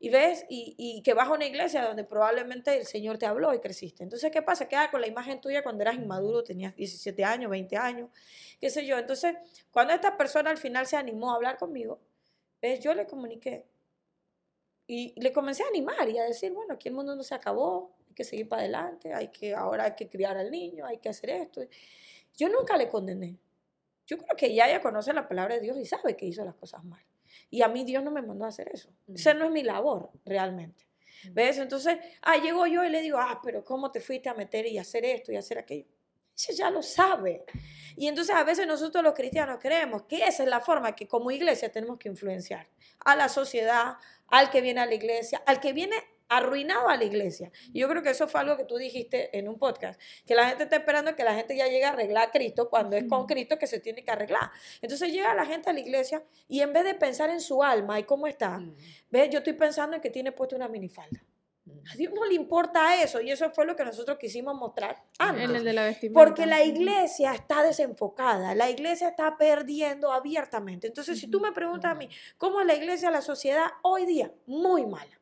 Y 0.00 0.08
ves, 0.08 0.46
y, 0.48 0.74
y, 0.78 1.02
que 1.02 1.14
vas 1.14 1.28
a 1.28 1.32
una 1.32 1.44
iglesia 1.44 1.84
donde 1.84 2.02
probablemente 2.02 2.76
el 2.76 2.86
Señor 2.86 3.18
te 3.18 3.26
habló 3.26 3.54
y 3.54 3.60
creciste. 3.60 4.02
Entonces, 4.02 4.32
¿qué 4.32 4.42
pasa? 4.42 4.66
Queda 4.66 4.90
con 4.90 5.00
la 5.00 5.06
imagen 5.06 5.40
tuya 5.40 5.62
cuando 5.62 5.82
eras 5.82 5.94
inmaduro, 5.94 6.42
tenías 6.42 6.74
17 6.74 7.22
años, 7.22 7.50
20 7.50 7.76
años, 7.76 8.10
qué 8.58 8.70
sé 8.70 8.84
yo. 8.84 8.98
Entonces, 8.98 9.36
cuando 9.70 9.92
esta 9.92 10.16
persona 10.16 10.50
al 10.50 10.56
final 10.56 10.86
se 10.86 10.96
animó 10.96 11.30
a 11.30 11.36
hablar 11.36 11.58
conmigo, 11.58 12.00
¿ves? 12.60 12.80
Yo 12.80 12.94
le 12.94 13.06
comuniqué. 13.06 13.66
Y 14.94 15.18
le 15.18 15.32
comencé 15.32 15.62
a 15.62 15.68
animar 15.68 16.06
y 16.10 16.18
a 16.18 16.24
decir, 16.24 16.52
bueno, 16.52 16.74
aquí 16.74 16.88
el 16.88 16.94
mundo 16.94 17.16
no 17.16 17.22
se 17.22 17.34
acabó, 17.34 17.96
hay 18.06 18.14
que 18.14 18.24
seguir 18.24 18.46
para 18.46 18.60
adelante, 18.60 19.14
hay 19.14 19.28
que, 19.28 19.54
ahora 19.54 19.84
hay 19.84 19.94
que 19.94 20.06
criar 20.06 20.36
al 20.36 20.50
niño, 20.50 20.84
hay 20.84 20.98
que 20.98 21.08
hacer 21.08 21.30
esto. 21.30 21.62
Yo 22.36 22.50
nunca 22.50 22.76
le 22.76 22.90
condené. 22.90 23.38
Yo 24.06 24.18
creo 24.18 24.36
que 24.36 24.48
ella 24.48 24.68
ya 24.68 24.82
conoce 24.82 25.14
la 25.14 25.26
palabra 25.26 25.54
de 25.54 25.62
Dios 25.62 25.78
y 25.78 25.86
sabe 25.86 26.14
que 26.14 26.26
hizo 26.26 26.44
las 26.44 26.56
cosas 26.56 26.84
mal. 26.84 27.02
Y 27.48 27.62
a 27.62 27.68
mí 27.68 27.84
Dios 27.84 28.04
no 28.04 28.10
me 28.10 28.20
mandó 28.20 28.44
a 28.44 28.48
hacer 28.48 28.68
eso. 28.70 28.90
Esa 29.14 29.32
no 29.32 29.46
es 29.46 29.50
mi 29.50 29.62
labor 29.62 30.10
realmente. 30.26 30.86
¿Ves? 31.30 31.56
Entonces, 31.56 31.96
ah, 32.20 32.36
llego 32.36 32.66
yo 32.66 32.84
y 32.84 32.90
le 32.90 33.00
digo, 33.00 33.16
ah, 33.18 33.40
pero 33.42 33.64
¿cómo 33.64 33.90
te 33.90 34.02
fuiste 34.02 34.28
a 34.28 34.34
meter 34.34 34.66
y 34.66 34.76
hacer 34.76 35.06
esto 35.06 35.32
y 35.32 35.36
hacer 35.36 35.56
aquello? 35.56 35.86
Ella 36.36 36.54
ya 36.54 36.70
lo 36.70 36.82
sabe. 36.82 37.44
Y 37.96 38.08
entonces 38.08 38.34
a 38.34 38.44
veces 38.44 38.66
nosotros 38.66 39.02
los 39.02 39.14
cristianos 39.14 39.58
creemos 39.58 40.02
que 40.02 40.24
esa 40.24 40.42
es 40.42 40.48
la 40.50 40.60
forma 40.60 40.94
que 40.94 41.08
como 41.08 41.30
iglesia 41.30 41.70
tenemos 41.70 41.98
que 41.98 42.08
influenciar 42.08 42.68
a 43.04 43.16
la 43.16 43.28
sociedad, 43.28 43.96
al 44.32 44.50
que 44.50 44.62
viene 44.62 44.80
a 44.80 44.86
la 44.86 44.94
iglesia, 44.94 45.42
al 45.44 45.60
que 45.60 45.74
viene 45.74 45.94
arruinado 46.30 46.88
a 46.88 46.96
la 46.96 47.04
iglesia. 47.04 47.52
Y 47.74 47.80
yo 47.80 47.88
creo 47.88 48.02
que 48.02 48.08
eso 48.08 48.26
fue 48.26 48.40
algo 48.40 48.56
que 48.56 48.64
tú 48.64 48.78
dijiste 48.78 49.36
en 49.38 49.46
un 49.46 49.58
podcast, 49.58 50.00
que 50.26 50.34
la 50.34 50.48
gente 50.48 50.64
está 50.64 50.76
esperando 50.76 51.14
que 51.14 51.22
la 51.22 51.34
gente 51.34 51.54
ya 51.54 51.66
llegue 51.66 51.84
a 51.84 51.90
arreglar 51.90 52.28
a 52.28 52.30
Cristo 52.30 52.70
cuando 52.70 52.96
es 52.96 53.04
con 53.04 53.26
Cristo 53.26 53.58
que 53.58 53.66
se 53.66 53.78
tiene 53.78 54.02
que 54.02 54.10
arreglar. 54.10 54.50
Entonces 54.80 55.12
llega 55.12 55.34
la 55.34 55.44
gente 55.44 55.68
a 55.68 55.74
la 55.74 55.80
iglesia 55.80 56.24
y 56.48 56.60
en 56.60 56.72
vez 56.72 56.84
de 56.84 56.94
pensar 56.94 57.28
en 57.28 57.42
su 57.42 57.62
alma 57.62 58.00
y 58.00 58.04
cómo 58.04 58.26
está, 58.26 58.58
¿ves? 59.10 59.28
Yo 59.28 59.38
estoy 59.38 59.52
pensando 59.52 59.96
en 59.96 60.02
que 60.02 60.08
tiene 60.08 60.32
puesto 60.32 60.56
una 60.56 60.68
minifalda. 60.68 61.22
A 61.92 61.96
Dios 61.96 62.12
no 62.12 62.24
le 62.24 62.34
importa 62.34 63.02
eso 63.02 63.20
y 63.20 63.30
eso 63.30 63.50
fue 63.50 63.64
lo 63.64 63.76
que 63.76 63.84
nosotros 63.84 64.18
quisimos 64.18 64.54
mostrar 64.54 65.04
antes. 65.18 65.44
En 65.44 65.56
el 65.56 65.64
de 65.64 65.72
la 65.72 65.96
Porque 66.12 66.44
la 66.44 66.64
iglesia 66.64 67.32
está 67.34 67.62
desenfocada, 67.62 68.54
la 68.54 68.68
iglesia 68.68 69.08
está 69.08 69.36
perdiendo 69.36 70.12
abiertamente. 70.12 70.88
Entonces, 70.88 71.20
si 71.20 71.28
tú 71.28 71.40
me 71.40 71.52
preguntas 71.52 71.92
a 71.92 71.94
mí, 71.94 72.08
¿cómo 72.36 72.60
es 72.60 72.66
la 72.66 72.74
iglesia, 72.74 73.10
la 73.10 73.22
sociedad 73.22 73.66
hoy 73.82 74.06
día? 74.06 74.32
Muy 74.46 74.86
mala. 74.86 75.20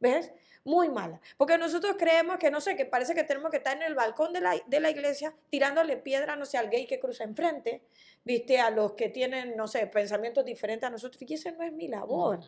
¿Ves? 0.00 0.32
Muy 0.66 0.88
mala. 0.88 1.20
Porque 1.38 1.56
nosotros 1.56 1.94
creemos 1.96 2.38
que, 2.38 2.50
no 2.50 2.60
sé, 2.60 2.76
que 2.76 2.84
parece 2.84 3.14
que 3.14 3.22
tenemos 3.22 3.50
que 3.52 3.58
estar 3.58 3.76
en 3.76 3.84
el 3.84 3.94
balcón 3.94 4.32
de 4.32 4.40
la, 4.40 4.60
de 4.66 4.80
la 4.80 4.90
iglesia 4.90 5.32
tirándole 5.48 5.96
piedra, 5.96 6.34
no 6.34 6.44
sé, 6.44 6.58
al 6.58 6.68
gay 6.68 6.86
que 6.86 6.98
cruza 6.98 7.22
enfrente, 7.22 7.82
viste, 8.24 8.58
a 8.58 8.70
los 8.70 8.92
que 8.92 9.08
tienen, 9.08 9.56
no 9.56 9.68
sé, 9.68 9.86
pensamientos 9.86 10.44
diferentes 10.44 10.84
a 10.84 10.90
nosotros. 10.90 11.22
Y 11.22 11.34
ese 11.34 11.52
no 11.52 11.62
es 11.62 11.72
mi 11.72 11.86
labor, 11.86 12.40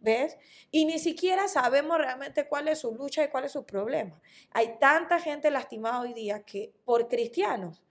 ¿ves? 0.00 0.38
Y 0.70 0.84
ni 0.84 1.00
siquiera 1.00 1.48
sabemos 1.48 1.98
realmente 1.98 2.46
cuál 2.46 2.68
es 2.68 2.78
su 2.78 2.94
lucha 2.94 3.24
y 3.24 3.28
cuál 3.28 3.44
es 3.44 3.52
su 3.52 3.66
problema. 3.66 4.20
Hay 4.52 4.78
tanta 4.78 5.18
gente 5.18 5.50
lastimada 5.50 6.00
hoy 6.00 6.14
día 6.14 6.44
que 6.44 6.72
por 6.84 7.08
cristianos 7.08 7.82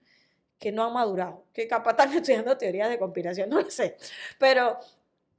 que 0.58 0.72
no 0.72 0.84
han 0.84 0.94
madurado, 0.94 1.44
que 1.52 1.68
capaz 1.68 1.90
están 1.90 2.12
estudiando 2.14 2.56
teorías 2.56 2.88
de 2.88 2.98
conspiración, 2.98 3.50
no 3.50 3.60
lo 3.60 3.70
sé, 3.70 3.98
pero 4.38 4.78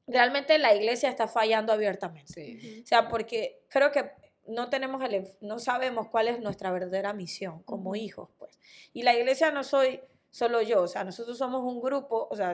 realmente 0.06 0.60
la 0.60 0.76
iglesia 0.76 1.10
está 1.10 1.28
fallando 1.28 1.74
abiertamente. 1.74 2.82
O 2.84 2.86
sea, 2.86 3.08
porque 3.08 3.64
creo 3.70 3.91
que 3.91 4.12
no 4.48 4.70
tenemos 4.70 5.04
el, 5.04 5.28
no 5.41 5.60
sabemos 5.60 6.08
cuál 6.10 6.28
es 6.28 6.39
nuestra 6.39 6.72
verdadera 6.72 7.14
misión 7.14 7.64
como 7.64 7.96
hijos, 7.96 8.30
pues. 8.38 8.60
Y 8.93 9.04
la 9.04 9.16
iglesia 9.16 9.52
no 9.52 9.64
soy 9.64 10.02
solo 10.30 10.62
yo, 10.62 10.82
o 10.84 10.88
sea, 10.88 11.04
nosotros 11.04 11.38
somos 11.38 11.64
un 11.64 11.82
grupo, 11.82 12.28
o 12.30 12.36
sea, 12.36 12.54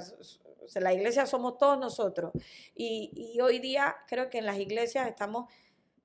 la 0.76 0.94
iglesia 0.94 1.26
somos 1.26 1.58
todos 1.58 1.80
nosotros. 1.80 2.32
Y, 2.76 3.12
y, 3.34 3.42
hoy 3.42 3.60
día 3.60 3.96
creo 4.08 4.30
que 4.30 4.38
en 4.38 4.46
las 4.46 4.60
iglesias 4.60 5.08
estamos, 5.08 5.52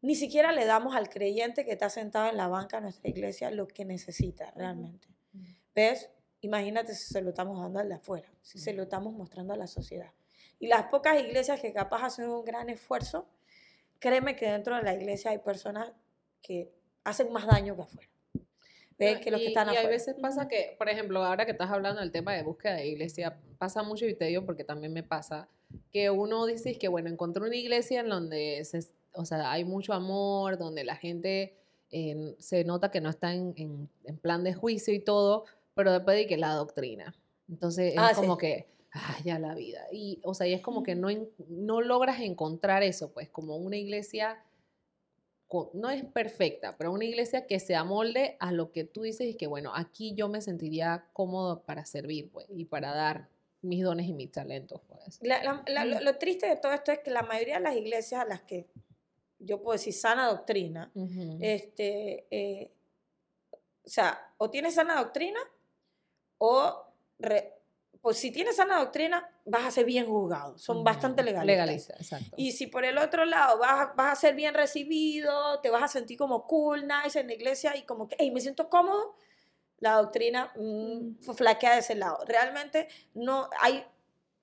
ni 0.01 0.15
siquiera 0.15 0.53
le 0.53 0.65
damos 0.65 0.97
al 0.97 1.09
creyente 1.09 1.65
que 1.65 1.73
está 1.73 1.91
sentado 1.91 2.31
en 2.31 2.37
la 2.37 2.49
banca 2.49 2.79
de 2.79 2.85
nuestra 2.85 3.11
iglesia 3.11 3.51
lo 3.51 3.67
que 3.69 3.85
necesita 3.85 4.53
realmente. 4.57 5.09
¿Ves? 5.75 6.11
Imagínate 6.41 6.95
si 6.95 7.13
se 7.13 7.21
lo 7.21 7.31
estamos 7.31 7.61
dando 7.61 7.81
al 7.81 7.89
de 7.89 7.97
afuera, 7.97 8.33
si 8.41 8.59
se 8.59 8.73
lo 8.73 8.85
estamos 8.85 9.13
mostrando 9.13 9.53
a 9.53 9.57
la 9.57 9.67
sociedad. 9.67 10.13
Y 10.59 10.69
las 10.69 10.85
pocas 10.85 11.21
iglesias 11.21 11.61
que 11.61 11.73
capaz 11.73 12.05
hacen 12.05 12.31
un 12.31 12.45
gran 12.45 12.71
esfuerzo, 12.71 13.29
créeme 13.99 14.37
que 14.37 14.51
dentro 14.51 14.77
de 14.77 14.83
la 14.83 14.95
iglesia 14.95 15.31
hay 15.31 15.39
personas 15.39 15.93
que 16.43 16.73
hacen 17.05 17.33
más 17.33 17.47
daño 17.47 17.77
que 17.77 17.83
afuera. 17.83 18.11
¿Ves? 18.99 19.19
Que 19.21 19.31
los 19.31 19.41
que 19.41 19.49
están 19.49 19.73
y 19.73 19.77
a 19.77 19.87
veces 19.87 20.17
pasa 20.21 20.49
que, 20.49 20.75
por 20.79 20.89
ejemplo, 20.89 21.23
ahora 21.23 21.45
que 21.45 21.53
estás 21.53 21.71
hablando 21.71 22.01
del 22.01 22.13
tema 22.13 22.33
de 22.33 22.43
búsqueda 22.43 22.77
de 22.77 22.87
iglesia, 22.87 23.39
pasa 23.59 23.83
mucho 23.83 24.07
y 24.07 24.15
te 24.15 24.25
digo 24.25 24.47
porque 24.47 24.65
también 24.65 24.93
me 24.93 25.03
pasa, 25.03 25.49
que 25.93 26.09
uno 26.09 26.47
dice 26.47 26.79
que, 26.79 26.89
bueno, 26.89 27.11
encontré 27.11 27.45
una 27.45 27.57
iglesia 27.57 28.01
en 28.01 28.09
donde 28.09 28.65
se, 28.65 28.81
o 29.13 29.27
sea, 29.27 29.53
hay 29.53 29.65
mucho 29.65 29.93
amor, 29.93 30.57
donde 30.57 30.83
la 30.85 30.97
gente 30.97 31.57
se 32.39 32.65
nota 32.65 32.91
que 32.91 33.01
no 33.01 33.11
está 33.11 33.33
en, 33.33 33.55
en, 34.05 34.19
plan 34.19 34.45
de 34.45 34.55
juicio 34.55 34.93
y 34.93 35.01
todo, 35.01 35.45
pero 35.75 35.93
después 35.93 36.17
de 36.17 36.27
que 36.27 36.37
la 36.37 36.53
doctrina. 36.53 37.15
Entonces 37.49 37.93
es 37.93 37.99
ah, 37.99 38.13
como 38.15 38.37
que 38.37 38.67
ah, 38.97 39.17
ya 39.25 39.39
la 39.39 39.55
vida. 39.55 39.87
Y, 39.93 40.21
o 40.23 40.35
sea, 40.35 40.47
y 40.47 40.55
es 40.55 40.61
como 40.61 40.83
que 40.83 40.95
no, 40.95 41.09
no 41.49 41.81
logras 41.81 42.21
encontrar 42.21 42.83
eso, 42.83 43.13
pues, 43.13 43.29
como 43.29 43.57
una 43.57 43.77
iglesia, 43.77 44.43
no 45.75 45.91
es 45.91 46.05
perfecta, 46.05 46.77
pero 46.77 46.93
una 46.93 47.05
iglesia 47.05 47.47
que 47.47 47.61
se 47.61 47.77
amolde 47.77 48.37
a 48.41 48.53
lo 48.53 48.73
que 48.73 48.85
tú 48.85 49.03
dices 49.03 49.29
y 49.29 49.35
que, 49.35 49.47
bueno, 49.47 49.73
aquí 49.75 50.15
yo 50.15 50.29
me 50.29 50.41
sentiría 50.41 51.07
cómodo 51.13 51.63
para 51.63 51.85
servir, 51.85 52.31
pues, 52.31 52.47
y 52.51 52.65
para 52.65 52.93
dar 52.93 53.29
mis 53.63 53.83
dones 53.83 54.07
y 54.07 54.13
mis 54.13 54.33
talentos, 54.33 54.81
pues. 54.89 55.21
lo, 55.23 56.19
triste 56.19 56.47
de 56.47 56.57
todo 56.57 56.73
esto 56.73 56.93
es 56.93 57.01
que 57.01 57.11
la 57.11 57.23
mayoría 57.23 57.55
de 57.55 57.61
las 57.61 57.77
iglesias 57.77 58.23
a 58.23 58.25
las 58.25 58.43
que 58.43 58.67
yo 59.39 59.63
puedo 59.63 59.73
decir 59.73 59.93
sana 59.93 60.27
doctrina, 60.29 60.91
este, 61.41 62.27
eh, 62.31 62.73
o 63.85 63.89
sea, 63.89 64.35
o 64.39 64.51
tiene 64.51 64.71
sana 64.71 64.97
doctrina 64.97 65.41
o 66.39 66.87
pues 68.07 68.19
si 68.19 68.31
tienes 68.31 68.55
sana 68.55 68.79
doctrina, 68.79 69.29
vas 69.47 69.65
a 69.65 69.71
ser 69.73 69.85
bien 69.85 70.07
juzgado. 70.07 70.57
Son 70.59 70.85
bastante 70.85 71.25
legalistas. 71.25 71.99
exacto. 71.99 72.37
Y 72.37 72.53
si 72.53 72.69
por 72.69 72.85
el 72.85 72.99
otro 72.99 73.25
lado 73.25 73.59
vas, 73.59 73.97
vas, 73.97 74.13
a 74.13 74.15
ser 74.15 74.37
bien 74.37 74.55
recibido, 74.55 75.59
te 75.59 75.71
vas 75.71 75.83
a 75.83 75.89
sentir 75.89 76.17
como 76.17 76.47
cool, 76.47 76.87
nice 76.87 77.19
en 77.19 77.27
la 77.27 77.35
iglesia 77.35 77.77
y 77.77 77.83
como 77.83 78.07
que, 78.07 78.15
hey, 78.21 78.31
me 78.31 78.41
siento 78.41 78.69
cómodo, 78.69 79.17
la 79.81 79.95
doctrina 79.95 80.53
mm, 80.55 81.35
flaquea 81.35 81.73
de 81.73 81.81
ese 81.81 81.97
lado. 81.97 82.21
Realmente 82.29 82.87
no 83.15 83.51
hay 83.59 83.85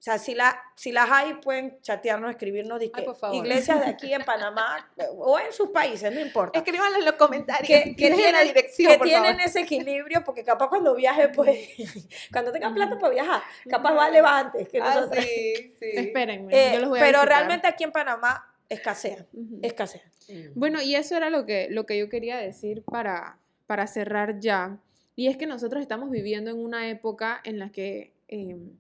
o 0.04 0.06
sea, 0.06 0.18
si, 0.18 0.36
la, 0.36 0.62
si 0.76 0.92
las 0.92 1.10
hay, 1.10 1.36
pueden 1.36 1.80
chatearnos, 1.80 2.30
escribirnos, 2.30 2.78
de 2.78 2.92
iglesias 3.32 3.80
de 3.80 3.86
aquí 3.86 4.14
en 4.14 4.22
Panamá 4.26 4.86
o 5.16 5.40
en 5.40 5.54
sus 5.54 5.70
países, 5.70 6.14
no 6.14 6.20
importa. 6.20 6.60
Escríbanlo 6.60 7.00
en 7.00 7.06
los 7.06 7.14
comentarios. 7.14 7.70
Que, 7.70 7.94
tienen, 7.94 8.34
la 8.34 8.42
dirección, 8.42 8.92
que 8.92 9.00
tienen 9.00 9.40
ese 9.40 9.62
equilibrio, 9.62 10.22
porque 10.26 10.44
capaz 10.44 10.68
cuando 10.68 10.94
viaje, 10.94 11.30
pues, 11.30 11.58
cuando 12.34 12.52
tengan 12.52 12.74
plata 12.74 13.00
para 13.00 13.14
viajar, 13.14 13.44
capaz 13.70 13.94
vale 13.94 14.20
antes 14.20 14.68
que 14.68 14.82
ah, 14.82 14.94
nosotros. 14.94 15.24
Sí, 15.24 15.74
sí. 15.80 15.92
Espérenme, 15.94 16.74
yo 16.74 16.80
los 16.82 16.90
voy 16.90 17.00
a 17.00 17.02
Pero 17.02 17.24
realmente 17.24 17.68
aquí 17.68 17.86
en 17.86 17.94
Panamá 17.94 18.54
escasean, 18.68 19.26
escasean. 19.62 20.04
Mm. 20.28 20.48
Bueno, 20.56 20.82
y 20.82 20.96
eso 20.96 21.16
era 21.16 21.30
lo 21.30 21.46
que, 21.46 21.70
lo 21.70 21.86
que 21.86 21.98
yo 21.98 22.10
quería 22.10 22.36
decir 22.36 22.84
para, 22.84 23.38
para 23.68 23.88
cerrar 23.88 24.42
ya. 24.42 24.80
Y 25.16 25.28
es 25.28 25.38
que 25.38 25.46
nosotros 25.46 25.82
estamos 25.82 26.10
viviendo 26.10 26.52
en 26.52 26.60
una 26.60 26.90
época 26.90 27.40
en 27.46 27.58
la 27.58 27.70
que... 27.70 28.12
Em, 28.28 28.72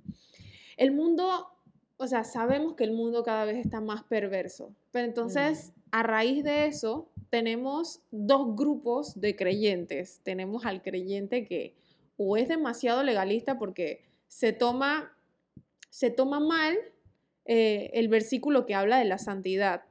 el 0.78 0.92
mundo, 0.92 1.48
o 1.98 2.08
sea, 2.08 2.24
sabemos 2.24 2.76
que 2.76 2.84
el 2.84 2.94
mundo 2.94 3.24
cada 3.24 3.46
vez 3.46 3.58
está 3.58 3.82
más 3.82 4.04
perverso, 4.04 4.74
pero 4.92 5.06
entonces, 5.06 5.74
mm. 5.76 5.80
a 5.92 6.04
raíz 6.04 6.44
de 6.44 6.68
eso, 6.68 7.10
tenemos 7.34 8.00
dos 8.12 8.56
grupos 8.56 9.20
de 9.20 9.36
creyentes. 9.36 10.22
Tenemos 10.22 10.68
al 10.68 10.84
creyente 10.84 11.46
que 11.46 11.74
o 12.16 12.38
es 12.38 12.48
demasiado 12.48 13.04
legalista 13.04 13.58
porque 13.58 14.04
se 14.28 14.54
toma, 14.54 15.18
se 15.90 16.12
toma 16.12 16.40
mal 16.40 16.78
eh, 17.46 17.90
el 17.96 18.08
versículo 18.08 18.68
que 18.68 18.76
habla 18.76 19.00
de 19.00 19.06
la 19.06 19.18
santidad, 19.18 19.82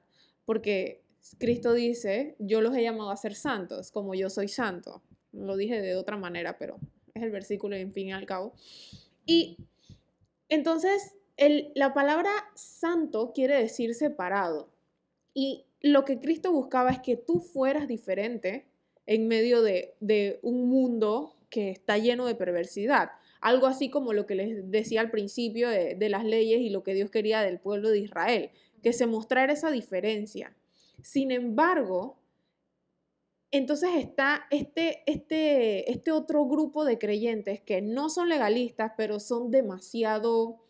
porque 0.44 1.02
Cristo 1.38 1.72
dice, 1.72 2.36
yo 2.38 2.60
los 2.60 2.76
he 2.76 2.82
llamado 2.84 3.10
a 3.10 3.16
ser 3.16 3.34
santos, 3.34 3.90
como 3.90 4.14
yo 4.14 4.30
soy 4.30 4.46
santo. 4.46 5.02
Lo 5.32 5.56
dije 5.56 5.80
de 5.80 5.96
otra 5.96 6.16
manera, 6.16 6.58
pero 6.58 6.78
es 7.12 7.24
el 7.24 7.32
versículo 7.32 7.74
en 7.74 7.92
fin 7.92 8.08
y 8.08 8.12
al 8.12 8.24
cabo. 8.24 8.54
Y 9.26 9.58
entonces, 10.52 11.14
la 11.74 11.94
palabra 11.94 12.30
santo 12.54 13.32
quiere 13.34 13.56
decir 13.58 13.94
separado. 13.94 14.68
Y 15.32 15.64
lo 15.80 16.04
que 16.04 16.20
Cristo 16.20 16.52
buscaba 16.52 16.90
es 16.90 16.98
que 16.98 17.16
tú 17.16 17.40
fueras 17.40 17.88
diferente 17.88 18.66
en 19.06 19.28
medio 19.28 19.62
de, 19.62 19.94
un 20.42 20.68
mundo 20.68 21.38
que 21.48 21.70
está 21.70 21.96
lleno 21.96 22.26
de 22.26 22.34
perversidad. 22.34 23.12
Algo 23.40 23.66
así 23.66 23.88
como 23.88 24.12
lo 24.12 24.26
que 24.26 24.34
les 24.34 24.70
decía 24.70 25.00
al 25.00 25.10
principio 25.10 25.70
de, 25.70 25.94
de 25.94 26.08
las 26.10 26.22
leyes 26.22 26.60
y 26.60 26.68
lo 26.68 26.82
que 26.82 26.92
Dios 26.92 27.10
quería 27.10 27.40
del 27.40 27.58
pueblo 27.58 27.88
de 27.88 28.00
Israel, 28.00 28.50
que 28.82 28.92
se 28.92 29.06
mostrara 29.06 29.54
esa 29.54 29.70
diferencia. 29.70 30.54
Sin 31.00 31.30
embargo, 31.30 32.18
entonces 33.52 33.90
está 33.96 34.46
este, 34.50 35.02
este, 35.06 35.90
este 35.92 36.10
otro 36.10 36.46
grupo 36.46 36.84
de 36.84 36.98
creyentes 36.98 37.60
que 37.60 37.82
no 37.82 38.08
son 38.08 38.28
legalistas, 38.28 38.92
pero 38.96 39.20
son 39.20 39.50
demasiado, 39.50 40.64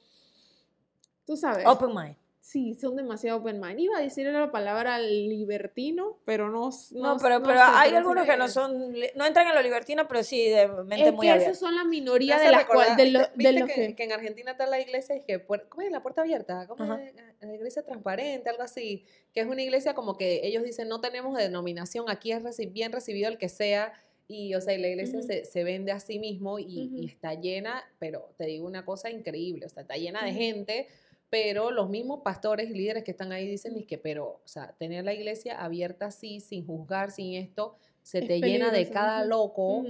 tú 1.24 1.36
sabes. 1.36 1.64
Open 1.66 1.94
mind. 1.94 2.21
Sí, 2.52 2.74
son 2.74 2.96
demasiado 2.96 3.38
open 3.38 3.58
mind. 3.58 3.80
Iba 3.80 3.96
a 3.96 4.02
decir 4.02 4.26
la 4.26 4.52
palabra 4.52 4.98
libertino, 4.98 6.18
pero 6.26 6.50
no. 6.50 6.68
No, 6.90 7.16
pero, 7.16 7.42
pero 7.42 7.60
hay 7.62 7.94
algunos 7.94 8.26
que 8.26 8.36
no 8.36 8.46
son, 8.46 8.92
no 9.14 9.24
entran 9.24 9.48
en 9.48 9.54
lo 9.54 9.62
libertino, 9.62 10.06
pero 10.06 10.22
sí 10.22 10.50
de 10.50 10.68
mente 10.68 11.08
es 11.08 11.14
muy 11.14 11.28
que 11.28 11.36
Esos 11.36 11.58
son 11.58 11.74
la 11.74 11.84
minoría 11.84 12.38
de 12.38 12.50
las 12.50 12.66
cuales. 12.66 12.98
De, 12.98 13.10
lo, 13.10 13.66
que, 13.66 13.94
que, 13.96 14.04
en 14.04 14.12
Argentina 14.12 14.50
está 14.50 14.66
la 14.66 14.78
iglesia 14.78 15.16
y 15.16 15.22
que, 15.22 15.42
¿cómo 15.42 15.80
es 15.80 15.90
la 15.90 16.02
puerta 16.02 16.20
abierta? 16.20 16.66
¿Cómo 16.66 16.92
es 16.94 17.14
la 17.40 17.54
iglesia 17.54 17.84
transparente? 17.84 18.50
Algo 18.50 18.64
así. 18.64 19.06
Que 19.32 19.40
es 19.40 19.46
una 19.46 19.62
iglesia 19.62 19.94
como 19.94 20.18
que 20.18 20.46
ellos 20.46 20.62
dicen, 20.62 20.88
no 20.88 21.00
tenemos 21.00 21.38
denominación, 21.38 22.10
aquí 22.10 22.32
es 22.32 22.42
bien 22.70 22.92
recibido 22.92 23.30
el 23.30 23.38
que 23.38 23.48
sea. 23.48 23.94
Y, 24.28 24.54
o 24.54 24.60
sea, 24.60 24.76
la 24.76 24.88
iglesia 24.88 25.22
se, 25.22 25.46
se, 25.46 25.64
vende 25.64 25.90
a 25.90 26.00
sí 26.00 26.18
mismo 26.18 26.58
y, 26.58 26.90
y, 26.94 27.06
está 27.06 27.32
llena, 27.32 27.82
pero 27.98 28.34
te 28.36 28.44
digo 28.44 28.66
una 28.66 28.84
cosa 28.84 29.10
increíble, 29.10 29.66
o 29.66 29.68
sea, 29.68 29.82
está 29.82 29.96
llena 29.96 30.24
de 30.24 30.32
gente 30.32 30.88
pero 31.32 31.70
los 31.70 31.88
mismos 31.88 32.20
pastores 32.22 32.68
y 32.68 32.74
líderes 32.74 33.04
que 33.04 33.12
están 33.12 33.32
ahí 33.32 33.48
dicen 33.48 33.74
es 33.78 33.86
que, 33.86 33.96
pero, 33.96 34.42
o 34.44 34.48
sea, 34.48 34.74
tener 34.76 35.02
la 35.02 35.14
iglesia 35.14 35.64
abierta 35.64 36.04
así, 36.04 36.40
sin 36.40 36.66
juzgar, 36.66 37.10
sin 37.10 37.36
esto, 37.36 37.74
se 38.02 38.20
te 38.20 38.38
llena 38.38 38.70
de 38.70 38.90
cada 38.90 39.24
loco. 39.24 39.82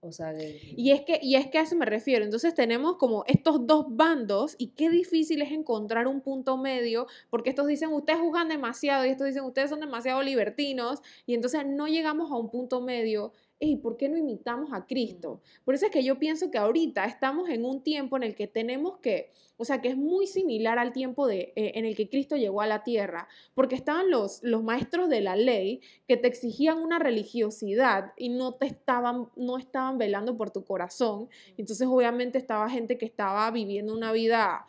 O 0.00 0.10
sea, 0.10 0.34
y, 0.76 0.90
es 0.90 1.02
que, 1.02 1.20
y 1.22 1.36
es 1.36 1.46
que 1.46 1.58
a 1.58 1.62
eso 1.62 1.76
me 1.76 1.86
refiero. 1.86 2.24
Entonces 2.24 2.52
tenemos 2.52 2.96
como 2.96 3.22
estos 3.28 3.64
dos 3.64 3.86
bandos 3.90 4.56
y 4.58 4.70
qué 4.70 4.90
difícil 4.90 5.40
es 5.40 5.52
encontrar 5.52 6.08
un 6.08 6.20
punto 6.20 6.56
medio, 6.56 7.06
porque 7.30 7.50
estos 7.50 7.68
dicen 7.68 7.92
ustedes 7.92 8.18
juzgan 8.18 8.48
demasiado 8.48 9.06
y 9.06 9.10
estos 9.10 9.28
dicen 9.28 9.44
ustedes 9.44 9.70
son 9.70 9.78
demasiado 9.78 10.20
libertinos 10.22 11.00
y 11.26 11.34
entonces 11.34 11.64
no 11.64 11.86
llegamos 11.86 12.32
a 12.32 12.34
un 12.34 12.50
punto 12.50 12.80
medio 12.80 13.32
¿y 13.60 13.76
¿por 13.76 13.96
qué 13.96 14.08
no 14.08 14.16
imitamos 14.16 14.70
a 14.72 14.86
Cristo? 14.86 15.40
Por 15.64 15.74
eso 15.74 15.86
es 15.86 15.92
que 15.92 16.04
yo 16.04 16.18
pienso 16.18 16.50
que 16.50 16.58
ahorita 16.58 17.04
estamos 17.04 17.48
en 17.48 17.64
un 17.64 17.82
tiempo 17.82 18.16
en 18.16 18.22
el 18.22 18.34
que 18.34 18.46
tenemos 18.46 18.98
que, 18.98 19.32
o 19.56 19.64
sea, 19.64 19.80
que 19.80 19.88
es 19.88 19.96
muy 19.96 20.26
similar 20.26 20.78
al 20.78 20.92
tiempo 20.92 21.26
de, 21.26 21.52
eh, 21.56 21.72
en 21.74 21.84
el 21.84 21.96
que 21.96 22.08
Cristo 22.08 22.36
llegó 22.36 22.60
a 22.60 22.66
la 22.66 22.84
tierra, 22.84 23.28
porque 23.54 23.74
estaban 23.74 24.10
los, 24.10 24.42
los 24.42 24.62
maestros 24.62 25.08
de 25.08 25.20
la 25.20 25.34
ley 25.36 25.80
que 26.06 26.16
te 26.16 26.28
exigían 26.28 26.78
una 26.78 26.98
religiosidad 26.98 28.12
y 28.16 28.28
no 28.28 28.54
te 28.54 28.66
estaban, 28.66 29.28
no 29.36 29.58
estaban 29.58 29.98
velando 29.98 30.36
por 30.36 30.50
tu 30.50 30.64
corazón. 30.64 31.28
Entonces, 31.56 31.86
obviamente, 31.88 32.38
estaba 32.38 32.70
gente 32.70 32.96
que 32.98 33.06
estaba 33.06 33.50
viviendo 33.50 33.92
una 33.94 34.12
vida, 34.12 34.68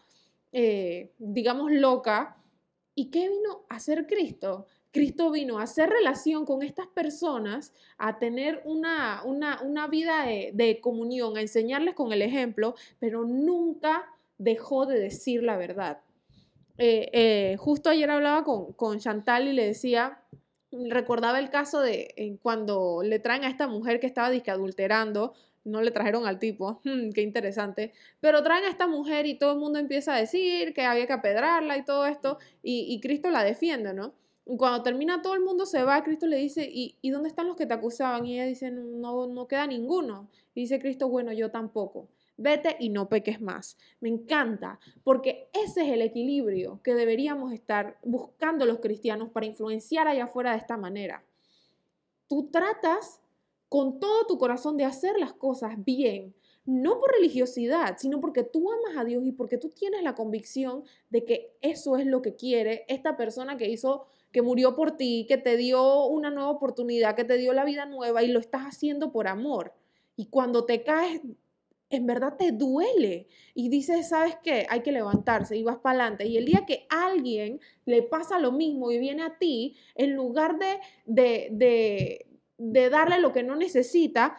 eh, 0.52 1.12
digamos, 1.20 1.72
loca. 1.72 2.36
¿Y 2.96 3.12
qué 3.12 3.30
vino 3.30 3.66
a 3.70 3.76
hacer 3.76 4.08
Cristo? 4.08 4.66
Cristo 4.92 5.32
vino 5.32 5.60
a 5.60 5.64
hacer 5.64 5.90
relación 5.90 6.46
con 6.46 6.64
estas 6.64 6.88
personas, 6.88 7.74
a 7.98 8.18
tener 8.18 8.62
una, 8.66 9.22
una, 9.24 9.88
vida 9.88 10.26
de, 10.26 10.80
comunión, 10.82 11.38
a 11.38 11.42
enseñarles 11.42 11.94
con 11.94 12.12
el 12.12 12.22
ejemplo, 12.22 12.76
pero 13.00 13.24
nunca 13.24 14.06
dejó 14.38 14.86
de 14.86 15.00
decir 15.00 15.44
la 15.44 15.58
verdad. 15.58 16.02
Eh, 16.78 17.10
eh, 17.14 17.58
justo 17.58 17.90
ayer 17.90 18.10
hablaba 18.10 18.44
con, 18.44 18.74
con, 18.74 19.00
Chantal 19.00 19.48
y 19.48 19.54
le 19.54 19.66
decía, 19.66 20.24
recordaba 20.72 21.40
el 21.40 21.50
caso 21.50 21.82
de 21.82 22.40
cuando 22.42 23.02
le 23.04 23.20
traen 23.20 23.44
a 23.44 23.50
esta 23.50 23.68
mujer 23.68 24.00
que 24.00 24.08
estaba 24.08 24.28
adulterando, 24.28 25.34
no 25.66 25.82
le 25.82 25.92
trajeron 25.92 26.26
al 26.26 26.40
tipo, 26.40 26.82
hmm, 26.84 27.10
qué 27.14 27.22
interesante, 27.22 27.94
pero 28.22 28.42
traen 28.42 28.66
a 28.66 28.70
esta 28.70 28.88
mujer 28.88 29.28
y 29.28 29.38
todo 29.38 29.54
el 29.54 29.60
mundo 29.60 29.78
empieza 29.78 30.16
a 30.16 30.20
decir 30.20 30.74
que 30.74 30.84
había 30.84 31.06
que 31.06 31.14
apedrarla 31.14 31.78
y 31.78 31.86
todo 31.86 32.08
esto, 32.08 32.40
y, 32.64 32.86
y 32.90 33.00
Cristo 33.02 33.30
la 33.30 33.44
defiende, 33.44 33.94
¿no? 33.94 34.14
Cuando 34.58 34.82
termina 34.82 35.22
todo 35.22 35.36
el 35.36 35.42
mundo 35.42 35.66
se 35.66 35.84
va, 35.84 36.04
Cristo 36.04 36.26
le 36.26 36.38
dice, 36.38 36.68
¿y, 36.72 37.10
dónde 37.10 37.30
están 37.30 37.48
los 37.48 37.56
que 37.56 37.66
te 37.66 37.74
acusaban? 37.74 38.26
Y 38.26 38.36
ella 38.36 38.46
dice, 38.46 38.72
no, 38.72 39.28
no 39.28 39.48
queda 39.48 39.68
ninguno. 39.68 40.30
Y 40.56 40.62
dice 40.62 40.80
Cristo, 40.80 41.08
bueno, 41.08 41.32
yo 41.34 41.52
tampoco. 41.52 42.08
Vete 42.38 42.78
y 42.80 42.90
no 42.90 43.10
peques 43.10 43.42
más. 43.42 43.78
Me 44.00 44.10
encanta, 44.10 44.80
porque 45.04 45.50
ese 45.54 45.82
es 45.82 45.92
el 45.92 46.02
equilibrio 46.02 46.80
que 46.84 46.96
deberíamos 46.96 47.54
estar 47.54 48.00
buscando 48.04 48.66
los 48.66 48.80
cristianos 48.80 49.30
para 49.30 49.46
influenciar 49.46 50.08
allá 50.08 50.24
afuera 50.24 50.52
de 50.52 50.58
esta 50.58 50.78
manera. 50.78 51.24
Tú 52.28 52.50
tratas 52.50 53.22
con 53.68 54.00
todo 54.00 54.26
tu 54.26 54.38
corazón 54.38 54.78
de 54.78 54.86
hacer 54.86 55.20
las 55.20 55.34
cosas 55.34 55.74
bien, 55.84 56.34
no 56.66 57.00
por 57.00 57.12
religiosidad, 57.12 57.98
sino 57.98 58.20
porque 58.20 58.44
tú 58.44 58.72
amas 58.72 58.98
a 58.98 59.04
Dios 59.04 59.24
y 59.26 59.32
porque 59.32 59.58
tú 59.58 59.70
tienes 59.70 60.02
la 60.02 60.16
convicción 60.16 60.84
de 61.10 61.26
que 61.26 61.56
eso 61.62 61.98
es 61.98 62.06
lo 62.06 62.22
que 62.22 62.36
quiere 62.36 62.86
esta 62.88 63.18
persona 63.18 63.58
que 63.58 63.70
hizo 63.70 64.06
que 64.32 64.42
murió 64.42 64.76
por 64.76 64.98
ti, 64.98 65.26
que 65.28 65.38
te 65.38 65.58
dio 65.58 66.06
una 66.06 66.30
nueva 66.30 66.50
oportunidad, 66.50 67.16
que 67.16 67.24
te 67.24 67.38
dio 67.38 67.54
la 67.54 67.66
vida 67.66 67.86
nueva 67.86 68.24
y 68.24 68.28
lo 68.28 68.40
estás 68.40 68.64
haciendo 68.64 69.12
por 69.12 69.28
amor. 69.28 69.74
Y 70.16 70.28
cuando 70.28 70.66
te 70.66 70.84
caes, 70.84 71.22
en 71.90 72.06
verdad 72.06 72.36
te 72.38 72.52
duele 72.52 73.28
y 73.56 73.70
dices, 73.70 74.10
¿sabes 74.10 74.38
qué? 74.44 74.68
Hay 74.70 74.82
que 74.82 74.92
levantarse 74.92 75.58
y 75.58 75.64
vas 75.64 75.78
para 75.78 76.02
adelante. 76.02 76.28
Y 76.28 76.38
el 76.38 76.46
día 76.46 76.66
que 76.68 76.86
alguien 76.90 77.60
le 77.86 78.04
pasa 78.04 78.40
lo 78.40 78.52
mismo 78.52 78.92
y 78.92 79.00
viene 79.00 79.24
a 79.24 79.38
ti, 79.38 79.76
en 79.96 80.16
lugar 80.16 80.60
de, 80.60 80.80
de, 81.06 81.50
de, 81.52 82.28
de 82.58 82.90
darle 82.90 83.20
lo 83.20 83.34
que 83.34 83.44
no 83.44 83.56
necesita, 83.56 84.38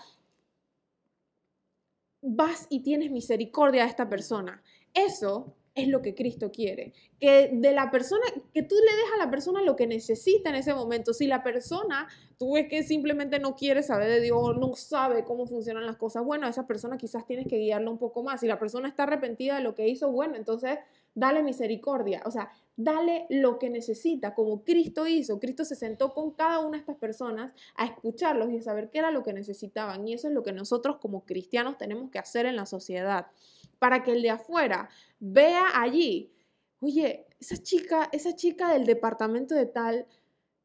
vas 2.22 2.66
y 2.70 2.80
tienes 2.80 3.10
misericordia 3.10 3.84
a 3.84 3.88
esta 3.88 4.08
persona. 4.08 4.62
Eso 4.94 5.56
es 5.80 5.88
lo 5.88 6.02
que 6.02 6.14
Cristo 6.14 6.50
quiere. 6.50 6.92
Que 7.18 7.50
de 7.52 7.72
la 7.72 7.90
persona, 7.90 8.22
que 8.54 8.62
tú 8.62 8.74
le 8.74 8.96
dejas 8.96 9.14
a 9.14 9.24
la 9.24 9.30
persona 9.30 9.62
lo 9.62 9.76
que 9.76 9.86
necesita 9.86 10.50
en 10.50 10.56
ese 10.56 10.74
momento. 10.74 11.12
Si 11.12 11.26
la 11.26 11.42
persona, 11.42 12.08
tú 12.38 12.54
ves 12.54 12.68
que 12.68 12.82
simplemente 12.82 13.38
no 13.38 13.56
quiere 13.56 13.82
saber 13.82 14.08
de 14.08 14.20
Dios, 14.20 14.56
no 14.58 14.74
sabe 14.74 15.24
cómo 15.24 15.46
funcionan 15.46 15.86
las 15.86 15.96
cosas, 15.96 16.24
bueno, 16.24 16.46
esa 16.48 16.66
persona 16.66 16.96
quizás 16.96 17.26
tienes 17.26 17.46
que 17.46 17.58
guiarla 17.58 17.90
un 17.90 17.98
poco 17.98 18.22
más. 18.22 18.40
Si 18.40 18.46
la 18.46 18.58
persona 18.58 18.88
está 18.88 19.04
arrepentida 19.04 19.56
de 19.56 19.62
lo 19.62 19.74
que 19.74 19.88
hizo, 19.88 20.10
bueno, 20.10 20.36
entonces 20.36 20.78
dale 21.14 21.42
misericordia. 21.42 22.22
O 22.24 22.30
sea, 22.30 22.50
dale 22.82 23.26
lo 23.28 23.58
que 23.58 23.70
necesita, 23.70 24.34
como 24.34 24.64
Cristo 24.64 25.06
hizo. 25.06 25.38
Cristo 25.38 25.64
se 25.64 25.76
sentó 25.76 26.12
con 26.14 26.32
cada 26.32 26.60
una 26.60 26.72
de 26.72 26.78
estas 26.78 26.96
personas 26.96 27.52
a 27.76 27.84
escucharlos 27.84 28.50
y 28.50 28.58
a 28.58 28.62
saber 28.62 28.90
qué 28.90 28.98
era 28.98 29.10
lo 29.10 29.22
que 29.22 29.32
necesitaban. 29.32 30.06
Y 30.06 30.14
eso 30.14 30.28
es 30.28 30.34
lo 30.34 30.42
que 30.42 30.52
nosotros 30.52 30.96
como 30.98 31.24
cristianos 31.24 31.78
tenemos 31.78 32.10
que 32.10 32.18
hacer 32.18 32.46
en 32.46 32.56
la 32.56 32.66
sociedad 32.66 33.26
para 33.78 34.02
que 34.02 34.12
el 34.12 34.22
de 34.22 34.30
afuera 34.30 34.88
vea 35.18 35.64
allí, 35.74 36.32
oye, 36.80 37.26
esa 37.38 37.56
chica, 37.56 38.08
esa 38.12 38.34
chica 38.34 38.72
del 38.72 38.86
departamento 38.86 39.54
de 39.54 39.66
tal, 39.66 40.06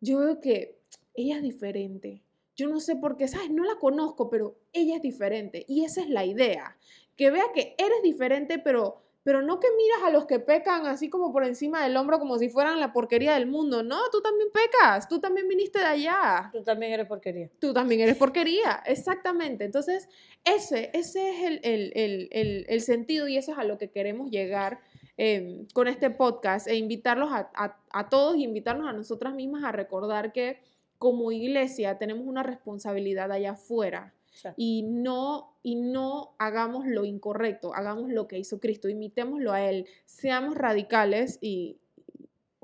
yo 0.02 0.20
veo 0.20 0.40
que 0.40 0.80
ella 1.14 1.38
es 1.38 1.44
diferente. 1.44 2.24
Yo 2.56 2.70
no 2.70 2.80
sé 2.80 2.96
por 2.96 3.18
qué, 3.18 3.28
¿sabes? 3.28 3.50
No 3.52 3.66
la 3.66 3.76
conozco, 3.76 4.30
pero 4.30 4.58
ella 4.72 4.96
es 4.96 5.02
diferente. 5.02 5.66
Y 5.68 5.84
esa 5.84 6.02
es 6.02 6.10
la 6.10 6.26
idea. 6.26 6.78
Que 7.18 7.32
vea 7.32 7.46
que 7.54 7.76
eres 7.78 8.02
diferente, 8.04 8.60
pero 8.60 9.05
pero 9.26 9.42
no 9.42 9.60
que 9.60 9.68
miras 9.76 10.04
a 10.04 10.12
los 10.12 10.28
que 10.28 10.40
pecan 10.40 10.86
así 10.86 11.10
como 11.10 11.34
por 11.34 11.44
encima 11.44 11.84
del 11.84 11.98
hombro 11.98 12.20
como 12.20 12.38
si 12.38 12.48
fueran 12.48 12.80
la 12.80 12.94
porquería 12.94 13.34
del 13.34 13.48
mundo. 13.48 13.82
No, 13.82 13.98
tú 14.12 14.22
también 14.22 14.50
pecas, 14.54 15.10
tú 15.10 15.20
también 15.20 15.48
viniste 15.48 15.80
de 15.80 15.86
allá. 15.86 16.50
Tú 16.52 16.62
también 16.62 16.92
eres 16.92 17.08
porquería. 17.08 17.50
Tú 17.60 17.74
también 17.74 18.02
eres 18.02 18.18
porquería, 18.18 18.84
exactamente. 18.86 19.66
Entonces, 19.66 20.08
ese, 20.44 20.92
ese 20.94 21.32
es 21.32 21.60
el, 21.64 22.82
sentido 22.82 23.28
y 23.28 23.38
eso 23.38 23.54
es 23.54 23.58
a 23.58 23.64
lo 23.64 23.80
que 23.80 23.90
queremos 23.90 24.30
llegar 24.30 24.80
em, 25.18 25.66
con 25.74 25.88
este 25.88 26.12
podcast 26.12 26.68
e 26.68 26.76
invitarlos 26.76 27.32
a, 27.32 27.50
a 27.90 28.10
todos 28.10 28.38
y 28.38 28.44
invitarnos 28.44 28.88
a 28.88 28.94
nosotras 28.94 29.34
mismas 29.34 29.64
a 29.64 29.72
recordar 29.72 30.34
que 30.34 30.60
como 31.00 31.32
iglesia 31.32 31.98
tenemos 31.98 32.28
una 32.28 32.44
responsabilidad 32.44 33.32
allá 33.32 33.54
afuera 33.54 34.15
y, 34.58 34.84
no, 34.84 35.56
y 35.64 35.76
no 35.76 36.36
hagamos 36.40 36.86
lo 36.86 37.06
incorrecto, 37.06 37.74
hagamos 37.74 38.10
lo 38.10 38.28
que 38.28 38.38
hizo 38.38 38.60
Cristo, 38.60 38.90
imitémoslo 38.90 39.52
a 39.52 39.64
Él, 39.64 39.88
seamos 40.06 40.56
radicales 40.56 41.38
y 41.42 41.78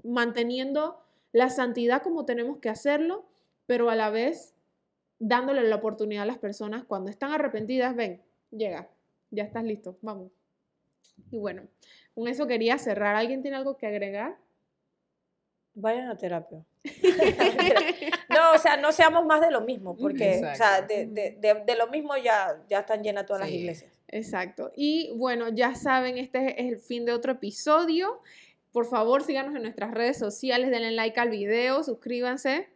manteniendo 0.03 0.99
la 1.31 1.49
santidad 1.49 2.01
como 2.01 2.25
tenemos 2.25 2.57
que 2.59 2.69
hacerlo, 2.69 3.25
pero 3.65 3.89
a 3.89 3.95
la 3.95 4.09
vez 4.09 4.53
dándole 5.19 5.63
la 5.63 5.75
oportunidad 5.75 6.23
a 6.23 6.25
las 6.25 6.39
personas 6.39 6.83
cuando 6.83 7.09
están 7.09 7.31
arrepentidas, 7.31 7.95
ven, 7.95 8.21
llega, 8.49 8.89
ya 9.29 9.43
estás 9.43 9.63
listo, 9.63 9.97
vamos. 10.01 10.31
Y 11.29 11.37
bueno, 11.37 11.63
con 12.15 12.27
eso 12.27 12.47
quería 12.47 12.77
cerrar. 12.77 13.15
¿Alguien 13.15 13.41
tiene 13.41 13.57
algo 13.57 13.77
que 13.77 13.87
agregar? 13.87 14.37
Vayan 15.73 16.09
a 16.09 16.17
terapia. 16.17 16.65
no, 18.29 18.51
o 18.55 18.57
sea, 18.57 18.77
no 18.77 18.91
seamos 18.91 19.25
más 19.25 19.41
de 19.41 19.51
lo 19.51 19.61
mismo, 19.61 19.95
porque, 19.95 20.35
o 20.35 20.39
sea, 20.39 20.51
Exacto. 20.51 20.93
de, 20.93 21.05
de- 21.07 21.37
de- 21.39 21.63
de 21.65 21.75
lo 21.75 21.87
mismo 21.87 22.15
ya, 22.17 22.61
ya 22.69 22.79
están 22.79 23.03
llenas 23.03 23.25
todas 23.25 23.41
las 23.43 23.51
iglesias. 23.51 23.91
Exacto. 24.09 24.71
Y 24.75 25.11
bueno, 25.15 25.49
ya 25.49 25.75
saben, 25.75 26.17
este 26.17 26.61
es 26.61 26.69
el 26.71 26.77
fin 26.79 27.05
de 27.05 27.13
otro 27.13 27.33
episodio. 27.33 28.21
Por 28.71 28.85
favor, 28.85 29.23
síganos 29.23 29.55
en 29.55 29.61
nuestras 29.63 29.91
redes 29.91 30.17
sociales, 30.17 30.71
denle 30.71 30.91
like 30.91 31.19
al 31.19 31.29
video, 31.29 31.83
suscríbanse 31.83 32.67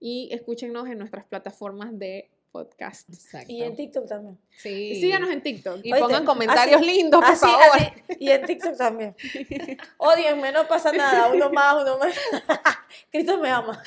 y 0.00 0.28
escúchenos 0.32 0.88
en 0.88 0.98
nuestras 0.98 1.24
plataformas 1.26 1.98
de 1.98 2.30
podcast. 2.50 3.08
Exacto. 3.08 3.52
Y 3.52 3.62
en 3.62 3.76
TikTok 3.76 4.08
también. 4.08 4.38
Sí. 4.56 4.90
Y 4.92 5.00
síganos 5.00 5.30
en 5.30 5.42
TikTok. 5.42 5.80
Y 5.84 5.92
Oíste, 5.92 6.00
pongan 6.06 6.24
comentarios 6.24 6.80
así- 6.80 6.86
lindos, 6.90 7.20
por 7.20 7.30
Así, 7.30 7.40
favor. 7.46 7.64
así, 7.74 7.86
y 8.18 8.30
en 8.30 8.44
TikTok 8.46 8.76
también. 8.76 9.14
Odienme, 9.98 10.52
no 10.52 10.66
pasa 10.66 10.92
nada. 10.92 11.28
Uno 11.32 11.50
más, 11.50 11.82
uno 11.82 11.98
más. 11.98 12.14
Cristo 13.12 13.38
me 13.38 13.50
ama. 13.50 13.82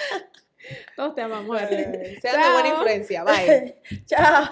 Todos 0.95 1.16
te 1.16 1.22
amamos. 1.22 1.59
Arely. 1.59 2.20
Sean 2.22 2.41
de 2.41 2.51
buena 2.53 2.70
influencia. 2.70 3.24
Bye. 3.24 3.76
Chao. 4.05 4.45